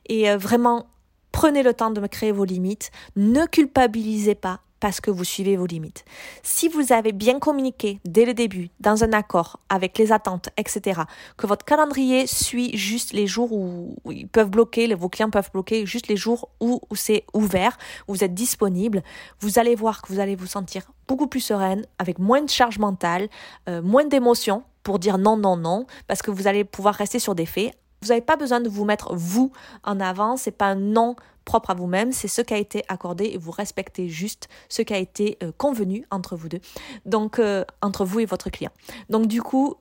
Et 0.06 0.30
euh, 0.30 0.36
vraiment 0.36 0.86
prenez 1.32 1.62
le 1.62 1.74
temps 1.74 1.90
de 1.90 2.06
créer 2.06 2.32
vos 2.32 2.44
limites, 2.44 2.90
ne 3.16 3.46
culpabilisez 3.46 4.34
pas, 4.34 4.60
parce 4.80 5.00
que 5.00 5.10
vous 5.10 5.24
suivez 5.24 5.56
vos 5.56 5.66
limites. 5.66 6.04
Si 6.42 6.68
vous 6.68 6.92
avez 6.92 7.12
bien 7.12 7.38
communiqué 7.38 8.00
dès 8.04 8.24
le 8.24 8.34
début, 8.34 8.70
dans 8.80 9.04
un 9.04 9.12
accord, 9.12 9.60
avec 9.68 9.98
les 9.98 10.10
attentes, 10.10 10.48
etc., 10.56 11.02
que 11.36 11.46
votre 11.46 11.64
calendrier 11.64 12.26
suit 12.26 12.76
juste 12.76 13.12
les 13.12 13.26
jours 13.26 13.52
où, 13.52 13.94
ils 14.10 14.26
peuvent 14.26 14.50
bloquer, 14.50 14.92
vos 14.94 15.08
clients 15.08 15.30
peuvent 15.30 15.50
bloquer 15.52 15.86
juste 15.86 16.08
les 16.08 16.16
jours 16.16 16.48
où, 16.60 16.80
c'est 16.94 17.24
ouvert, 17.34 17.76
où 18.08 18.14
vous 18.14 18.24
êtes 18.24 18.34
disponible, 18.34 19.02
vous 19.40 19.58
allez 19.58 19.74
voir 19.74 20.02
que 20.02 20.12
vous 20.12 20.20
allez 20.20 20.34
vous 20.34 20.46
sentir 20.46 20.90
beaucoup 21.06 21.26
plus 21.26 21.40
sereine, 21.40 21.84
avec 21.98 22.18
moins 22.18 22.42
de 22.42 22.50
charge 22.50 22.78
mentale, 22.78 23.28
euh, 23.68 23.82
moins 23.82 24.04
d'émotions 24.04 24.62
pour 24.82 24.98
dire 24.98 25.18
non, 25.18 25.36
non, 25.36 25.56
non, 25.56 25.86
parce 26.06 26.22
que 26.22 26.30
vous 26.30 26.46
allez 26.46 26.64
pouvoir 26.64 26.94
rester 26.94 27.18
sur 27.18 27.34
des 27.34 27.46
faits. 27.46 27.74
Vous 28.02 28.08
n'avez 28.08 28.22
pas 28.22 28.36
besoin 28.36 28.60
de 28.60 28.68
vous 28.68 28.84
mettre 28.84 29.14
vous 29.14 29.52
en 29.84 30.00
avant, 30.00 30.36
c'est 30.36 30.52
pas 30.52 30.66
un 30.66 30.74
non 30.76 31.16
propre 31.50 31.70
à 31.70 31.74
vous-même, 31.74 32.12
c'est 32.12 32.28
ce 32.28 32.42
qui 32.42 32.54
a 32.54 32.58
été 32.58 32.84
accordé 32.86 33.24
et 33.24 33.36
vous 33.36 33.50
respectez 33.50 34.08
juste 34.08 34.48
ce 34.68 34.82
qui 34.82 34.94
a 34.94 34.98
été 34.98 35.36
euh, 35.42 35.50
convenu 35.58 36.06
entre 36.12 36.36
vous 36.36 36.48
deux, 36.48 36.60
donc 37.06 37.40
euh, 37.40 37.64
entre 37.82 38.04
vous 38.04 38.20
et 38.20 38.24
votre 38.24 38.50
client. 38.50 38.70
Donc 39.08 39.26
du 39.26 39.42
coup, 39.42 39.74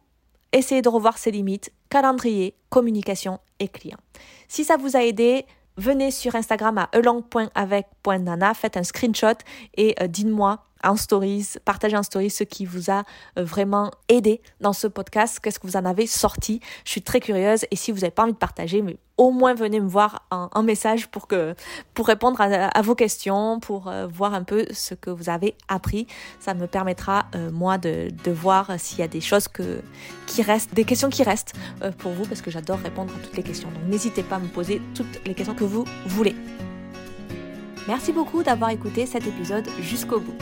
essayez 0.51 0.81
de 0.81 0.89
revoir 0.89 1.19
ses 1.19 1.29
limites, 1.29 1.71
calendrier, 1.91 2.55
communication 2.71 3.39
et 3.59 3.67
client. 3.67 3.99
Si 4.47 4.63
ça 4.63 4.77
vous 4.77 4.97
a 4.97 5.03
aidé, 5.03 5.45
venez 5.77 6.09
sur 6.09 6.33
Instagram 6.33 6.79
à 6.79 6.89
elong.avec.nana, 6.91 8.55
faites 8.55 8.75
un 8.75 8.83
screenshot 8.83 9.37
et 9.77 9.93
euh, 10.01 10.07
dites-moi 10.07 10.65
en 10.83 10.95
stories, 10.95 11.55
partagez 11.65 11.97
en 11.97 12.03
stories 12.03 12.29
ce 12.29 12.43
qui 12.43 12.65
vous 12.65 12.89
a 12.89 13.03
euh, 13.37 13.43
vraiment 13.43 13.91
aidé 14.07 14.41
dans 14.61 14.73
ce 14.73 14.87
podcast, 14.87 15.39
qu'est-ce 15.41 15.59
que 15.59 15.67
vous 15.67 15.77
en 15.77 15.85
avez 15.85 16.07
sorti? 16.07 16.59
Je 16.85 16.91
suis 16.91 17.01
très 17.01 17.19
curieuse 17.19 17.65
et 17.71 17.75
si 17.75 17.91
vous 17.91 17.99
n'avez 17.99 18.11
pas 18.11 18.23
envie 18.23 18.33
de 18.33 18.37
partager, 18.37 18.81
mais 18.81 18.97
au 19.17 19.31
moins 19.31 19.53
venez 19.53 19.81
me 19.81 19.87
voir 19.87 20.25
en, 20.31 20.63
message 20.63 21.07
pour 21.07 21.27
que 21.27 21.53
pour 21.93 22.07
répondre 22.07 22.39
à, 22.39 22.81
vos 22.81 22.95
questions, 22.95 23.59
pour 23.59 23.89
euh, 23.89 24.07
voir 24.07 24.33
un 24.33 24.43
peu 24.43 24.65
ce 24.71 24.93
que 24.93 25.09
vous 25.09 25.29
avez 25.29 25.55
appris. 25.67 26.07
Ça 26.39 26.53
me 26.53 26.67
permettra 26.67 27.25
euh, 27.35 27.51
moi 27.51 27.77
de, 27.77 28.09
voir 28.31 28.79
s'il 28.79 28.99
y 28.99 29.01
a 29.01 29.09
des 29.09 29.19
choses 29.19 29.49
qui 30.25 30.41
restent, 30.41 30.73
des 30.73 30.85
questions 30.85 31.09
qui 31.09 31.23
restent 31.23 31.53
pour 31.97 32.13
vous 32.13 32.25
parce 32.25 32.41
que 32.41 32.51
j'adore 32.51 32.79
répondre 32.79 33.13
à 33.13 33.19
toutes 33.25 33.35
les 33.35 33.43
questions. 33.43 33.69
Donc 33.71 33.83
n'hésitez 33.89 34.23
pas 34.23 34.37
à 34.37 34.39
me 34.39 34.47
poser 34.47 34.81
toutes 34.95 35.25
les 35.25 35.33
questions 35.33 35.55
que 35.55 35.65
vous 35.65 35.83
voulez. 36.05 36.35
Merci 37.89 38.11
beaucoup 38.11 38.43
d'avoir 38.43 38.69
écouté 38.69 39.07
cet 39.07 39.25
épisode 39.25 39.67
jusqu'au 39.81 40.19
bout. 40.19 40.35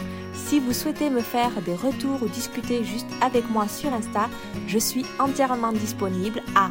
Si 0.48 0.60
vous 0.62 0.72
souhaitez 0.72 1.10
me 1.10 1.20
faire 1.20 1.52
des 1.62 1.76
retours 1.76 2.24
ou 2.24 2.30
discuter 2.30 2.86
juste 2.86 3.10
avec 3.20 3.50
moi 3.50 3.68
sur 3.68 3.94
Insta, 3.94 4.30
je 4.66 4.80
suis 4.80 5.06
entièrement 5.20 5.74
disponible 5.74 6.42
à 6.56 6.70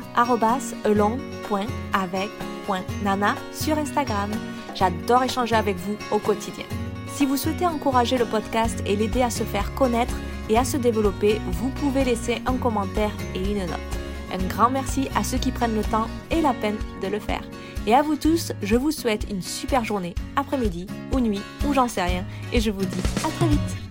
elong.avec.nana 0.86 3.34
sur 3.52 3.76
Instagram. 3.76 4.30
J'adore 4.74 5.24
échanger 5.24 5.56
avec 5.56 5.76
vous 5.76 5.94
au 6.10 6.18
quotidien. 6.18 6.64
Si 7.08 7.26
vous 7.26 7.36
souhaitez 7.36 7.66
encourager 7.66 8.16
le 8.16 8.24
podcast 8.24 8.82
et 8.86 8.96
l'aider 8.96 9.20
à 9.20 9.28
se 9.28 9.44
faire 9.44 9.74
connaître 9.74 10.16
et 10.48 10.56
à 10.56 10.64
se 10.64 10.78
développer, 10.78 11.38
vous 11.44 11.68
pouvez 11.68 12.04
laisser 12.04 12.40
un 12.46 12.56
commentaire 12.56 13.12
et 13.34 13.40
une 13.40 13.66
note. 13.66 14.05
Un 14.32 14.46
grand 14.48 14.70
merci 14.70 15.08
à 15.14 15.24
ceux 15.24 15.38
qui 15.38 15.52
prennent 15.52 15.76
le 15.76 15.84
temps 15.84 16.08
et 16.30 16.40
la 16.40 16.54
peine 16.54 16.76
de 17.02 17.08
le 17.08 17.20
faire. 17.20 17.42
Et 17.86 17.94
à 17.94 18.02
vous 18.02 18.16
tous, 18.16 18.52
je 18.62 18.76
vous 18.76 18.90
souhaite 18.90 19.26
une 19.30 19.42
super 19.42 19.84
journée, 19.84 20.14
après-midi 20.34 20.86
ou 21.12 21.20
nuit, 21.20 21.42
ou 21.66 21.72
j'en 21.72 21.88
sais 21.88 22.02
rien, 22.02 22.24
et 22.52 22.60
je 22.60 22.70
vous 22.70 22.84
dis 22.84 23.02
à 23.24 23.28
très 23.28 23.48
vite 23.48 23.85